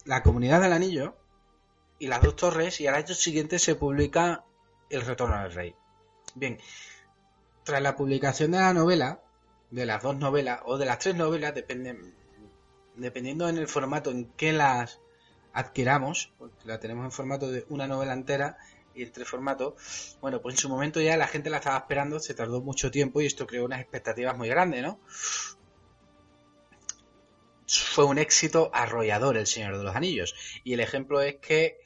La 0.06 0.24
Comunidad 0.24 0.62
del 0.62 0.74
Anillo 0.74 1.16
y 2.00 2.08
Las 2.08 2.22
Dos 2.22 2.36
Torres 2.36 2.80
y 2.82 2.88
al 2.88 2.96
año 2.96 3.14
siguiente 3.14 3.60
se 3.60 3.76
publica 3.76 4.44
El 4.90 5.02
Retorno 5.02 5.42
del 5.42 5.54
Rey. 5.54 5.76
Bien, 6.36 6.58
tras 7.64 7.82
la 7.82 7.96
publicación 7.96 8.52
de 8.52 8.60
la 8.60 8.74
novela, 8.74 9.22
de 9.70 9.86
las 9.86 10.02
dos 10.02 10.18
novelas 10.18 10.62
o 10.66 10.78
de 10.78 10.86
las 10.86 11.00
tres 11.00 11.16
novelas, 11.16 11.54
depende, 11.54 11.98
dependiendo 12.96 13.48
en 13.50 13.58
el 13.58 13.68
formato 13.68 14.12
en 14.12 14.26
que 14.32 14.54
las 14.54 15.00
adquiramos, 15.54 16.32
porque 16.38 16.66
la 16.66 16.80
tenemos 16.80 17.06
en 17.06 17.12
formato 17.12 17.52
de 17.52 17.66
una 17.70 17.88
novela 17.88 18.14
entera 18.14 18.58
y 18.94 19.04
en 19.04 19.12
tres 19.12 19.28
formatos, 19.28 20.18
bueno, 20.22 20.42
pues 20.42 20.56
en 20.56 20.60
su 20.60 20.70
momento 20.70 21.00
ya 21.00 21.18
la 21.18 21.28
gente 21.28 21.50
la 21.50 21.58
estaba 21.58 21.78
esperando, 21.78 22.20
se 22.20 22.34
tardó 22.34 22.62
mucho 22.62 22.92
tiempo 22.92 23.22
y 23.22 23.26
esto 23.26 23.48
creó 23.48 23.66
unas 23.66 23.82
expectativas 23.82 24.38
muy 24.38 24.50
grandes, 24.50 24.82
¿no? 24.82 25.00
Fue 27.80 28.04
un 28.04 28.18
éxito 28.18 28.70
arrollador 28.74 29.38
El 29.38 29.48
Señor 29.48 29.78
de 29.78 29.84
los 29.84 29.96
Anillos. 29.96 30.36
Y 30.64 30.74
el 30.74 30.82
ejemplo 30.82 31.22
es 31.22 31.36
que 31.36 31.78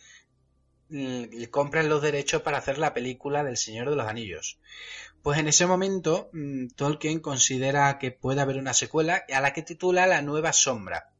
mm, 0.90 1.44
compran 1.52 1.90
los 1.90 2.02
derechos 2.02 2.42
para 2.42 2.58
hacer 2.58 2.78
la 2.78 2.94
película 2.94 3.44
del 3.44 3.58
Señor 3.58 3.90
de 3.90 3.96
los 3.96 4.08
Anillos. 4.08 4.60
Pues 5.22 5.38
en 5.40 5.48
ese 5.48 5.68
momento 5.68 6.30
mm, 6.34 6.68
Tolkien 6.76 7.20
considera 7.20 8.00
que 8.00 8.12
puede 8.12 8.42
haber 8.42 8.58
una 8.58 8.74
secuela 8.74 9.26
a 9.32 9.42
la 9.42 9.54
que 9.54 9.62
titula 9.62 10.08
La 10.08 10.22
Nueva 10.22 10.54
Sombra, 10.54 11.12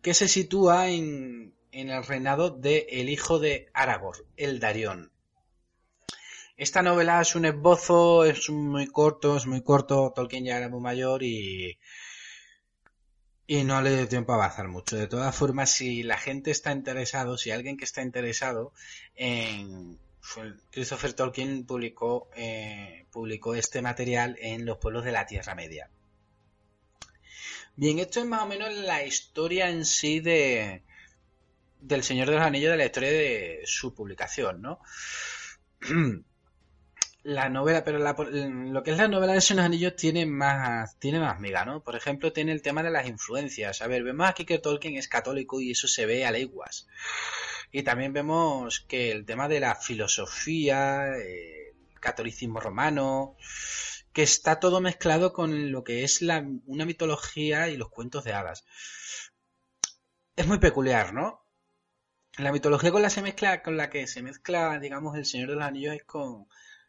que 0.00 0.14
se 0.14 0.28
sitúa 0.28 0.88
en, 0.88 1.54
el 1.72 2.04
reinado 2.04 2.50
de 2.50 2.86
el 2.90 3.10
hijo 3.10 3.38
de 3.38 3.68
Aragorn, 3.74 4.24
el 4.36 4.58
Darión. 4.58 5.12
Esta 6.56 6.82
novela 6.82 7.20
es 7.20 7.36
un 7.36 7.44
esbozo, 7.44 8.24
es 8.24 8.50
muy 8.50 8.86
corto, 8.86 9.36
es 9.36 9.46
muy 9.46 9.62
corto, 9.62 10.12
Tolkien 10.14 10.44
ya 10.44 10.56
era 10.56 10.68
muy 10.68 10.80
mayor 10.80 11.22
y, 11.22 11.78
y 13.50 13.64
no 13.64 13.80
le 13.80 13.96
dio 13.96 14.06
tiempo 14.06 14.32
a 14.32 14.34
avanzar 14.36 14.68
mucho. 14.68 14.94
De 14.96 15.08
todas 15.08 15.34
formas, 15.34 15.70
si 15.70 16.02
la 16.02 16.18
gente 16.18 16.50
está 16.50 16.70
interesado, 16.70 17.38
si 17.38 17.50
alguien 17.50 17.78
que 17.78 17.86
está 17.86 18.02
interesado 18.02 18.74
en, 19.16 19.98
Christopher 20.70 21.14
Tolkien 21.14 21.64
publicó, 21.64 22.28
eh, 22.36 23.06
publicó 23.10 23.54
este 23.54 23.80
material 23.80 24.36
en 24.38 24.66
Los 24.66 24.76
pueblos 24.76 25.04
de 25.06 25.12
la 25.12 25.24
Tierra 25.24 25.54
Media. 25.54 25.88
Bien, 27.74 27.98
esto 27.98 28.20
es 28.20 28.26
más 28.26 28.42
o 28.42 28.46
menos 28.46 28.70
la 28.74 29.02
historia 29.02 29.70
en 29.70 29.86
sí 29.86 30.20
de 30.20 30.82
del 31.80 32.02
Señor 32.02 32.28
de 32.28 32.34
los 32.34 32.44
Anillos, 32.44 32.72
de 32.72 32.76
la 32.76 32.84
historia 32.84 33.12
de 33.12 33.62
su 33.64 33.94
publicación, 33.94 34.60
¿no? 34.60 34.80
La 37.24 37.48
novela, 37.48 37.84
pero 37.84 37.98
lo 37.98 38.82
que 38.82 38.92
es 38.92 38.96
la 38.96 39.08
novela 39.08 39.32
de 39.32 39.40
Señor 39.40 39.64
Anillos 39.64 39.96
tiene 39.96 40.24
más, 40.24 40.98
tiene 40.98 41.18
más 41.18 41.40
miga, 41.40 41.64
¿no? 41.64 41.82
Por 41.82 41.96
ejemplo, 41.96 42.32
tiene 42.32 42.52
el 42.52 42.62
tema 42.62 42.82
de 42.82 42.90
las 42.90 43.08
influencias. 43.08 43.82
A 43.82 43.86
ver, 43.88 44.04
vemos 44.04 44.28
aquí 44.28 44.44
que 44.44 44.58
Tolkien 44.58 44.96
es 44.96 45.08
católico 45.08 45.60
y 45.60 45.72
eso 45.72 45.88
se 45.88 46.06
ve 46.06 46.24
a 46.24 46.30
leguas. 46.30 46.86
Y 47.72 47.82
también 47.82 48.12
vemos 48.12 48.80
que 48.80 49.10
el 49.10 49.26
tema 49.26 49.48
de 49.48 49.60
la 49.60 49.74
filosofía, 49.74 51.16
el 51.16 51.74
catolicismo 52.00 52.60
romano, 52.60 53.36
que 54.12 54.22
está 54.22 54.58
todo 54.58 54.80
mezclado 54.80 55.32
con 55.32 55.70
lo 55.70 55.84
que 55.84 56.04
es 56.04 56.22
la, 56.22 56.44
una 56.66 56.86
mitología 56.86 57.68
y 57.68 57.76
los 57.76 57.90
cuentos 57.90 58.24
de 58.24 58.32
hadas. 58.32 58.64
Es 60.36 60.46
muy 60.46 60.58
peculiar, 60.58 61.12
¿no? 61.12 61.44
La 62.38 62.52
mitología 62.52 62.92
con 62.92 63.02
la, 63.02 63.10
se 63.10 63.22
mezcla, 63.22 63.62
con 63.62 63.76
la 63.76 63.90
que 63.90 64.06
se 64.06 64.22
mezcla, 64.22 64.78
digamos, 64.78 65.16
el 65.16 65.26
Señor 65.26 65.50
de 65.50 65.56
los 65.56 65.64
Anillos 65.64 65.96
es 65.96 66.04
con, 66.04 66.46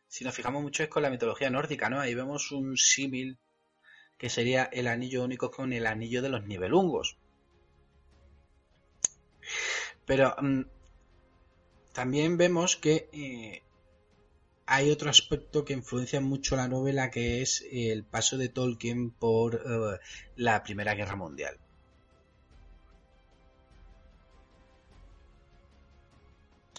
si 0.10 0.26
nos 0.26 0.36
fijamos 0.36 0.64
mucho, 0.64 0.84
es 0.84 0.90
con 0.90 1.04
la 1.04 1.12
mitología 1.12 1.50
nórdica, 1.52 1.90
¿no? 1.90 2.02
Ahí 2.02 2.16
vemos 2.16 2.52
un 2.52 2.76
símil 2.78 3.38
que 4.18 4.30
sería 4.30 4.64
el 4.66 4.88
anillo 4.88 5.24
único 5.24 5.52
con 5.52 5.72
el 5.72 5.86
anillo 5.86 6.22
de 6.22 6.30
los 6.30 6.46
nivelungos. 6.46 7.18
Pero 10.06 10.36
mm, 10.42 10.62
también 11.94 12.38
vemos 12.38 12.76
que 12.76 13.08
eh, 13.14 13.62
hay 14.66 14.90
otro 14.90 15.12
aspecto 15.12 15.64
que 15.64 15.74
influencia 15.74 16.20
mucho 16.20 16.56
la 16.56 16.68
novela, 16.68 17.12
que 17.12 17.44
es 17.44 17.64
el 17.72 18.04
paso 18.04 18.38
de 18.38 18.50
Tolkien 18.50 19.12
por 19.12 19.56
eh, 19.56 20.00
la 20.36 20.64
Primera 20.64 20.96
Guerra 20.96 21.16
Mundial. 21.16 21.60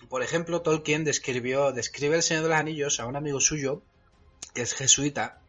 Por 0.08 0.22
ejemplo, 0.22 0.62
Tolkien 0.62 1.04
describió, 1.04 1.72
describe 1.72 2.16
El 2.16 2.22
Señor 2.22 2.44
de 2.44 2.48
los 2.48 2.58
Anillos 2.58 3.00
a 3.00 3.06
un 3.06 3.16
amigo 3.16 3.40
suyo, 3.40 3.82
que 4.54 4.62
es 4.62 4.74
jesuita, 4.74 5.42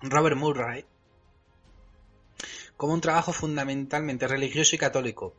Robert 0.00 0.36
Murray, 0.36 0.86
como 2.76 2.94
un 2.94 3.00
trabajo 3.00 3.32
fundamentalmente 3.32 4.26
religioso 4.26 4.74
y 4.74 4.78
católico, 4.78 5.36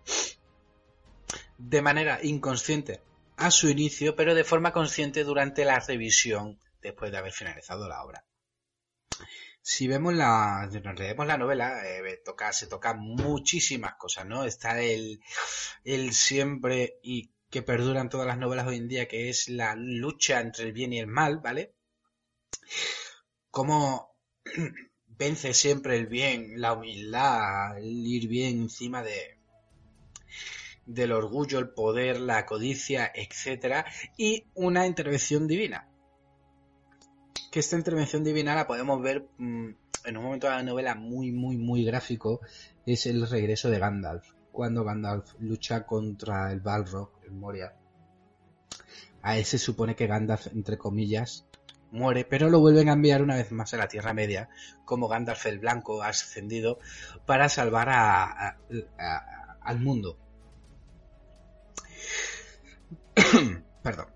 de 1.58 1.82
manera 1.82 2.20
inconsciente 2.24 3.02
a 3.38 3.52
su 3.52 3.70
inicio, 3.70 4.16
pero 4.16 4.36
de 4.36 4.44
forma 4.44 4.72
consciente 4.72 5.24
durante 5.24 5.66
la 5.66 5.80
revisión 5.80 6.60
después 6.82 7.12
de 7.12 7.18
haber 7.18 7.34
finalizado 7.34 7.88
la 7.88 8.04
obra. 8.04 8.26
si 9.62 9.88
vemos 9.88 10.14
la, 10.14 10.70
nos 10.84 11.00
leemos 11.00 11.26
la 11.26 11.38
novela, 11.38 11.82
eh, 11.86 12.22
toca, 12.24 12.52
se 12.54 12.68
toca 12.68 12.94
muchísimas 12.94 13.96
cosas, 13.96 14.26
¿no? 14.26 14.44
Está 14.44 14.82
el, 14.82 15.22
el 15.84 16.14
siempre 16.14 17.00
y 17.02 17.32
que 17.54 17.62
perduran 17.62 18.10
todas 18.10 18.26
las 18.26 18.40
novelas 18.40 18.66
hoy 18.66 18.78
en 18.78 18.88
día, 18.88 19.08
que 19.08 19.30
es 19.30 19.48
la 19.48 19.76
lucha 19.76 20.40
entre 20.42 20.66
el 20.66 20.74
bien 20.74 20.92
y 20.92 20.98
el 20.98 21.06
mal, 21.06 21.38
¿vale? 21.38 21.76
Cómo 23.52 24.18
vence 25.06 25.54
siempre 25.54 25.98
el 25.98 26.08
bien, 26.08 26.60
la 26.60 26.74
humildad, 26.74 27.78
el 27.78 28.08
ir 28.08 28.28
bien 28.28 28.64
encima 28.64 29.04
de 29.04 29.38
del 30.88 31.12
orgullo, 31.12 31.60
el 31.60 31.70
poder, 31.70 32.20
la 32.20 32.48
codicia, 32.48 33.12
etcétera, 33.14 33.86
y 34.18 34.48
una 34.56 34.88
intervención 34.88 35.48
divina 35.48 35.88
que 37.52 37.60
esta 37.60 37.78
intervención 37.78 38.24
divina 38.24 38.56
la 38.56 38.66
podemos 38.66 39.00
ver 39.00 39.28
mm, 39.38 39.70
en 40.06 40.18
un 40.18 40.24
momento 40.24 40.48
de 40.48 40.54
la 40.54 40.64
novela 40.64 40.96
muy, 40.96 41.32
muy, 41.32 41.56
muy 41.56 41.86
gráfico, 41.86 42.42
es 42.88 43.06
el 43.06 43.30
regreso 43.30 43.70
de 43.70 43.78
Gandalf, 43.78 44.28
cuando 44.52 44.84
Gandalf 44.84 45.36
lucha 45.40 45.86
contra 45.86 46.52
el 46.52 46.62
Balrog 46.62 47.13
Moria. 47.32 47.74
A 49.22 49.38
él 49.38 49.46
se 49.46 49.58
supone 49.58 49.96
que 49.96 50.08
Gandalf, 50.08 50.48
entre 50.48 50.78
comillas, 50.78 51.48
muere, 51.92 52.26
pero 52.26 52.50
lo 52.50 52.60
vuelven 52.60 52.90
a 52.90 52.94
enviar 52.94 53.22
una 53.22 53.36
vez 53.36 53.52
más 53.52 53.74
a 53.74 53.78
la 53.78 53.88
Tierra 53.88 54.14
Media, 54.14 54.50
como 54.86 55.08
Gandalf 55.08 55.46
el 55.46 55.60
Blanco 55.60 56.02
ha 56.02 56.10
ascendido, 56.10 56.80
para 57.26 57.50
salvar 57.50 57.90
al 59.62 59.80
mundo. 59.80 60.18
Perdón 63.84 64.13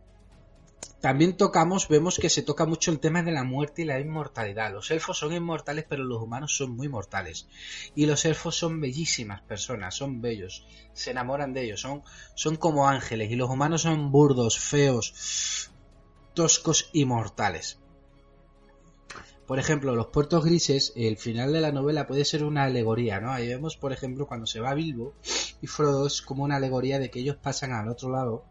también 1.00 1.38
tocamos, 1.38 1.88
vemos 1.90 2.18
que 2.18 2.30
se 2.30 2.42
toca 2.42 2.66
mucho 2.66 2.90
el 2.90 3.00
tema 3.00 3.22
de 3.22 3.32
la 3.32 3.44
muerte 3.44 3.84
y 3.84 3.86
la 3.86 4.00
inmortalidad. 4.00 4.74
Los 4.74 4.90
elfos 4.90 5.20
son 5.20 5.32
inmortales, 5.32 5.86
pero 5.88 6.04
los 6.04 6.22
humanos 6.22 6.58
son 6.58 6.76
muy 6.76 6.90
mortales. 6.90 7.48
Y 7.94 8.08
los 8.08 8.26
elfos 8.26 8.56
son 8.56 8.82
bellísimas 8.82 9.42
personas, 9.42 9.94
son 9.94 10.22
bellos, 10.22 10.66
se 10.94 11.12
enamoran 11.12 11.54
de 11.54 11.66
ellos, 11.66 11.82
son, 12.36 12.56
como 12.56 12.88
ángeles. 12.88 13.30
Y 13.32 13.36
los 13.36 13.50
humanos 13.50 13.84
son 13.84 14.12
burdos, 14.12 14.58
feos, 14.58 15.70
toscos 16.34 16.90
y 16.94 17.06
mortales. 17.06 17.80
Por 19.46 19.60
ejemplo, 19.60 19.96
los 19.96 20.08
puertos 20.08 20.44
grises, 20.44 20.94
el 20.96 21.18
final 21.18 21.54
de 21.54 21.62
la 21.62 21.72
novela 21.72 22.08
puede 22.08 22.26
ser 22.26 22.44
una 22.44 22.64
alegoría, 22.64 23.22
¿no? 23.22 23.32
Ahí 23.32 23.48
vemos, 23.48 23.78
por 23.78 23.94
ejemplo, 23.94 24.28
cuando 24.28 24.48
se 24.48 24.60
va 24.60 24.74
Bilbo 24.74 25.14
y 25.62 25.68
Frodo 25.68 26.08
es 26.08 26.22
como 26.22 26.44
una 26.44 26.58
alegoría 26.58 27.00
de 27.00 27.12
que 27.12 27.20
ellos 27.20 27.38
pasan 27.38 27.72
al 27.72 27.88
otro 27.88 28.10
lado 28.10 28.46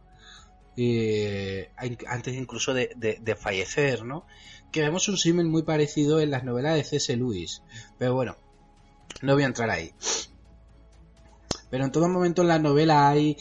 eh, 0.76 1.70
antes 2.06 2.34
incluso 2.34 2.74
de, 2.74 3.36
fallecer, 3.38 4.04
¿no? 4.04 4.26
Que 4.70 4.80
vemos 4.82 5.08
un 5.08 5.16
símil 5.16 5.46
muy 5.46 5.62
parecido 5.62 6.20
en 6.20 6.30
las 6.30 6.44
novelas 6.44 6.74
de 6.74 6.84
C.S. 6.84 7.16
Lewis. 7.16 7.62
Pero 7.98 8.14
bueno, 8.14 8.36
no 9.22 9.34
voy 9.34 9.44
a 9.44 9.46
entrar 9.46 9.70
ahí. 9.70 9.92
Pero 11.70 11.84
en 11.84 11.92
todo 11.92 12.08
momento 12.08 12.42
en 12.42 12.48
la 12.48 12.58
novela 12.58 13.08
hay 13.08 13.36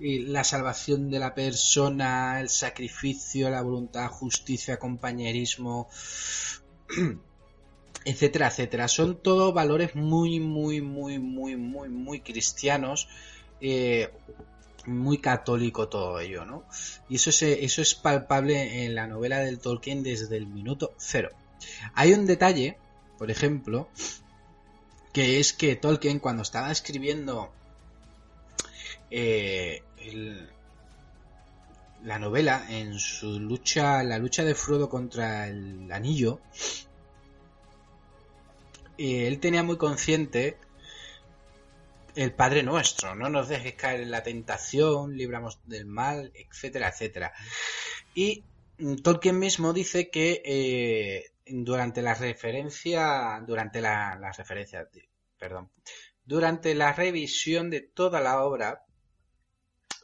eh, 0.00 0.24
la 0.26 0.44
salvación 0.44 1.10
de 1.10 1.18
la 1.18 1.34
persona, 1.34 2.40
el 2.40 2.48
sacrificio, 2.48 3.50
la 3.50 3.62
voluntad, 3.62 4.08
justicia, 4.08 4.78
compañerismo, 4.78 5.88
etcétera, 8.04 8.48
etcétera. 8.48 8.88
Son 8.88 9.22
todos 9.22 9.54
valores 9.54 9.94
muy, 9.94 10.40
muy, 10.40 10.80
muy, 10.80 11.18
muy, 11.18 11.56
muy, 11.56 11.88
muy 11.88 12.20
cristianos. 12.20 13.08
Eh, 13.60 14.10
muy 14.86 15.18
católico 15.18 15.88
todo 15.88 16.20
ello, 16.20 16.44
¿no? 16.44 16.64
Y 17.08 17.16
eso 17.16 17.30
es, 17.30 17.42
eso 17.42 17.82
es 17.82 17.94
palpable 17.94 18.84
en 18.84 18.94
la 18.94 19.06
novela 19.06 19.38
del 19.40 19.58
Tolkien 19.58 20.02
desde 20.02 20.36
el 20.36 20.46
minuto 20.46 20.94
cero. 20.96 21.30
Hay 21.94 22.12
un 22.12 22.26
detalle, 22.26 22.78
por 23.18 23.30
ejemplo, 23.30 23.88
que 25.12 25.40
es 25.40 25.52
que 25.52 25.76
Tolkien 25.76 26.18
cuando 26.18 26.42
estaba 26.42 26.70
escribiendo 26.70 27.52
eh, 29.10 29.82
la 32.02 32.18
novela 32.18 32.64
en 32.68 32.98
su 32.98 33.40
lucha, 33.40 34.02
la 34.02 34.18
lucha 34.18 34.44
de 34.44 34.54
Frodo 34.54 34.88
contra 34.88 35.48
el 35.48 35.90
anillo, 35.92 36.40
eh, 38.96 39.26
él 39.26 39.40
tenía 39.40 39.62
muy 39.62 39.76
consciente 39.76 40.56
el 42.20 42.32
Padre 42.32 42.62
Nuestro, 42.62 43.14
no 43.14 43.28
nos 43.28 43.48
dejes 43.48 43.74
caer 43.74 44.00
en 44.00 44.10
la 44.10 44.22
tentación, 44.22 45.16
libramos 45.16 45.60
del 45.64 45.86
mal, 45.86 46.32
etcétera, 46.34 46.88
etcétera. 46.88 47.32
Y 48.14 48.44
Tolkien 49.02 49.38
mismo 49.38 49.72
dice 49.72 50.10
que 50.10 50.42
eh, 50.44 51.32
durante 51.46 52.02
la 52.02 52.14
referencia, 52.14 53.42
durante 53.46 53.80
la, 53.80 54.16
la 54.20 54.32
referencia, 54.32 54.88
perdón, 55.38 55.70
durante 56.24 56.74
la 56.74 56.92
revisión 56.92 57.70
de 57.70 57.80
toda 57.80 58.20
la 58.20 58.42
obra, 58.42 58.84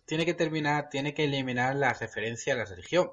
tiene 0.07 0.25
que 0.25 0.35
terminar, 0.35 0.89
tiene 0.89 1.15
que 1.15 1.25
eliminar 1.25 1.75
la 1.77 1.93
referencia 1.93 2.55
a 2.55 2.57
la 2.57 2.65
religión. 2.65 3.11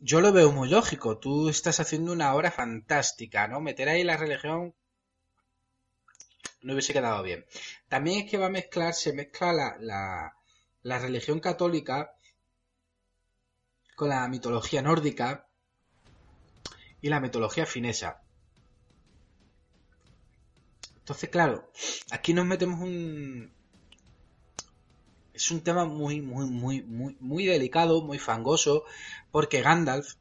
Yo 0.00 0.20
lo 0.20 0.32
veo 0.32 0.52
muy 0.52 0.68
lógico. 0.68 1.18
Tú 1.18 1.48
estás 1.48 1.80
haciendo 1.80 2.12
una 2.12 2.34
obra 2.34 2.50
fantástica, 2.50 3.48
¿no? 3.48 3.60
Meter 3.60 3.88
ahí 3.88 4.04
la 4.04 4.16
religión 4.16 4.74
no 6.66 6.72
hubiese 6.72 6.92
quedado 6.92 7.22
bien. 7.22 7.46
También 7.88 8.24
es 8.24 8.30
que 8.30 8.38
va 8.38 8.46
a 8.46 8.50
mezclar, 8.50 8.92
se 8.92 9.12
mezcla 9.12 9.52
la, 9.52 10.34
la, 10.82 10.98
religión 10.98 11.38
católica 11.38 12.12
con 13.94 14.08
la 14.08 14.26
mitología 14.26 14.82
nórdica 14.82 15.46
y 17.00 17.08
la 17.08 17.20
mitología 17.20 17.66
finesa. 17.66 18.20
Entonces, 20.98 21.30
claro, 21.30 21.70
aquí 22.10 22.34
nos 22.34 22.46
metemos 22.46 22.80
un. 22.80 23.54
Es 25.32 25.52
un 25.52 25.60
tema 25.60 25.84
muy, 25.84 26.20
muy, 26.20 26.46
muy, 26.46 26.82
muy, 26.82 27.16
muy 27.20 27.46
delicado, 27.46 28.02
muy 28.02 28.18
fangoso, 28.18 28.84
porque 29.30 29.62
Gandalf. 29.62 30.14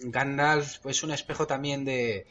Gandalf 0.00 0.84
es 0.84 1.04
un 1.04 1.12
espejo 1.12 1.46
también 1.46 1.84
de, 1.84 2.26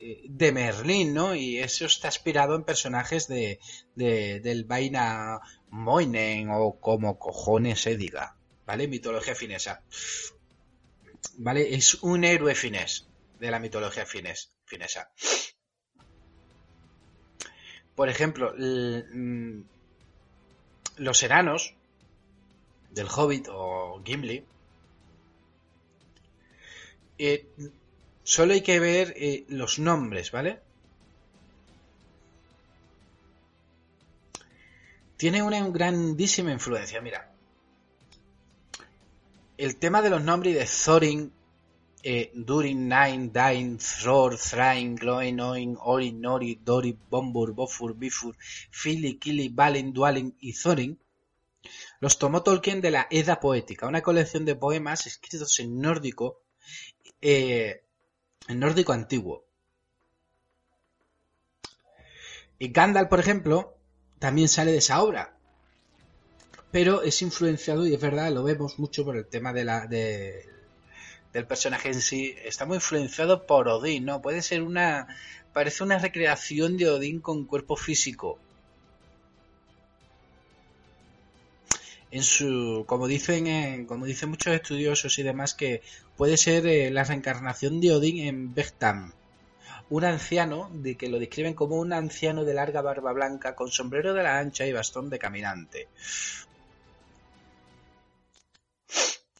de 0.00 0.52
Merlín, 0.52 1.12
¿no? 1.12 1.34
Y 1.34 1.58
eso 1.58 1.84
está 1.84 2.08
inspirado 2.08 2.54
en 2.54 2.64
personajes 2.64 3.28
de, 3.28 3.60
del 3.94 4.64
Vaina 4.64 5.40
Moinen 5.68 6.48
o 6.50 6.80
como 6.80 7.18
cojones 7.18 7.82
se 7.82 7.96
diga, 7.96 8.36
¿vale? 8.66 8.88
Mitología 8.88 9.34
finesa. 9.34 9.82
¿Vale? 11.36 11.74
Es 11.74 11.94
un 12.02 12.24
héroe 12.24 12.54
finés 12.54 13.06
de 13.38 13.50
la 13.50 13.58
mitología 13.58 14.06
finés, 14.06 14.52
finesa. 14.64 15.10
Por 17.94 18.08
ejemplo, 18.08 18.54
mm, 18.56 19.60
los 20.96 21.22
enanos 21.22 21.74
del 22.90 23.06
Hobbit 23.06 23.48
o 23.50 24.02
Gimli 24.04 24.44
eh, 27.18 27.46
Solo 28.30 28.52
hay 28.54 28.60
que 28.60 28.78
ver 28.78 29.12
eh, 29.16 29.44
los 29.48 29.80
nombres, 29.80 30.30
¿vale? 30.30 30.60
Tiene 35.16 35.42
una 35.42 35.66
grandísima 35.68 36.52
influencia, 36.52 37.00
mira. 37.00 37.34
El 39.58 39.74
tema 39.78 40.00
de 40.00 40.10
los 40.10 40.22
nombres 40.22 40.54
de 40.54 40.64
Thorin, 40.64 41.32
eh, 42.04 42.30
Durin, 42.32 42.88
Nine, 42.88 43.30
Dain, 43.32 43.78
Thror, 43.78 44.38
Thrain, 44.38 44.94
Gloin, 44.94 45.40
Oin, 45.40 45.76
Orin, 45.80 46.20
Nori, 46.20 46.60
Dori, 46.64 46.96
Bombur, 47.10 47.52
Bofur, 47.52 47.96
Bifur, 47.96 48.36
Fili, 48.70 49.18
Kili, 49.18 49.48
Balin, 49.48 49.92
Dwalin 49.92 50.36
y 50.38 50.52
Thorin, 50.52 50.96
los 51.98 52.16
tomó 52.16 52.44
Tolkien 52.44 52.80
de 52.80 52.92
la 52.92 53.08
Edda 53.10 53.40
Poética, 53.40 53.88
una 53.88 54.02
colección 54.02 54.44
de 54.44 54.54
poemas 54.54 55.08
escritos 55.08 55.58
en 55.58 55.80
nórdico 55.80 56.44
eh, 57.20 57.82
en 58.50 58.58
nórdico 58.58 58.92
antiguo. 58.92 59.44
Y 62.58 62.68
Gandalf, 62.72 63.08
por 63.08 63.20
ejemplo, 63.20 63.76
también 64.18 64.48
sale 64.48 64.72
de 64.72 64.78
esa 64.78 65.02
obra. 65.02 65.36
Pero 66.70 67.02
es 67.02 67.22
influenciado, 67.22 67.86
y 67.86 67.94
es 67.94 68.00
verdad, 68.00 68.30
lo 68.30 68.42
vemos 68.44 68.78
mucho 68.78 69.04
por 69.04 69.16
el 69.16 69.26
tema 69.26 69.52
de 69.52 69.64
la, 69.64 69.86
del 69.86 71.46
personaje 71.48 71.88
en 71.88 72.00
sí. 72.00 72.34
Está 72.44 72.66
muy 72.66 72.76
influenciado 72.76 73.46
por 73.46 73.68
Odín, 73.68 74.04
¿no? 74.04 74.20
Puede 74.20 74.42
ser 74.42 74.62
una. 74.62 75.08
Parece 75.52 75.82
una 75.82 75.98
recreación 75.98 76.76
de 76.76 76.90
Odín 76.90 77.20
con 77.20 77.44
cuerpo 77.44 77.76
físico. 77.76 78.38
En 82.10 82.22
su 82.22 82.84
como 82.86 83.06
dicen 83.06 83.86
como 83.86 84.06
dicen 84.06 84.30
muchos 84.30 84.54
estudiosos 84.54 85.18
y 85.18 85.22
demás 85.22 85.54
que 85.54 85.82
puede 86.16 86.36
ser 86.36 86.66
eh, 86.66 86.90
la 86.90 87.04
reencarnación 87.04 87.80
de 87.80 87.92
Odín 87.92 88.18
en 88.26 88.54
Beckham 88.54 89.12
un 89.90 90.04
anciano 90.04 90.70
de 90.72 90.96
que 90.96 91.08
lo 91.08 91.18
describen 91.18 91.54
como 91.54 91.76
un 91.76 91.92
anciano 91.92 92.44
de 92.44 92.54
larga 92.54 92.80
barba 92.80 93.12
blanca 93.12 93.56
con 93.56 93.70
sombrero 93.70 94.14
de 94.14 94.22
la 94.22 94.38
ancha 94.38 94.64
y 94.64 94.72
bastón 94.72 95.10
de 95.10 95.18
caminante. 95.18 95.88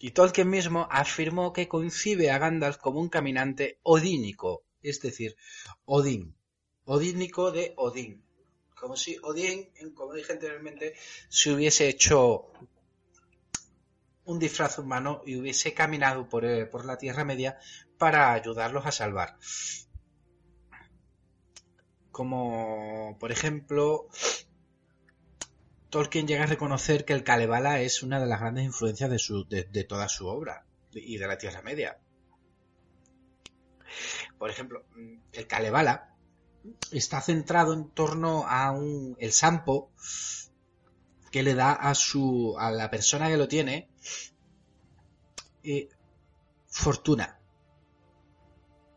Y 0.00 0.10
Tolkien 0.10 0.50
mismo 0.50 0.88
afirmó 0.90 1.52
que 1.52 1.68
concibe 1.68 2.30
a 2.30 2.38
Gandalf 2.38 2.78
como 2.78 3.00
un 3.00 3.08
caminante 3.08 3.78
odínico, 3.82 4.64
es 4.82 5.00
decir, 5.00 5.36
Odín, 5.84 6.34
odínico 6.84 7.52
de 7.52 7.74
Odín. 7.76 8.24
Como 8.80 8.96
si 8.96 9.18
Odín, 9.22 9.68
como 9.94 10.14
dije 10.14 10.32
anteriormente, 10.32 10.94
se 11.28 11.52
hubiese 11.52 11.86
hecho 11.86 12.50
un 14.24 14.38
disfraz 14.38 14.78
humano 14.78 15.22
y 15.26 15.36
hubiese 15.36 15.74
caminado 15.74 16.28
por, 16.28 16.46
eh, 16.46 16.64
por 16.64 16.86
la 16.86 16.96
Tierra 16.96 17.24
Media 17.24 17.58
para 17.98 18.32
ayudarlos 18.32 18.86
a 18.86 18.92
salvar. 18.92 19.36
Como, 22.10 23.18
por 23.20 23.32
ejemplo, 23.32 24.08
Tolkien 25.90 26.26
llega 26.26 26.44
a 26.44 26.46
reconocer 26.46 27.04
que 27.04 27.12
el 27.12 27.22
Kalevala 27.22 27.82
es 27.82 28.02
una 28.02 28.18
de 28.18 28.26
las 28.26 28.40
grandes 28.40 28.64
influencias 28.64 29.10
de, 29.10 29.18
su, 29.18 29.46
de, 29.46 29.84
toda 29.84 30.08
su 30.08 30.26
obra 30.26 30.64
y 30.92 31.18
de 31.18 31.26
la 31.26 31.36
Tierra 31.36 31.60
Media. 31.60 31.98
Por 34.38 34.48
ejemplo, 34.48 34.86
el 35.32 35.46
Kalevala 35.46 36.09
está 36.92 37.20
centrado 37.20 37.72
en 37.72 37.90
torno 37.90 38.46
a 38.46 38.70
un, 38.72 39.16
el 39.18 39.32
Sampo 39.32 39.90
que 41.30 41.42
le 41.42 41.54
da 41.54 41.72
a 41.72 41.94
su 41.94 42.56
a 42.58 42.70
la 42.70 42.90
persona 42.90 43.28
que 43.28 43.36
lo 43.36 43.48
tiene 43.48 43.88
eh, 45.62 45.88
fortuna. 46.66 47.38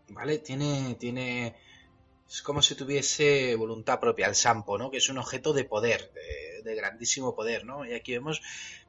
¿Vale? 0.10 0.40
Tiene 0.40 0.96
tiene 1.00 1.56
es 2.34 2.42
como 2.42 2.64
si 2.64 2.74
tuviese 2.74 3.56
voluntad 3.56 4.00
propia 4.00 4.26
el 4.26 4.34
Sampo, 4.34 4.80
¿no? 4.80 4.90
Que 4.90 4.98
es 4.98 5.08
un 5.10 5.20
objeto 5.20 5.54
de 5.54 5.66
poder, 5.66 6.12
de, 6.64 6.76
grandísimo 6.76 7.36
poder, 7.36 7.64
¿no? 7.64 7.86
Y 7.86 7.94
aquí 7.94 8.14
vemos 8.14 8.42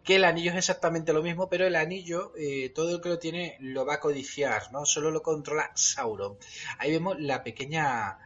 que 0.02 0.16
el 0.16 0.24
anillo 0.24 0.52
es 0.52 0.56
exactamente 0.56 1.12
lo 1.12 1.22
mismo, 1.22 1.50
pero 1.50 1.66
el 1.66 1.76
anillo, 1.76 2.32
eh, 2.38 2.70
todo 2.74 2.96
el 2.96 3.02
que 3.02 3.10
lo 3.10 3.18
tiene 3.18 3.58
lo 3.60 3.84
va 3.84 3.94
a 3.94 4.00
codiciar, 4.00 4.72
¿no? 4.72 4.86
Solo 4.86 5.10
lo 5.10 5.22
controla 5.22 5.70
Sauron. 5.74 6.38
Ahí 6.78 6.92
vemos 6.92 7.20
la 7.20 7.42
pequeña 7.44 8.18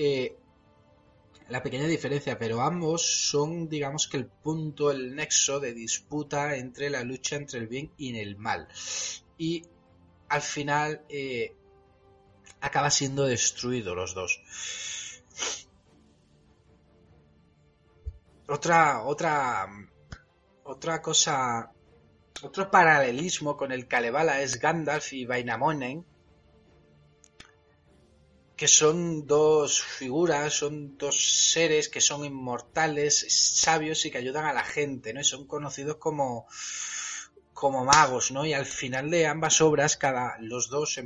eh, 0.00 0.36
la 1.48 1.60
pequeña 1.60 1.88
diferencia, 1.88 2.38
pero 2.38 2.60
ambos 2.60 3.02
son, 3.02 3.68
digamos 3.68 4.06
que 4.06 4.16
el 4.16 4.26
punto, 4.26 4.92
el 4.92 5.16
nexo 5.16 5.58
de 5.58 5.74
disputa 5.74 6.54
entre 6.54 6.88
la 6.88 7.02
lucha 7.02 7.34
entre 7.34 7.58
el 7.58 7.66
bien 7.66 7.90
y 7.96 8.16
el 8.16 8.36
mal. 8.36 8.68
Y 9.38 9.64
al 10.28 10.42
final 10.42 11.02
eh, 11.08 11.56
acaba 12.60 12.90
siendo 12.92 13.24
destruido 13.24 13.96
los 13.96 14.14
dos. 14.14 14.40
Otra, 18.46 19.02
otra, 19.02 19.66
otra 20.62 21.02
cosa, 21.02 21.72
otro 22.42 22.70
paralelismo 22.70 23.56
con 23.56 23.72
el 23.72 23.88
Kalevala 23.88 24.42
es 24.42 24.60
Gandalf 24.60 25.12
y 25.12 25.26
Vainamonen, 25.26 26.06
que 28.58 28.66
son 28.66 29.24
dos 29.24 29.80
figuras, 29.80 30.52
son 30.52 30.98
dos 30.98 31.52
seres 31.52 31.88
que 31.88 32.00
son 32.00 32.24
inmortales, 32.24 33.24
sabios 33.30 34.04
y 34.04 34.10
que 34.10 34.18
ayudan 34.18 34.46
a 34.46 34.52
la 34.52 34.64
gente, 34.64 35.14
¿no? 35.14 35.20
Y 35.20 35.24
son 35.24 35.46
conocidos 35.46 35.96
como, 35.96 36.48
como 37.54 37.84
magos, 37.84 38.32
¿no? 38.32 38.44
Y 38.44 38.52
al 38.52 38.66
final 38.66 39.10
de 39.10 39.28
ambas 39.28 39.60
obras, 39.60 39.96
cada, 39.96 40.36
los 40.40 40.68
dos 40.68 41.00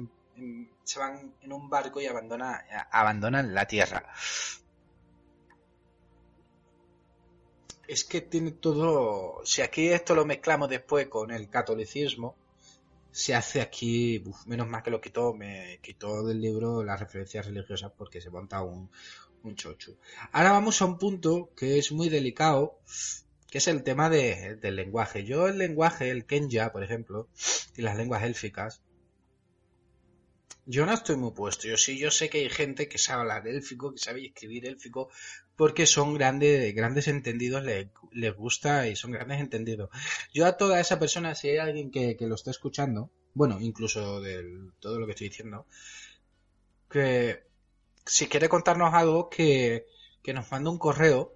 se 0.84 0.98
van 0.98 1.34
en 1.42 1.52
un 1.52 1.68
barco 1.68 2.00
y 2.00 2.06
abandona, 2.06 2.64
abandonan 2.90 3.54
la 3.54 3.66
tierra. 3.66 4.02
Es 7.86 8.04
que 8.04 8.22
tiene 8.22 8.52
todo. 8.52 9.42
Si 9.44 9.60
aquí 9.60 9.88
esto 9.88 10.14
lo 10.14 10.24
mezclamos 10.24 10.70
después 10.70 11.06
con 11.08 11.30
el 11.30 11.50
catolicismo, 11.50 12.34
se 13.12 13.34
hace 13.34 13.60
aquí, 13.60 14.24
menos 14.46 14.68
mal 14.68 14.82
que 14.82 14.90
lo 14.90 15.00
quitó, 15.00 15.34
me 15.34 15.78
quitó 15.82 16.24
del 16.24 16.40
libro 16.40 16.82
las 16.82 16.98
referencias 16.98 17.46
religiosas 17.46 17.92
porque 17.96 18.20
se 18.20 18.30
monta 18.30 18.62
un, 18.62 18.90
un 19.44 19.54
chocho. 19.54 19.96
Ahora 20.32 20.52
vamos 20.52 20.80
a 20.80 20.86
un 20.86 20.98
punto 20.98 21.50
que 21.56 21.78
es 21.78 21.92
muy 21.92 22.08
delicado, 22.08 22.78
que 23.50 23.58
es 23.58 23.68
el 23.68 23.82
tema 23.82 24.08
de, 24.08 24.56
del 24.56 24.76
lenguaje. 24.76 25.24
Yo 25.24 25.46
el 25.46 25.58
lenguaje, 25.58 26.10
el 26.10 26.24
Kenya, 26.24 26.72
por 26.72 26.82
ejemplo, 26.82 27.28
y 27.76 27.82
las 27.82 27.96
lenguas 27.96 28.22
élficas, 28.22 28.82
yo 30.66 30.86
no 30.86 30.92
estoy 30.92 31.16
muy 31.16 31.32
puesto. 31.32 31.66
Yo 31.68 31.76
sí, 31.76 31.98
yo 31.98 32.10
sé 32.10 32.30
que 32.30 32.38
hay 32.38 32.50
gente 32.50 32.88
que 32.88 32.98
sabe 32.98 33.22
hablar 33.22 33.48
élfico, 33.48 33.92
que 33.92 33.98
sabe 33.98 34.26
escribir 34.26 34.66
élfico, 34.66 35.08
porque 35.56 35.86
son 35.86 36.14
grandes, 36.14 36.74
grandes 36.74 37.08
entendidos, 37.08 37.64
les, 37.64 38.36
gusta 38.36 38.88
y 38.88 38.96
son 38.96 39.12
grandes 39.12 39.40
entendidos. 39.40 39.90
Yo 40.32 40.46
a 40.46 40.56
toda 40.56 40.80
esa 40.80 40.98
persona, 40.98 41.34
si 41.34 41.48
hay 41.48 41.58
alguien 41.58 41.90
que, 41.90 42.16
lo 42.20 42.34
está 42.34 42.50
escuchando, 42.50 43.10
bueno, 43.34 43.58
incluso 43.60 44.20
de 44.20 44.70
todo 44.80 44.98
lo 44.98 45.06
que 45.06 45.12
estoy 45.12 45.28
diciendo, 45.28 45.66
que 46.90 47.44
si 48.06 48.28
quiere 48.28 48.48
contarnos 48.48 48.94
algo, 48.94 49.28
que, 49.30 49.86
que 50.22 50.34
nos 50.34 50.50
mande 50.50 50.70
un 50.70 50.78
correo 50.78 51.34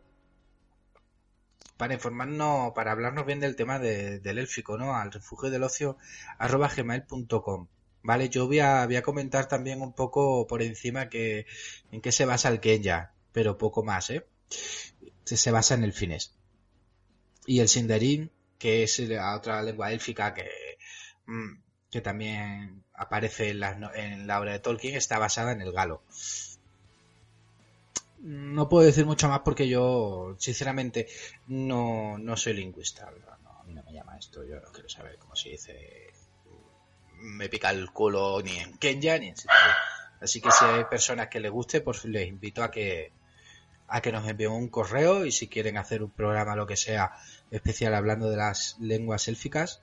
para 1.77 1.95
informarnos, 1.95 2.73
para 2.75 2.93
hablarnos 2.93 3.27
bien 3.27 3.41
del 3.41 3.57
tema 3.57 3.79
del 3.79 4.39
élfico, 4.39 4.79
¿no? 4.79 4.97
Al 4.97 5.13
refugio 5.13 5.51
del 5.51 5.63
ocio 5.63 5.99
arroba 6.39 6.71
gmail.com. 6.75 7.69
Vale, 8.07 8.29
yo 8.29 8.47
voy 8.47 8.61
a, 8.61 8.87
voy 8.87 8.95
a 8.95 9.03
comentar 9.03 9.49
también 9.49 9.83
un 9.83 9.93
poco 9.93 10.47
por 10.47 10.63
encima 10.63 11.09
que, 11.09 11.45
en 11.91 12.01
qué 12.01 12.13
se 12.13 12.25
basa 12.25 12.49
el 12.49 12.61
Kenya, 12.61 13.11
pero 13.33 13.59
poco 13.59 13.83
más, 13.83 14.11
¿eh? 14.11 14.25
Se, 15.25 15.51
basa 15.51 15.75
en 15.75 15.83
el 15.83 15.93
finés. 15.93 16.33
Y 17.47 17.59
el 17.59 17.69
Sindarin, 17.69 18.31
que 18.59 18.85
es 18.85 19.01
la 19.01 19.35
otra 19.37 19.61
lengua 19.61 19.91
élfica 19.91 20.35
que, 20.35 20.49
mm, 21.27 21.59
que 21.91 22.01
también 22.01 22.85
aparece 22.95 23.51
en 23.51 23.59
la, 23.59 23.91
en 23.97 24.29
la 24.29 24.39
obra 24.39 24.53
de 24.53 24.61
Tolkien, 24.61 24.95
está 24.95 25.19
basada 25.19 25.51
en 25.51 25.61
el 25.63 25.73
galo. 25.73 26.01
No 28.21 28.69
puedo 28.69 28.87
decir 28.87 29.05
mucho 29.05 29.29
más 29.29 29.41
porque 29.41 29.67
yo, 29.67 30.37
sinceramente, 30.39 31.09
no, 31.49 32.19
no 32.19 32.37
soy 32.37 32.55
lingüista. 32.55 33.11
No, 33.43 33.51
a 33.51 33.65
mí 33.65 33.75
no 33.75 33.83
me 33.83 33.93
llama 33.93 34.17
esto. 34.17 34.45
Yo 34.45 34.61
no 34.61 34.71
quiero 34.71 34.89
saber 34.89 35.19
cómo 35.19 35.35
se 35.35 35.49
dice 35.51 36.06
me 37.27 37.49
pica 37.49 37.71
el 37.71 37.91
culo 37.91 38.41
ni 38.43 38.57
en 38.57 38.79
Kenya 38.79 39.19
ni 39.19 39.29
en 39.29 39.35
Así 40.21 40.41
que 40.41 40.51
si 40.51 40.65
hay 40.65 40.85
personas 40.85 41.29
que 41.29 41.41
les 41.41 41.51
guste, 41.51 41.83
pues 41.83 42.05
les 42.07 42.27
invito 42.27 42.63
a 42.63 42.71
que 42.71 43.13
a 43.89 44.01
que 44.01 44.11
nos 44.11 44.27
envíen 44.29 44.51
un 44.51 44.69
correo 44.69 45.25
y 45.25 45.33
si 45.33 45.47
quieren 45.49 45.77
hacer 45.77 46.03
un 46.03 46.11
programa 46.11 46.57
lo 46.57 46.67
que 46.67 46.77
sea 46.77 47.13
especial 47.51 47.95
hablando 47.95 48.29
de 48.29 48.37
las 48.37 48.77
lenguas 48.81 49.29
élficas, 49.29 49.83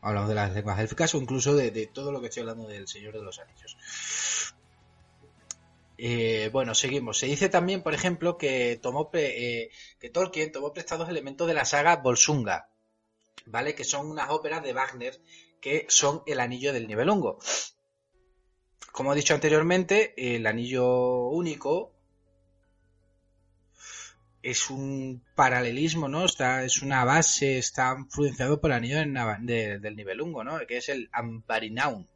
hablamos 0.00 0.28
de 0.28 0.34
las 0.34 0.52
lenguas 0.52 0.78
élficas 0.80 1.14
o 1.14 1.18
incluso 1.18 1.54
de, 1.54 1.86
todo 1.86 2.10
lo 2.10 2.20
que 2.20 2.26
estoy 2.26 2.40
hablando 2.40 2.66
del 2.66 2.88
Señor 2.88 3.14
de 3.14 3.22
los 3.22 3.38
Anillos. 3.38 3.76
Eh, 5.96 6.50
bueno, 6.52 6.74
seguimos. 6.74 7.18
Se 7.18 7.26
dice 7.26 7.48
también, 7.48 7.82
por 7.82 7.94
ejemplo, 7.94 8.36
que 8.36 8.80
tomó 8.82 9.10
eh, 9.12 9.70
que 10.00 10.10
Tolkien 10.10 10.50
tomó 10.50 10.72
prestados 10.72 11.08
elementos 11.08 11.46
de 11.46 11.54
la 11.54 11.64
saga 11.64 11.96
Bolsunga, 11.96 12.68
¿vale? 13.46 13.76
Que 13.76 13.84
son 13.84 14.10
unas 14.10 14.30
óperas 14.30 14.62
de 14.64 14.72
Wagner 14.72 15.20
que 15.64 15.86
son 15.88 16.22
el 16.26 16.40
anillo 16.40 16.74
del 16.74 16.86
nivelungo. 16.86 17.38
Como 18.92 19.14
he 19.14 19.16
dicho 19.16 19.32
anteriormente, 19.32 20.12
el 20.36 20.46
anillo 20.46 21.28
único 21.28 21.90
es 24.42 24.68
un 24.68 25.24
paralelismo, 25.34 26.06
¿no? 26.06 26.26
Está, 26.26 26.64
es 26.64 26.82
una 26.82 27.06
base, 27.06 27.56
está 27.56 27.96
influenciado 27.98 28.60
por 28.60 28.72
el 28.72 28.76
anillo 28.76 28.98
del, 28.98 29.80
del 29.80 29.96
nivelungo, 29.96 30.44
¿no? 30.44 30.58
Que 30.66 30.76
es 30.76 30.90
el 30.90 31.08
Ambarinaunt. 31.12 32.08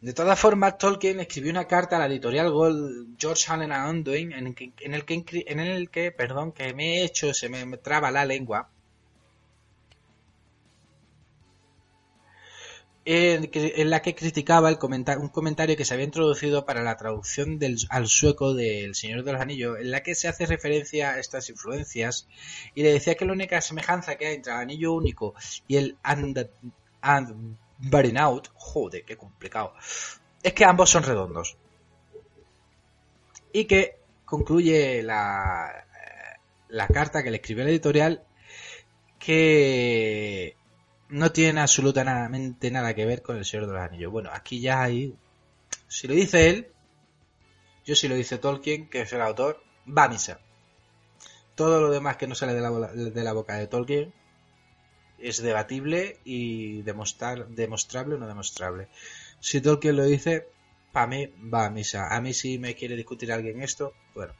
De 0.00 0.14
todas 0.14 0.40
formas, 0.40 0.78
Tolkien 0.78 1.20
escribió 1.20 1.50
una 1.50 1.66
carta 1.66 1.96
a 1.96 1.98
la 1.98 2.06
editorial 2.06 2.50
Gold 2.50 3.18
George 3.18 3.52
Allen 3.52 3.70
Undoing 3.70 4.32
en, 4.32 4.46
en, 4.80 4.94
el 4.94 5.04
que, 5.04 5.44
en 5.46 5.60
el 5.60 5.90
que, 5.90 6.10
perdón, 6.10 6.52
que 6.52 6.72
me 6.72 7.00
he 7.00 7.04
hecho, 7.04 7.34
se 7.34 7.50
me 7.50 7.76
traba 7.76 8.10
la 8.10 8.24
lengua, 8.24 8.70
en, 13.04 13.90
la 13.90 14.00
que 14.00 14.14
criticaba 14.14 14.70
un 14.70 15.28
comentario 15.28 15.76
que 15.76 15.84
se 15.84 15.94
había 15.94 16.06
introducido 16.06 16.64
para 16.64 16.82
la 16.82 16.96
traducción 16.96 17.58
al 17.90 18.06
sueco 18.06 18.54
del 18.54 18.94
Señor 18.94 19.24
de 19.24 19.32
los 19.32 19.40
Anillos, 19.40 19.78
en 19.80 19.90
la 19.90 20.02
que 20.02 20.14
se 20.14 20.28
hace 20.28 20.46
referencia 20.46 21.10
a 21.10 21.18
estas 21.18 21.48
influencias 21.50 22.28
y 22.74 22.82
le 22.82 22.92
decía 22.92 23.16
que 23.16 23.24
la 23.24 23.32
única 23.32 23.60
semejanza 23.60 24.16
que 24.16 24.26
hay 24.26 24.34
entre 24.36 24.52
el 24.52 24.58
Anillo 24.58 24.92
Único 24.92 25.34
y 25.66 25.76
el 25.76 25.96
And, 26.02 26.48
and 27.00 27.56
Out, 28.18 28.48
joder, 28.54 29.04
qué 29.04 29.16
complicado, 29.16 29.74
es 30.42 30.52
que 30.52 30.64
ambos 30.64 30.90
son 30.90 31.02
redondos. 31.02 31.56
Y 33.52 33.64
que 33.64 33.98
concluye 34.24 35.02
la, 35.02 35.86
la 36.68 36.86
carta 36.86 37.22
que 37.22 37.30
le 37.30 37.36
escribió 37.36 37.64
la 37.64 37.70
editorial 37.70 38.24
que 39.18 40.56
no 41.12 41.30
tiene 41.30 41.60
absolutamente 41.60 42.70
nada 42.70 42.94
que 42.94 43.04
ver 43.04 43.20
con 43.20 43.36
el 43.36 43.44
Señor 43.44 43.66
de 43.66 43.74
los 43.74 43.82
Anillos. 43.82 44.10
Bueno, 44.10 44.30
aquí 44.32 44.60
ya 44.60 44.82
hay... 44.82 45.14
Si 45.86 46.08
lo 46.08 46.14
dice 46.14 46.48
él, 46.48 46.68
yo 47.84 47.94
si 47.94 48.08
lo 48.08 48.14
dice 48.14 48.38
Tolkien, 48.38 48.88
que 48.88 49.02
es 49.02 49.12
el 49.12 49.20
autor, 49.20 49.62
va 49.86 50.04
a 50.04 50.08
misa. 50.08 50.40
Todo 51.54 51.82
lo 51.82 51.90
demás 51.90 52.16
que 52.16 52.26
no 52.26 52.34
sale 52.34 52.54
de 52.54 52.62
la, 52.62 52.70
de 52.70 53.24
la 53.24 53.32
boca 53.34 53.56
de 53.56 53.66
Tolkien 53.66 54.14
es 55.18 55.42
debatible 55.42 56.18
y 56.24 56.80
demostrar, 56.80 57.46
demostrable 57.48 58.14
o 58.14 58.18
no 58.18 58.26
demostrable. 58.26 58.88
Si 59.38 59.60
Tolkien 59.60 59.96
lo 59.96 60.04
dice, 60.04 60.48
para 60.92 61.08
mí 61.08 61.26
va 61.52 61.66
a 61.66 61.70
misa. 61.70 62.08
A 62.08 62.22
mí 62.22 62.32
si 62.32 62.58
me 62.58 62.74
quiere 62.74 62.96
discutir 62.96 63.30
alguien 63.32 63.60
esto, 63.62 63.92
bueno. 64.14 64.32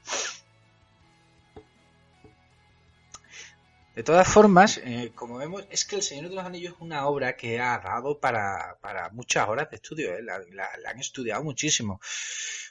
De 3.95 4.03
todas 4.03 4.27
formas, 4.27 4.79
eh, 4.79 5.13
como 5.15 5.37
vemos, 5.37 5.67
es 5.71 5.85
que 5.85 5.97
El 5.97 6.03
Señor 6.03 6.31
de 6.31 6.37
los 6.37 6.45
Anillos 6.47 6.75
es 6.75 6.81
una 6.81 7.07
obra 7.07 7.37
que 7.37 7.61
ha 7.61 7.79
dado 7.79 8.19
para, 8.21 8.79
muchas 9.13 9.47
horas 9.49 9.69
de 9.71 9.77
estudio, 9.77 10.15
eh, 10.15 10.23
la, 10.23 10.41
han 10.87 10.99
estudiado 10.99 11.45
muchísimo. 11.45 12.01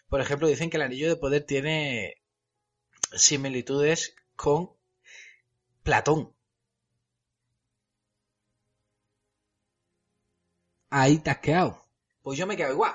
Por 0.09 0.19
ejemplo, 0.19 0.47
dicen 0.47 0.69
que 0.71 0.77
el 0.77 0.83
Anillo 0.83 1.09
de 1.09 1.15
Poder 1.17 1.43
tiene 1.45 2.17
similitudes 3.13 4.15
con 4.35 4.71
Platón. 5.83 6.33
Ahí 10.89 11.19
te 11.19 11.29
has 11.29 11.37
quedado. 11.39 11.85
Pues 12.23 12.37
yo 12.37 12.47
me 12.47 12.57
quedo 12.57 12.71
igual. 12.73 12.93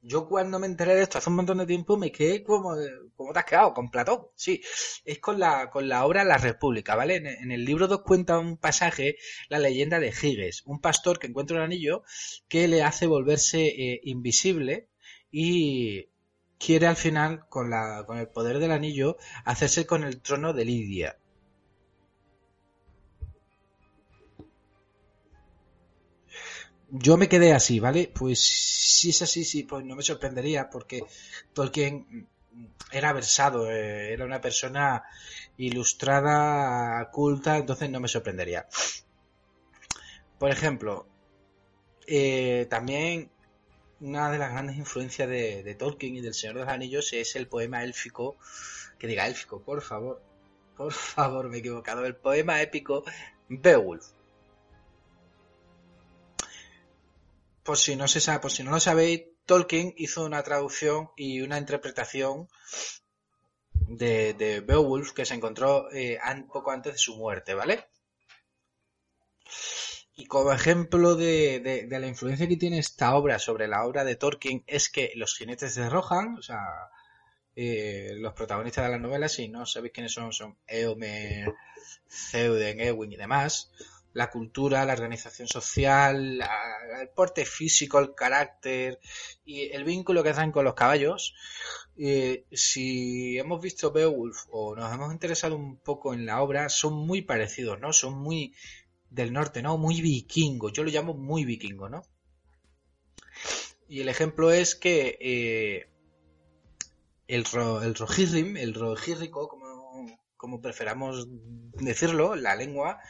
Yo 0.00 0.28
cuando 0.28 0.58
me 0.58 0.66
enteré 0.66 0.94
de 0.94 1.02
esto 1.02 1.18
hace 1.18 1.28
un 1.28 1.36
montón 1.36 1.58
de 1.58 1.66
tiempo 1.66 1.96
me 1.96 2.12
quedé 2.12 2.42
como, 2.44 2.74
como 3.16 3.32
te 3.32 3.38
has 3.40 3.44
quedado, 3.44 3.74
con 3.74 3.90
Platón. 3.90 4.28
Sí, 4.34 4.62
es 5.04 5.18
con 5.18 5.38
la, 5.40 5.70
con 5.70 5.88
la 5.88 6.04
obra 6.06 6.24
La 6.24 6.38
República, 6.38 6.94
¿vale? 6.94 7.16
En, 7.16 7.50
el 7.50 7.64
libro 7.64 7.88
2 7.88 8.02
cuenta 8.02 8.38
un 8.38 8.56
pasaje, 8.56 9.16
la 9.48 9.58
leyenda 9.58 9.98
de 10.00 10.12
Giges, 10.12 10.62
un 10.66 10.80
pastor 10.80 11.18
que 11.18 11.26
encuentra 11.26 11.56
un 11.56 11.62
anillo 11.64 12.02
que 12.48 12.68
le 12.68 12.82
hace 12.82 13.06
volverse 13.06 13.66
eh, 13.66 14.00
invisible 14.04 14.88
y 15.30 16.08
quiere 16.58 16.86
al 16.86 16.96
final, 16.96 17.48
con, 17.48 17.70
la, 17.70 18.04
con 18.06 18.18
el 18.18 18.28
poder 18.28 18.58
del 18.58 18.72
anillo, 18.72 19.16
hacerse 19.44 19.86
con 19.86 20.04
el 20.04 20.20
trono 20.20 20.52
de 20.52 20.64
Lidia. 20.64 21.18
Yo 26.90 27.16
me 27.16 27.28
quedé 27.28 27.52
así, 27.52 27.80
¿vale? 27.80 28.10
Pues 28.14 28.40
si 28.40 29.10
es 29.10 29.22
así, 29.22 29.44
sí, 29.44 29.62
pues 29.62 29.84
no 29.84 29.96
me 29.96 30.02
sorprendería 30.02 30.70
porque 30.70 31.02
Tolkien 31.52 32.26
era 32.92 33.12
versado, 33.12 33.70
eh, 33.70 34.12
era 34.12 34.24
una 34.24 34.40
persona 34.40 35.04
ilustrada, 35.56 37.10
culta, 37.10 37.58
entonces 37.58 37.90
no 37.90 38.00
me 38.00 38.08
sorprendería. 38.08 38.66
Por 40.38 40.50
ejemplo, 40.50 41.06
eh, 42.06 42.66
también 42.70 43.30
una 44.00 44.30
de 44.30 44.38
las 44.38 44.52
grandes 44.52 44.76
influencias 44.76 45.28
de, 45.28 45.76
Tolkien 45.78 46.16
y 46.16 46.20
del 46.20 46.34
Señor 46.34 46.56
de 46.56 46.60
los 46.62 46.70
Anillos 46.70 47.12
es 47.12 47.36
el 47.36 47.48
poema 47.48 47.82
élfico, 47.84 48.36
que 48.98 49.06
diga 49.06 49.26
élfico, 49.26 49.60
por 49.60 49.82
favor, 49.82 50.22
por 50.76 50.92
favor, 50.92 51.48
me 51.48 51.56
he 51.56 51.60
equivocado, 51.60 52.06
el 52.06 52.16
poema 52.16 52.62
épico 52.62 53.04
Beowulf. 53.48 54.17
Por 57.68 57.76
si 57.76 57.96
no 57.96 58.08
se 58.08 58.22
sabe, 58.22 58.40
por 58.40 58.50
si 58.50 58.62
no 58.62 58.70
lo 58.70 58.80
sabéis, 58.80 59.24
Tolkien 59.44 59.92
hizo 59.98 60.24
una 60.24 60.42
traducción 60.42 61.10
y 61.18 61.42
una 61.42 61.58
interpretación 61.58 62.48
de, 63.72 64.64
Beowulf 64.66 65.12
que 65.12 65.26
se 65.26 65.34
encontró 65.34 65.92
eh, 65.92 66.18
poco 66.50 66.70
antes 66.70 66.94
de 66.94 66.98
su 66.98 67.18
muerte, 67.18 67.52
¿vale? 67.52 67.84
Y 70.14 70.24
como 70.24 70.50
ejemplo 70.50 71.14
de, 71.14 71.86
la 71.90 72.06
influencia 72.06 72.48
que 72.48 72.56
tiene 72.56 72.78
esta 72.78 73.14
obra 73.14 73.38
sobre 73.38 73.68
la 73.68 73.84
obra 73.84 74.02
de 74.02 74.16
Tolkien 74.16 74.64
es 74.66 74.88
que 74.88 75.12
los 75.16 75.36
jinetes 75.36 75.74
de 75.74 75.90
Rohan, 75.90 76.38
o 76.38 76.42
sea, 76.42 76.62
eh, 77.54 78.12
los 78.14 78.32
protagonistas 78.32 78.86
de 78.86 78.92
la 78.92 78.98
novela, 78.98 79.28
si 79.28 79.48
no 79.48 79.66
sabéis 79.66 79.92
quiénes 79.92 80.14
son, 80.14 80.32
son 80.32 80.56
Eomer, 80.66 81.52
Theoden, 82.32 82.80
Ewin 82.80 83.12
y 83.12 83.16
demás, 83.16 83.70
la 84.12 84.30
cultura, 84.30 84.84
la 84.84 84.94
organización 84.94 85.48
social, 85.48 86.40
el 87.00 87.08
porte 87.10 87.44
físico, 87.44 87.98
el 87.98 88.14
carácter 88.14 88.98
y 89.44 89.70
el 89.70 89.84
vínculo 89.84 90.22
que 90.22 90.30
hacen 90.30 90.52
con 90.52 90.64
los 90.64 90.74
caballos. 90.74 91.34
Eh, 91.96 92.44
si 92.52 93.38
hemos 93.38 93.60
visto 93.60 93.92
Beowulf 93.92 94.46
o 94.50 94.74
nos 94.76 94.92
hemos 94.92 95.12
interesado 95.12 95.56
un 95.56 95.76
poco 95.76 96.14
en 96.14 96.26
la 96.26 96.42
obra, 96.42 96.68
son 96.68 96.94
muy 96.94 97.22
parecidos, 97.22 97.78
¿no? 97.80 97.92
Son 97.92 98.14
muy 98.14 98.54
del 99.10 99.32
norte, 99.32 99.62
¿no? 99.62 99.78
Muy 99.78 100.00
vikingos. 100.00 100.72
Yo 100.72 100.84
lo 100.84 100.90
llamo 100.90 101.14
muy 101.14 101.44
vikingo, 101.44 101.88
¿no? 101.88 102.02
Y 103.88 104.00
el 104.00 104.08
ejemplo 104.08 104.50
es 104.52 104.74
que 104.74 105.18
eh, 105.20 105.88
el, 107.26 107.44
el 107.82 107.94
rojirrim, 107.94 108.56
el 108.56 108.74
rojírrico, 108.74 109.48
como 109.48 109.67
como 110.38 110.62
preferamos 110.62 111.26
decirlo, 111.74 112.36
la 112.36 112.54
lengua 112.54 113.00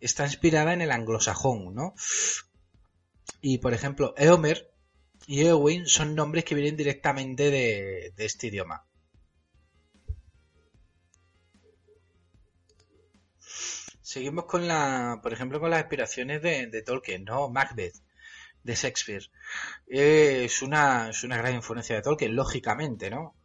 está 0.00 0.24
inspirada 0.24 0.72
en 0.72 0.80
el 0.80 0.90
anglosajón, 0.90 1.74
¿no? 1.74 1.94
Y 3.40 3.58
por 3.58 3.74
ejemplo, 3.74 4.14
Eomer 4.16 4.72
y 5.26 5.42
Eowyn 5.42 5.86
son 5.86 6.14
nombres 6.14 6.44
que 6.44 6.54
vienen 6.54 6.76
directamente 6.76 7.50
de, 7.50 8.12
este 8.16 8.48
idioma. 8.48 8.84
Seguimos 14.00 14.46
con 14.46 14.66
la, 14.66 15.20
por 15.22 15.34
ejemplo, 15.34 15.60
con 15.60 15.70
las 15.70 15.80
inspiraciones 15.80 16.40
de, 16.40 16.82
Tolkien, 16.82 17.24
¿no? 17.24 17.50
Macbeth, 17.50 17.96
de 18.62 18.74
Shakespeare. 18.74 19.30
es, 19.86 20.62
una, 20.62 21.10
es 21.10 21.22
una 21.22 21.36
gran 21.36 21.54
influencia 21.54 21.96
de 21.96 22.02
Tolkien, 22.02 22.34
lógicamente, 22.34 23.10
¿no? 23.10 23.37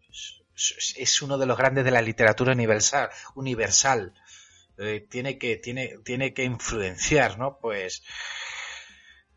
Es 0.56 1.22
uno 1.22 1.38
de 1.38 1.46
los 1.46 1.58
grandes 1.58 1.86
de 1.86 1.92
la 1.92 2.02
literatura 2.02 2.54
universal. 2.54 3.10
universal. 3.36 4.14
Eh, 4.78 5.06
tiene, 5.10 5.38
que, 5.38 5.58
tiene, 5.58 6.00
tiene 6.04 6.34
que 6.34 6.44
influenciar, 6.44 7.38
¿no? 7.38 7.60
Pues 7.60 8.04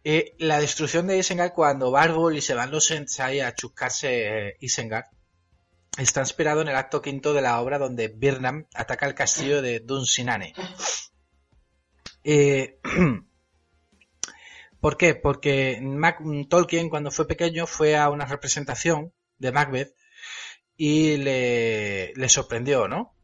eh, 0.02 0.34
la 0.38 0.60
destrucción 0.60 1.06
de 1.06 1.18
Isengard 1.18 1.52
cuando 1.52 1.90
Barbol 1.90 2.36
y 2.36 2.40
se 2.40 2.54
van 2.54 2.70
los 2.70 2.90
Ents 2.90 3.20
a 3.20 3.54
chuscarse 3.54 4.48
eh, 4.48 4.56
Isengard 4.60 5.04
está 5.98 6.20
inspirado 6.20 6.62
en 6.62 6.68
el 6.68 6.76
acto 6.76 7.02
quinto 7.02 7.34
de 7.34 7.42
la 7.42 7.60
obra 7.60 7.78
donde 7.78 8.08
Birnam 8.08 8.66
ataca 8.74 9.06
el 9.06 9.14
castillo 9.14 9.60
de 9.60 9.80
Dunsinane. 9.80 10.54
¿Por 14.80 14.96
qué? 14.96 15.14
Porque 15.14 15.82
Tolkien 16.48 16.88
cuando 16.88 17.10
fue 17.10 17.26
pequeño 17.26 17.66
fue 17.66 17.96
a 17.96 18.08
una 18.08 18.24
representación 18.24 19.12
de 19.38 19.52
Macbeth 19.52 19.95
y 20.76 21.16
le, 21.16 22.12
le 22.14 22.28
sorprendió, 22.28 22.88
¿no? 22.88 23.14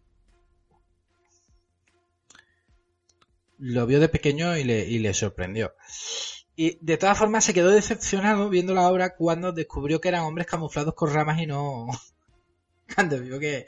Lo 3.58 3.86
vio 3.86 4.00
de 4.00 4.08
pequeño 4.08 4.56
y 4.56 4.64
le, 4.64 4.86
y 4.86 4.98
le 4.98 5.14
sorprendió. 5.14 5.74
Y 6.56 6.78
de 6.84 6.96
todas 6.96 7.18
formas 7.18 7.44
se 7.44 7.54
quedó 7.54 7.70
decepcionado 7.70 8.48
viendo 8.48 8.74
la 8.74 8.88
obra 8.88 9.14
cuando 9.14 9.52
descubrió 9.52 10.00
que 10.00 10.08
eran 10.08 10.22
hombres 10.22 10.46
camuflados 10.46 10.94
con 10.94 11.12
ramas 11.12 11.40
y 11.40 11.46
no... 11.46 11.88
cuando 12.94 13.20
vio 13.20 13.38
que, 13.38 13.66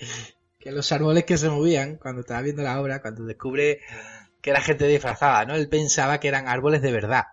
que 0.58 0.72
los 0.72 0.90
árboles 0.92 1.24
que 1.24 1.38
se 1.38 1.48
movían, 1.48 1.96
cuando 1.96 2.22
estaba 2.22 2.42
viendo 2.42 2.62
la 2.62 2.80
obra, 2.80 3.00
cuando 3.00 3.24
descubre 3.24 3.80
que 4.40 4.50
era 4.50 4.60
gente 4.60 4.86
disfrazada, 4.86 5.46
¿no? 5.46 5.54
Él 5.54 5.68
pensaba 5.68 6.20
que 6.20 6.28
eran 6.28 6.48
árboles 6.48 6.82
de 6.82 6.92
verdad. 6.92 7.24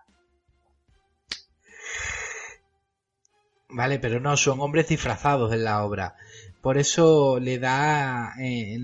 Vale, 3.68 3.98
pero 3.98 4.20
no, 4.20 4.36
son 4.36 4.60
hombres 4.60 4.88
disfrazados 4.88 5.52
en 5.52 5.64
la 5.64 5.84
obra. 5.84 6.14
Por 6.62 6.78
eso 6.78 7.40
le 7.40 7.58
da, 7.58 8.34
eh, 8.40 8.78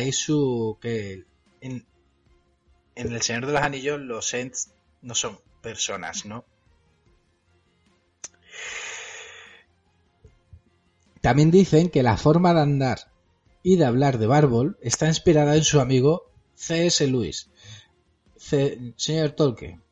eso 0.00 0.78
que 0.80 1.24
en, 1.60 1.84
El 2.94 3.20
Señor 3.20 3.46
de 3.46 3.52
los 3.52 3.62
Anillos 3.62 4.00
los 4.00 4.32
Ents 4.32 4.72
no 5.02 5.14
son 5.14 5.38
personas, 5.60 6.24
¿no? 6.24 6.46
También 11.20 11.50
dicen 11.50 11.90
que 11.90 12.02
la 12.02 12.16
forma 12.16 12.54
de 12.54 12.60
andar 12.62 13.12
y 13.62 13.76
de 13.76 13.84
hablar 13.84 14.16
de 14.16 14.26
Barbol 14.26 14.78
está 14.80 15.06
inspirada 15.06 15.56
en 15.56 15.64
su 15.64 15.80
amigo 15.80 16.30
C.S. 16.54 17.06
Lewis. 17.06 17.50
señor 18.96 19.32
Tolkien, 19.32 19.82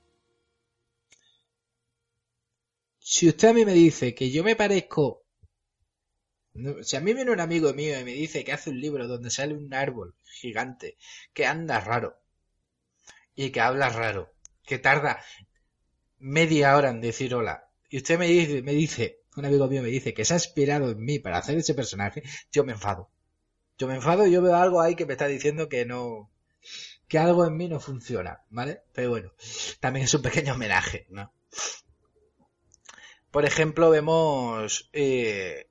si 2.98 3.28
usted 3.28 3.48
a 3.48 3.52
mí 3.52 3.66
me 3.66 3.74
dice 3.74 4.14
que 4.14 4.30
yo 4.30 4.42
me 4.42 4.56
parezco 4.56 5.17
si 6.82 6.96
a 6.96 7.00
mí 7.00 7.14
viene 7.14 7.30
un 7.30 7.40
amigo 7.40 7.72
mío 7.74 7.98
y 7.98 8.04
me 8.04 8.12
dice 8.12 8.44
que 8.44 8.52
hace 8.52 8.70
un 8.70 8.80
libro 8.80 9.06
donde 9.06 9.30
sale 9.30 9.54
un 9.54 9.72
árbol 9.74 10.14
gigante 10.24 10.96
que 11.32 11.46
anda 11.46 11.80
raro 11.80 12.18
y 13.34 13.50
que 13.50 13.60
habla 13.60 13.88
raro, 13.88 14.32
que 14.64 14.78
tarda 14.78 15.22
media 16.18 16.76
hora 16.76 16.90
en 16.90 17.00
decir 17.00 17.34
hola, 17.34 17.68
y 17.88 17.98
usted 17.98 18.18
me 18.18 18.26
dice, 18.26 18.62
me 18.62 18.72
dice, 18.72 19.20
un 19.36 19.44
amigo 19.44 19.68
mío 19.68 19.82
me 19.82 19.88
dice 19.88 20.12
que 20.12 20.24
se 20.24 20.34
ha 20.34 20.36
inspirado 20.36 20.90
en 20.90 21.02
mí 21.04 21.18
para 21.18 21.38
hacer 21.38 21.56
ese 21.56 21.74
personaje, 21.74 22.22
yo 22.52 22.64
me 22.64 22.72
enfado. 22.72 23.10
Yo 23.78 23.86
me 23.86 23.94
enfado 23.94 24.26
y 24.26 24.32
yo 24.32 24.42
veo 24.42 24.56
algo 24.56 24.80
ahí 24.80 24.96
que 24.96 25.06
me 25.06 25.12
está 25.12 25.28
diciendo 25.28 25.68
que 25.68 25.86
no, 25.86 26.30
que 27.06 27.18
algo 27.18 27.46
en 27.46 27.56
mí 27.56 27.68
no 27.68 27.80
funciona, 27.80 28.42
¿vale? 28.50 28.82
Pero 28.92 29.10
bueno, 29.10 29.32
también 29.80 30.04
es 30.04 30.14
un 30.14 30.22
pequeño 30.22 30.54
homenaje, 30.54 31.06
¿no? 31.10 31.32
Por 33.30 33.44
ejemplo, 33.44 33.90
vemos 33.90 34.90
eh, 34.92 35.67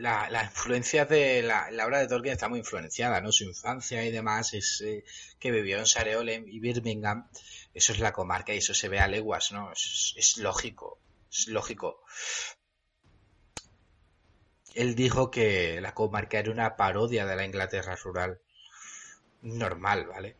la, 0.00 0.44
influencia 0.44 1.04
de 1.04 1.42
la, 1.42 1.68
obra 1.84 1.98
de 1.98 2.08
Tolkien 2.08 2.32
está 2.32 2.48
muy 2.48 2.60
influenciada, 2.60 3.20
¿no? 3.20 3.32
Su 3.32 3.44
infancia 3.44 4.02
y 4.04 4.10
demás 4.10 4.54
es 4.54 4.80
eh, 4.80 5.04
que 5.38 5.50
vivió 5.50 5.78
en 5.78 5.86
Sareole 5.86 6.42
y 6.46 6.58
Birmingham, 6.58 7.28
eso 7.74 7.92
es 7.92 8.00
la 8.00 8.12
comarca 8.12 8.54
y 8.54 8.58
eso 8.58 8.72
se 8.72 8.88
ve 8.88 8.98
a 8.98 9.08
leguas, 9.08 9.52
¿no? 9.52 9.72
Es, 9.72 10.38
lógico, 10.38 10.98
es 11.30 11.48
lógico. 11.48 12.02
Él 14.74 14.94
dijo 14.94 15.30
que 15.30 15.80
la 15.82 15.92
comarca 15.92 16.38
era 16.38 16.50
una 16.50 16.76
parodia 16.76 17.26
de 17.26 17.36
la 17.36 17.44
Inglaterra 17.44 17.96
rural. 17.96 18.40
Normal, 19.42 20.06
¿vale? 20.06 20.36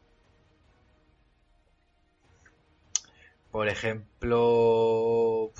Por 3.50 3.68
ejemplo... 3.68 5.52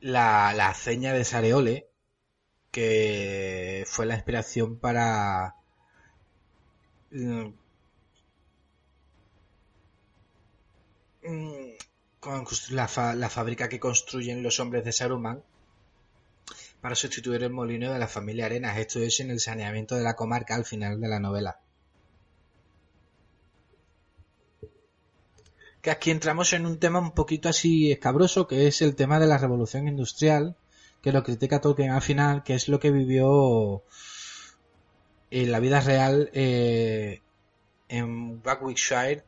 la, 0.00 0.52
la 0.54 0.74
ceña 0.74 1.12
de 1.12 1.24
Sareole, 1.24 1.88
que 2.70 3.84
fue 3.86 4.06
la 4.06 4.14
inspiración 4.14 4.78
para 4.78 5.56
mm, 7.10 7.48
la, 12.70 13.14
la, 13.14 13.28
fábrica 13.28 13.68
que 13.68 13.80
construyen 13.80 14.42
los 14.42 14.60
hombres 14.60 14.84
de 14.84 14.92
Saruman 14.92 15.42
para 16.80 16.94
sustituir 16.94 17.42
el 17.42 17.50
molino 17.50 17.92
de 17.92 17.98
la 17.98 18.08
familia 18.08 18.46
Arenas. 18.46 18.78
Esto 18.78 19.00
es 19.00 19.20
en 19.20 19.30
el 19.30 19.40
saneamiento 19.40 19.96
de 19.96 20.02
la 20.02 20.16
comarca 20.16 20.54
al 20.54 20.64
final 20.64 21.00
de 21.00 21.08
la 21.08 21.20
novela. 21.20 21.60
Que 25.82 25.90
aquí 25.90 26.10
entramos 26.10 26.52
en 26.52 26.66
un 26.66 26.78
tema 26.78 26.98
un 26.98 27.12
poquito 27.12 27.48
así 27.48 27.90
escabroso, 27.90 28.46
que 28.46 28.66
es 28.66 28.82
el 28.82 28.94
tema 28.96 29.18
de 29.18 29.26
la 29.26 29.38
revolución 29.38 29.88
industrial, 29.88 30.56
que 31.02 31.12
lo 31.12 31.22
critica 31.22 31.60
Tolkien 31.60 31.90
al 31.90 32.02
final, 32.02 32.42
que 32.42 32.54
es 32.54 32.68
lo 32.68 32.78
que 32.80 32.90
vivió 32.90 33.82
en 35.30 35.52
la 35.52 35.60
vida 35.60 35.80
real 35.80 36.30
eh, 36.34 37.22
en 37.88 38.42
Buckwickshire 38.42 39.24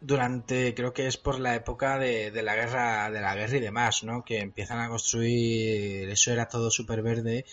durante 0.00 0.74
creo 0.74 0.92
que 0.92 1.06
es 1.06 1.16
por 1.16 1.40
la 1.40 1.54
época 1.54 1.98
de, 1.98 2.30
de, 2.30 2.42
la 2.42 2.54
guerra 2.54 3.10
de 3.10 3.20
la 3.20 3.34
guerra 3.34 3.56
y 3.56 3.60
demás 3.60 4.04
no 4.04 4.22
que 4.22 4.40
empiezan 4.40 4.78
a 4.80 4.88
construir 4.88 6.08
eso 6.10 6.32
era 6.32 6.46
todo 6.48 6.70
súper 6.70 7.02
verde 7.02 7.46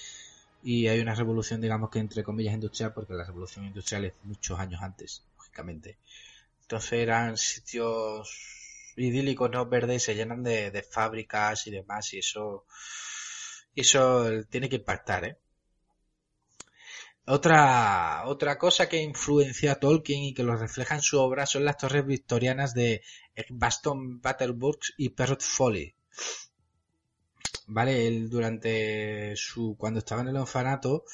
y 0.62 0.88
hay 0.88 1.00
una 1.00 1.16
revolución 1.16 1.62
digamos 1.62 1.90
que 1.90 2.00
entre 2.00 2.24
comillas 2.24 2.54
industrial 2.54 2.94
porque 2.94 3.14
la 3.14 3.24
revolución 3.24 3.66
industrial 3.66 4.06
es 4.06 4.14
muchos 4.24 4.60
años 4.60 4.82
antes 4.82 5.24
entonces 6.62 6.94
eran 6.94 7.38
sitios 7.38 8.94
idílicos, 8.96 9.50
¿no? 9.52 9.66
Verdes, 9.68 10.04
se 10.04 10.16
llenan 10.16 10.44
de, 10.44 10.86
fábricas 10.90 11.68
y 11.68 11.72
demás, 11.72 12.14
y 12.14 12.20
eso, 12.20 12.66
eso 13.76 14.26
tiene 14.50 14.70
que 14.70 14.78
impactar, 14.78 15.26
¿eh? 15.26 15.38
Otra, 17.26 18.24
otra 18.26 18.58
cosa 18.58 18.90
que 18.90 19.02
influencia 19.02 19.74
a 19.74 19.80
Tolkien 19.80 20.24
y 20.24 20.34
que 20.34 20.44
lo 20.44 20.58
refleja 20.58 20.96
en 20.96 21.02
su 21.02 21.20
obra 21.20 21.46
son 21.46 21.64
las 21.64 21.78
torres 21.78 22.06
victorianas 22.06 22.74
de 22.74 23.02
Baston 23.50 24.20
Battlebourg 24.22 24.80
y 24.98 25.10
Perrot 25.10 25.42
Folly. 25.42 25.96
Vale, 27.68 28.08
él 28.08 28.30
durante 28.30 29.36
su, 29.38 29.78
cuando 29.78 30.00
estaba 30.00 30.22
en 30.22 30.30
el 30.30 30.38
orfanato, 30.38 31.06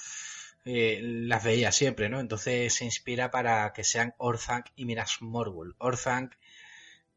eh, 0.71 0.99
las 1.01 1.43
veía 1.43 1.71
siempre, 1.71 2.09
¿no? 2.09 2.19
Entonces 2.19 2.75
se 2.75 2.85
inspira 2.85 3.31
para 3.31 3.73
que 3.73 3.83
sean 3.83 4.13
Orthanc 4.19 4.67
y 4.75 4.85
Minas 4.85 5.17
Morgul. 5.19 5.75
Orthanc 5.79 6.35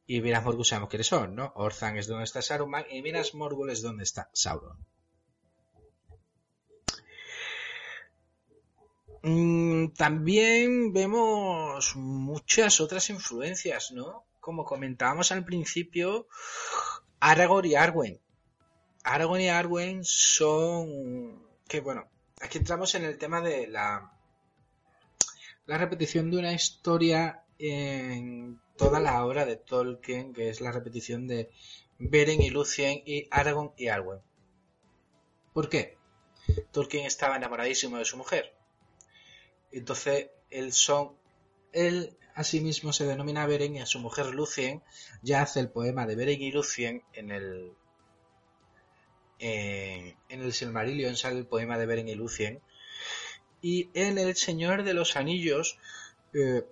y 0.06 0.22
Minas 0.22 0.42
Morgul 0.42 0.64
sabemos 0.64 0.88
quiénes 0.88 1.08
son, 1.08 1.34
¿no? 1.34 1.52
Orthanc 1.54 1.98
es 1.98 2.06
donde 2.06 2.24
está 2.24 2.40
Saruman 2.40 2.86
y 2.90 3.02
Minas 3.02 3.34
Morgul 3.34 3.68
es 3.68 3.82
donde 3.82 4.04
está 4.04 4.30
Sauron. 4.32 4.78
Mm, 9.22 9.88
también 9.88 10.94
vemos 10.94 11.94
muchas 11.94 12.80
otras 12.80 13.10
influencias, 13.10 13.92
¿no? 13.92 14.24
Como 14.40 14.64
comentábamos 14.64 15.30
al 15.30 15.44
principio, 15.44 16.26
Aragorn 17.20 17.66
y 17.66 17.74
Arwen. 17.74 18.18
Aragorn 19.04 19.42
y 19.42 19.48
Arwen 19.50 20.04
son 20.04 21.42
que 21.68 21.80
bueno, 21.80 22.11
aquí 22.42 22.58
entramos 22.58 22.94
en 22.94 23.04
el 23.04 23.16
tema 23.18 23.40
de 23.40 23.68
la, 23.68 24.12
repetición 25.66 26.30
de 26.30 26.38
una 26.38 26.52
historia 26.52 27.44
en 27.58 28.60
toda 28.76 29.00
la 29.00 29.24
obra 29.24 29.46
de 29.46 29.56
Tolkien, 29.56 30.34
que 30.34 30.50
es 30.50 30.60
la 30.60 30.72
repetición 30.72 31.26
de 31.26 31.50
Beren 31.98 32.42
y 32.42 32.50
Lucien 32.50 33.02
y 33.06 33.28
Aragorn 33.30 33.72
y 33.76 33.88
Arwen. 33.88 34.20
¿Por 35.54 35.68
qué? 35.68 35.96
Tolkien 36.72 37.06
estaba 37.06 37.36
enamoradísimo 37.36 37.98
de 37.98 38.04
su 38.04 38.16
mujer. 38.16 38.52
Entonces, 39.70 40.30
él 40.50 40.72
son, 40.72 41.16
él 41.72 42.18
asimismo 42.34 42.92
se 42.92 43.06
denomina 43.06 43.46
Beren 43.46 43.76
y 43.76 43.80
a 43.80 43.86
su 43.86 44.00
mujer 44.00 44.26
Lucien 44.26 44.82
ya 45.22 45.42
hace 45.42 45.60
el 45.60 45.70
poema 45.70 46.06
de 46.06 46.16
Beren 46.16 46.42
y 46.42 46.50
Lucien 46.50 47.04
en 47.12 47.30
el 47.30 47.72
en, 49.42 50.14
el 50.28 50.52
Silmarillion 50.52 51.16
sale 51.16 51.38
el 51.38 51.46
poema 51.46 51.76
de 51.76 51.86
Beren 51.86 52.08
y 52.08 52.14
Lucien. 52.14 52.60
Y 53.60 53.90
en 53.94 54.18
El 54.18 54.34
Señor 54.36 54.84
de 54.84 54.94
los 54.94 55.16
Anillos 55.16 55.78
eh, 56.32 56.64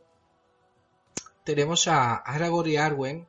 tenemos 1.44 1.88
a 1.88 2.16
Aragorn 2.16 2.70
y 2.70 2.76
Arwen, 2.76 3.26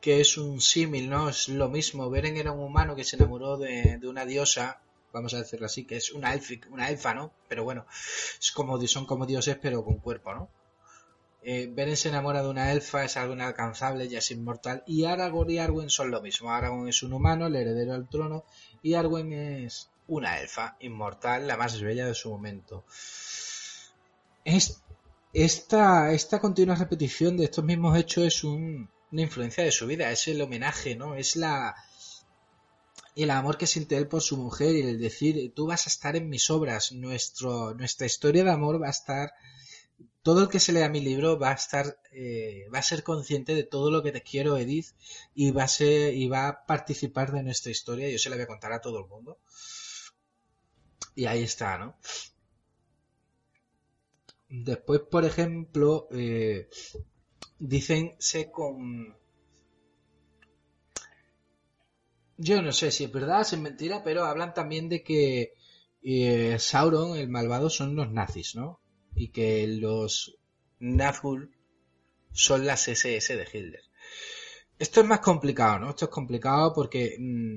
que 0.00 0.20
es 0.20 0.38
un 0.38 0.60
símil, 0.60 1.10
¿no? 1.10 1.28
Es 1.28 1.48
lo 1.48 1.68
mismo. 1.68 2.08
Beren 2.08 2.36
era 2.36 2.52
un 2.52 2.60
humano 2.60 2.94
que 2.94 3.04
se 3.04 3.16
enamoró 3.16 3.56
de, 3.56 3.98
una 4.04 4.24
diosa, 4.24 4.80
vamos 5.12 5.34
a 5.34 5.38
decirlo 5.38 5.66
así, 5.66 5.84
que 5.84 5.96
es 5.96 6.12
una, 6.12 6.38
una 6.70 6.88
elfa, 6.88 7.14
¿no? 7.14 7.32
Pero 7.48 7.64
bueno, 7.64 7.86
es 8.38 8.52
como, 8.52 8.80
son 8.86 9.06
como 9.06 9.26
dioses, 9.26 9.58
pero 9.60 9.84
con 9.84 9.98
cuerpo, 9.98 10.34
¿no? 10.34 10.48
Eh, 11.46 11.68
Beren 11.70 11.96
se 11.96 12.08
enamora 12.08 12.42
de 12.42 12.48
una 12.48 12.72
elfa, 12.72 13.04
es 13.04 13.18
algo 13.18 13.34
inalcanzable, 13.34 14.08
ya 14.08 14.18
es 14.18 14.30
inmortal. 14.30 14.82
Y 14.86 15.04
Aragorn 15.04 15.50
y 15.50 15.58
Arwen 15.58 15.90
son 15.90 16.10
lo 16.10 16.22
mismo. 16.22 16.50
Aragorn 16.50 16.88
es 16.88 17.02
un 17.02 17.12
humano, 17.12 17.46
el 17.46 17.56
heredero 17.56 17.92
al 17.92 18.08
trono, 18.08 18.44
y 18.82 18.94
Arwen 18.94 19.32
es 19.32 19.90
una 20.08 20.40
elfa 20.40 20.76
inmortal, 20.80 21.46
la 21.46 21.58
más 21.58 21.80
bella 21.80 22.06
de 22.06 22.14
su 22.14 22.30
momento. 22.30 22.84
esta, 25.32 26.12
esta 26.12 26.40
continua 26.40 26.76
repetición 26.76 27.36
de 27.36 27.44
estos 27.44 27.64
mismos 27.64 27.98
hechos 27.98 28.24
es 28.24 28.44
una 28.44 28.88
influencia 29.12 29.64
de 29.64 29.72
su 29.72 29.86
vida, 29.86 30.10
es 30.10 30.26
el 30.28 30.40
homenaje, 30.40 30.96
¿no? 30.96 31.14
Es 31.14 31.36
la 31.36 31.74
el 33.16 33.30
amor 33.30 33.58
que 33.58 33.66
siente 33.66 33.96
él 33.96 34.08
por 34.08 34.22
su 34.22 34.36
mujer 34.36 34.74
y 34.74 34.80
el 34.80 34.98
decir 34.98 35.52
tú 35.54 35.66
vas 35.66 35.86
a 35.86 35.90
estar 35.90 36.16
en 36.16 36.28
mis 36.28 36.50
obras, 36.50 36.92
nuestra 36.92 38.06
historia 38.06 38.44
de 38.44 38.50
amor 38.50 38.82
va 38.82 38.88
a 38.88 38.90
estar 38.90 39.32
todo 40.22 40.42
el 40.42 40.48
que 40.48 40.58
se 40.58 40.72
lea 40.72 40.88
mi 40.88 41.00
libro 41.00 41.38
va 41.38 41.50
a 41.50 41.54
estar, 41.54 41.98
eh, 42.10 42.66
va 42.74 42.78
a 42.78 42.82
ser 42.82 43.02
consciente 43.02 43.54
de 43.54 43.62
todo 43.64 43.90
lo 43.90 44.02
que 44.02 44.10
te 44.10 44.22
quiero, 44.22 44.56
Edith, 44.56 44.86
y 45.34 45.50
va 45.50 45.64
a 45.64 45.68
ser, 45.68 46.14
y 46.14 46.28
va 46.28 46.48
a 46.48 46.66
participar 46.66 47.30
de 47.30 47.42
nuestra 47.42 47.70
historia. 47.70 48.08
Yo 48.10 48.18
se 48.18 48.30
la 48.30 48.36
voy 48.36 48.44
a 48.44 48.48
contar 48.48 48.72
a 48.72 48.80
todo 48.80 49.00
el 49.00 49.06
mundo. 49.06 49.38
Y 51.14 51.26
ahí 51.26 51.42
está, 51.42 51.78
¿no? 51.78 51.96
Después, 54.48 55.02
por 55.10 55.24
ejemplo, 55.24 56.08
eh, 56.10 56.68
dicense 57.58 58.50
con. 58.50 59.16
Yo 62.36 62.62
no 62.62 62.72
sé 62.72 62.90
si 62.90 63.04
es 63.04 63.12
verdad, 63.12 63.44
si 63.44 63.56
es 63.56 63.60
mentira, 63.62 64.02
pero 64.02 64.24
hablan 64.24 64.54
también 64.54 64.88
de 64.88 65.02
que 65.02 65.54
eh, 66.02 66.56
Sauron, 66.58 67.16
el 67.16 67.28
malvado, 67.28 67.68
son 67.68 67.94
los 67.94 68.10
nazis, 68.10 68.54
¿no? 68.54 68.80
Y 69.14 69.28
que 69.28 69.66
los 69.66 70.36
Nazgûl 70.80 71.50
son 72.32 72.66
las 72.66 72.88
SS 72.88 73.36
de 73.36 73.44
Hitler. 73.44 73.82
Esto 74.78 75.00
es 75.00 75.06
más 75.06 75.20
complicado, 75.20 75.78
¿no? 75.78 75.90
Esto 75.90 76.06
es 76.06 76.10
complicado 76.10 76.72
porque 76.74 77.16
mm, 77.18 77.56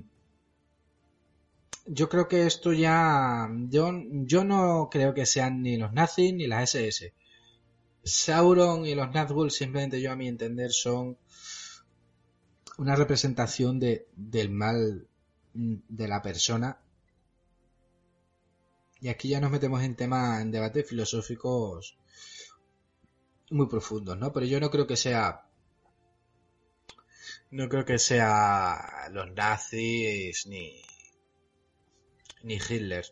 yo 1.88 2.10
creo 2.10 2.28
que 2.28 2.46
esto 2.46 2.74
ya 2.74 3.50
yo, 3.70 3.92
yo 4.12 4.44
no 4.44 4.90
creo 4.92 5.14
que 5.14 5.26
sean 5.26 5.62
ni 5.64 5.78
los 5.78 5.94
nazis 5.94 6.34
ni 6.34 6.48
las 6.48 6.76
SS. 6.76 7.14
Sauron 8.04 8.86
y 8.86 8.96
los 8.96 9.10
Nazgûl 9.10 9.50
simplemente 9.50 10.00
yo 10.02 10.12
a 10.12 10.16
mi 10.16 10.28
entender 10.28 10.72
son 10.72 11.18
una 12.78 12.96
representación 12.96 13.80
de, 13.80 14.08
del 14.16 14.52
mal 14.52 15.08
mm, 15.54 15.76
de 15.90 16.08
la 16.08 16.22
persona 16.22 16.80
y 19.02 19.10
aquí 19.10 19.30
ya 19.30 19.40
nos 19.40 19.52
metemos 19.52 19.84
en 19.84 19.96
temas, 19.96 20.42
en 20.42 20.52
debates 20.52 20.88
filosóficos 20.88 21.98
muy 23.50 23.68
profundos, 23.68 24.18
¿no? 24.18 24.34
Pero 24.34 24.46
yo 24.46 24.60
no 24.60 24.70
creo 24.70 24.88
que 24.88 24.98
sea. 24.98 25.44
No 27.50 27.70
creo 27.70 27.86
que 27.86 27.98
sea 27.98 29.10
los 29.12 29.32
nazis 29.32 30.48
ni. 30.48 30.82
ni 32.44 32.56
Hitler. 32.56 33.06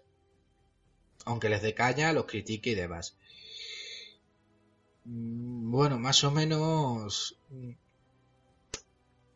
Aunque 1.26 1.50
les 1.50 1.62
dé 1.62 1.74
caña, 1.74 2.14
los 2.14 2.26
critique 2.26 2.72
y 2.72 2.76
demás. 2.76 3.18
Mm, 5.06 5.72
bueno, 5.72 6.00
más 6.00 6.24
o 6.24 6.32
menos. 6.32 7.40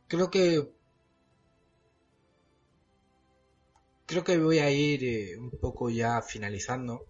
creo 0.07 0.29
que 0.29 0.78
creo 4.09 4.23
que 4.23 4.39
voy 4.39 4.57
a 4.57 4.71
ir 4.71 5.03
eh, 5.03 5.37
un 5.37 5.51
poco 5.51 5.91
ya 5.91 6.19
finalizando. 6.23 7.05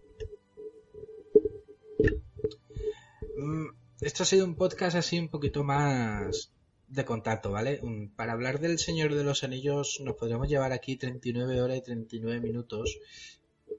Mm, 3.37 3.67
esto 4.01 4.23
ha 4.23 4.25
sido 4.25 4.45
un 4.45 4.55
podcast 4.55 4.97
así 4.97 5.17
un 5.17 5.29
poquito 5.29 5.63
más 5.63 6.51
de 6.89 7.05
contacto, 7.05 7.51
¿vale? 7.51 7.79
Para 8.17 8.33
hablar 8.33 8.59
del 8.59 8.79
Señor 8.79 9.15
de 9.15 9.23
los 9.23 9.45
Anillos 9.45 10.01
nos 10.03 10.17
podríamos 10.17 10.49
llevar 10.49 10.73
aquí 10.73 10.97
39 10.97 11.61
horas 11.61 11.77
y 11.77 11.81
39 11.83 12.41
minutos, 12.41 12.99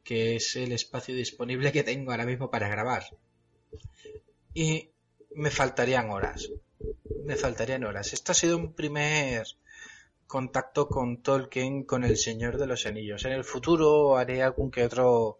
que 0.02 0.36
es 0.36 0.56
el 0.56 0.72
espacio 0.72 1.14
disponible 1.14 1.72
que 1.72 1.82
tengo 1.82 2.12
ahora 2.12 2.24
mismo 2.24 2.50
para 2.50 2.68
grabar. 2.68 3.04
Y 4.54 4.88
me 5.34 5.50
faltarían 5.50 6.08
horas. 6.08 6.48
Me 7.26 7.36
faltarían 7.36 7.84
horas. 7.84 8.14
Esto 8.14 8.32
ha 8.32 8.34
sido 8.34 8.56
un 8.56 8.72
primer 8.72 9.46
contacto 10.30 10.88
con 10.88 11.22
Tolkien, 11.22 11.82
con 11.82 12.04
el 12.04 12.16
Señor 12.16 12.56
de 12.56 12.68
los 12.68 12.86
Anillos. 12.86 13.24
En 13.24 13.32
el 13.32 13.42
futuro 13.42 14.16
haré 14.16 14.44
algún 14.44 14.70
que 14.70 14.84
otro 14.84 15.38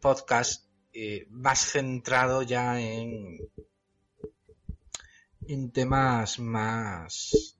podcast 0.00 0.66
eh, 0.94 1.26
más 1.28 1.60
centrado 1.60 2.42
ya 2.42 2.80
en, 2.80 3.38
en 5.46 5.70
temas 5.70 6.38
más 6.38 7.56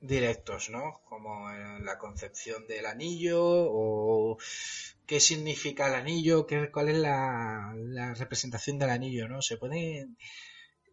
directos, 0.00 0.70
¿no? 0.70 1.00
Como 1.04 1.50
la 1.80 1.98
concepción 1.98 2.68
del 2.68 2.86
anillo 2.86 3.42
o 3.42 4.38
qué 5.04 5.18
significa 5.18 5.88
el 5.88 5.94
anillo, 5.96 6.46
qué, 6.46 6.70
cuál 6.70 6.90
es 6.90 6.98
la, 6.98 7.74
la 7.76 8.14
representación 8.14 8.78
del 8.78 8.90
anillo, 8.90 9.26
¿no? 9.26 9.42
Se 9.42 9.56
puede 9.56 10.06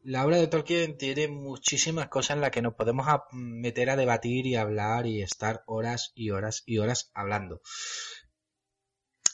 la 0.03 0.25
obra 0.25 0.38
de 0.38 0.47
Tolkien 0.47 0.97
tiene 0.97 1.30
muchísimas 1.30 2.09
cosas 2.09 2.35
en 2.35 2.41
las 2.41 2.51
que 2.51 2.61
nos 2.61 2.73
podemos 2.73 3.07
meter 3.31 3.89
a 3.89 3.95
debatir 3.95 4.45
y 4.45 4.55
hablar 4.55 5.07
y 5.07 5.21
estar 5.21 5.63
horas 5.65 6.11
y 6.13 6.31
horas 6.31 6.63
y 6.65 6.80
horas 6.80 7.11
hablando. 7.13 7.61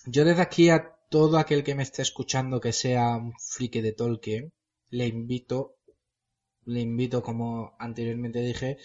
Yo 0.05 0.25
desde 0.25 0.41
aquí 0.41 0.69
a 0.69 0.95
todo 1.09 1.39
aquel 1.39 1.63
que 1.63 1.75
me 1.75 1.83
esté 1.83 2.03
escuchando 2.03 2.61
que 2.61 2.71
sea 2.73 3.15
un 3.15 3.33
friki 3.39 3.81
de 3.81 3.93
Tolkien, 3.93 4.53
le 4.89 5.07
invito, 5.07 5.77
le 6.65 6.81
invito, 6.81 7.23
como 7.23 7.75
anteriormente 7.79 8.39
dije, 8.41 8.77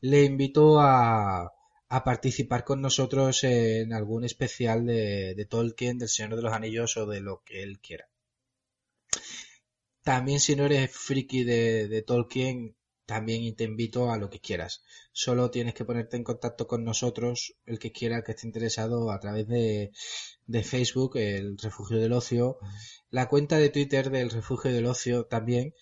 le 0.00 0.24
invito 0.24 0.80
a, 0.80 1.52
participar 2.04 2.64
con 2.64 2.82
nosotros 2.82 3.44
en 3.44 3.92
algún 3.92 4.24
especial 4.24 4.86
de 4.86 5.46
Tolkien, 5.48 5.98
del 5.98 6.08
Señor 6.08 6.36
de 6.36 6.42
los 6.42 6.52
Anillos 6.52 6.96
o 6.96 7.06
de 7.06 7.20
lo 7.20 7.42
que 7.44 7.62
él 7.62 7.78
quiera. 7.80 8.08
También 10.06 10.38
si 10.38 10.54
no 10.54 10.66
eres 10.66 10.92
friki 10.92 11.42
de, 11.42 12.04
Tolkien, 12.06 12.76
también 13.06 13.56
te 13.56 13.64
invito 13.64 14.12
a 14.12 14.18
lo 14.18 14.30
que 14.30 14.38
quieras. 14.38 14.84
Solo 15.10 15.50
tienes 15.50 15.74
que 15.74 15.84
ponerte 15.84 16.16
en 16.16 16.22
contacto 16.22 16.68
con 16.68 16.84
nosotros, 16.84 17.56
el 17.66 17.80
que 17.80 17.90
quiera, 17.90 18.22
que 18.22 18.30
esté 18.30 18.46
interesado, 18.46 19.10
a 19.10 19.18
través 19.18 19.48
de, 19.48 19.90
Facebook, 20.62 21.16
el 21.16 21.58
Refugio 21.58 21.98
del 21.98 22.12
Ocio, 22.12 22.58
la 23.10 23.28
cuenta 23.28 23.56
de 23.58 23.68
Twitter 23.70 24.10
del 24.10 24.30
Refugio 24.30 24.70
del 24.70 24.86
Ocio 24.86 25.26
también, 25.26 25.74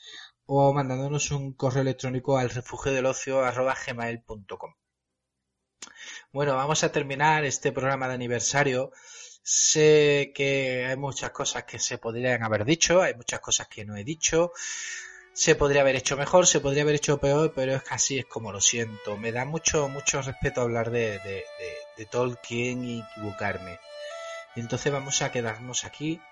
o 0.46 0.72
mandándonos 0.72 1.30
un 1.30 1.52
correo 1.52 1.82
electrónico 1.82 2.38
al 2.38 2.48
refugio 2.48 2.92
del 2.92 3.04
ocio. 3.04 3.42
Bueno, 6.32 6.56
vamos 6.56 6.82
a 6.82 6.92
terminar 6.92 7.44
este 7.44 7.72
programa 7.72 8.08
de 8.08 8.14
aniversario 8.14 8.90
Sé 9.46 10.32
que 10.34 10.86
hay 10.86 10.96
muchas 10.96 11.30
cosas 11.30 11.64
que 11.64 11.78
se 11.78 11.98
podrían 11.98 12.42
haber 12.42 12.64
dicho, 12.64 13.02
hay 13.02 13.14
muchas 13.14 13.40
cosas 13.40 13.68
que 13.68 13.84
no 13.84 13.94
he 13.94 14.02
dicho. 14.02 14.52
Se 15.34 15.54
podría 15.54 15.82
haber 15.82 15.96
hecho 15.96 16.16
mejor, 16.16 16.46
se 16.46 16.60
podría 16.60 16.82
haber 16.82 16.94
hecho 16.94 17.18
peor, 17.18 17.52
pero 17.54 17.74
es 17.74 17.82
que 17.82 17.92
así 17.94 18.18
es 18.18 18.24
como 18.24 18.52
lo 18.52 18.62
siento. 18.62 19.18
Me 19.18 19.32
da 19.32 19.44
mucho, 19.44 19.88
mucho 19.90 20.22
respeto 20.22 20.62
hablar 20.62 20.90
de, 20.90 21.18
de, 21.18 21.44
de, 21.98 22.06
Tolkien 22.06 22.84
y 22.84 23.00
equivocarme. 23.00 23.78
Y 24.56 24.60
entonces 24.60 24.90
vamos 24.90 25.20
a 25.20 25.30
quedarnos 25.30 25.84
aquí. 25.84 26.22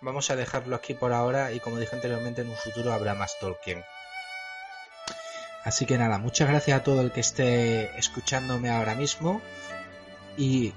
Vamos 0.00 0.30
a 0.30 0.36
dejarlo 0.36 0.76
aquí 0.76 0.94
por 0.94 1.12
ahora 1.12 1.52
y 1.52 1.60
como 1.60 1.78
dije 1.78 1.94
anteriormente, 1.94 2.40
en 2.40 2.48
un 2.48 2.56
futuro 2.56 2.94
habrá 2.94 3.14
más 3.14 3.38
Tolkien. 3.38 3.84
Así 5.62 5.84
que 5.84 5.98
nada, 5.98 6.16
muchas 6.16 6.48
gracias 6.48 6.80
a 6.80 6.84
todo 6.84 7.02
el 7.02 7.12
que 7.12 7.20
esté 7.20 7.98
escuchándome 7.98 8.70
ahora 8.70 8.94
mismo 8.94 9.42
y 10.38 10.72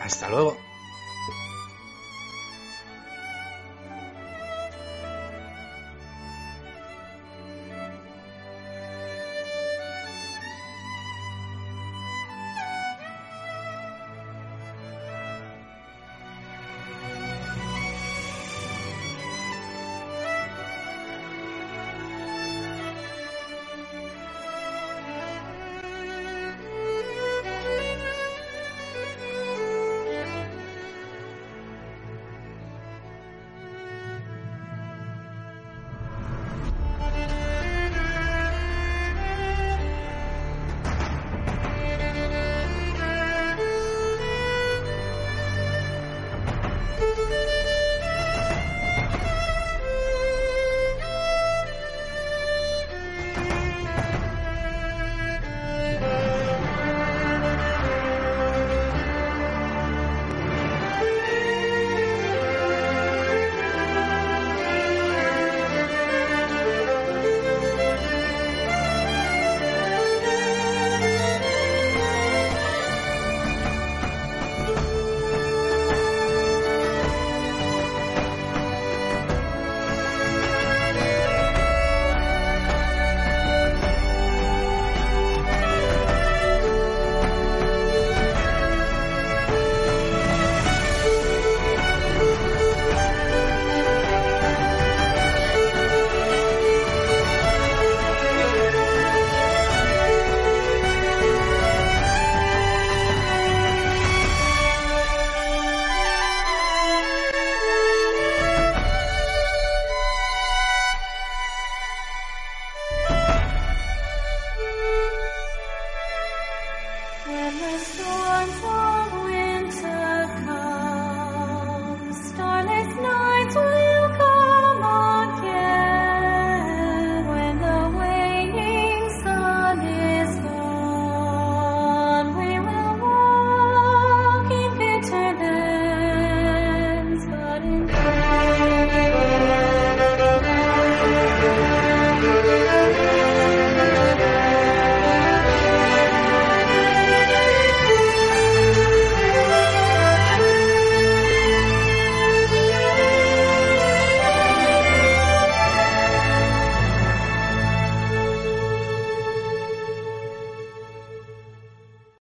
hasta 0.00 0.28
luego. 0.28 0.67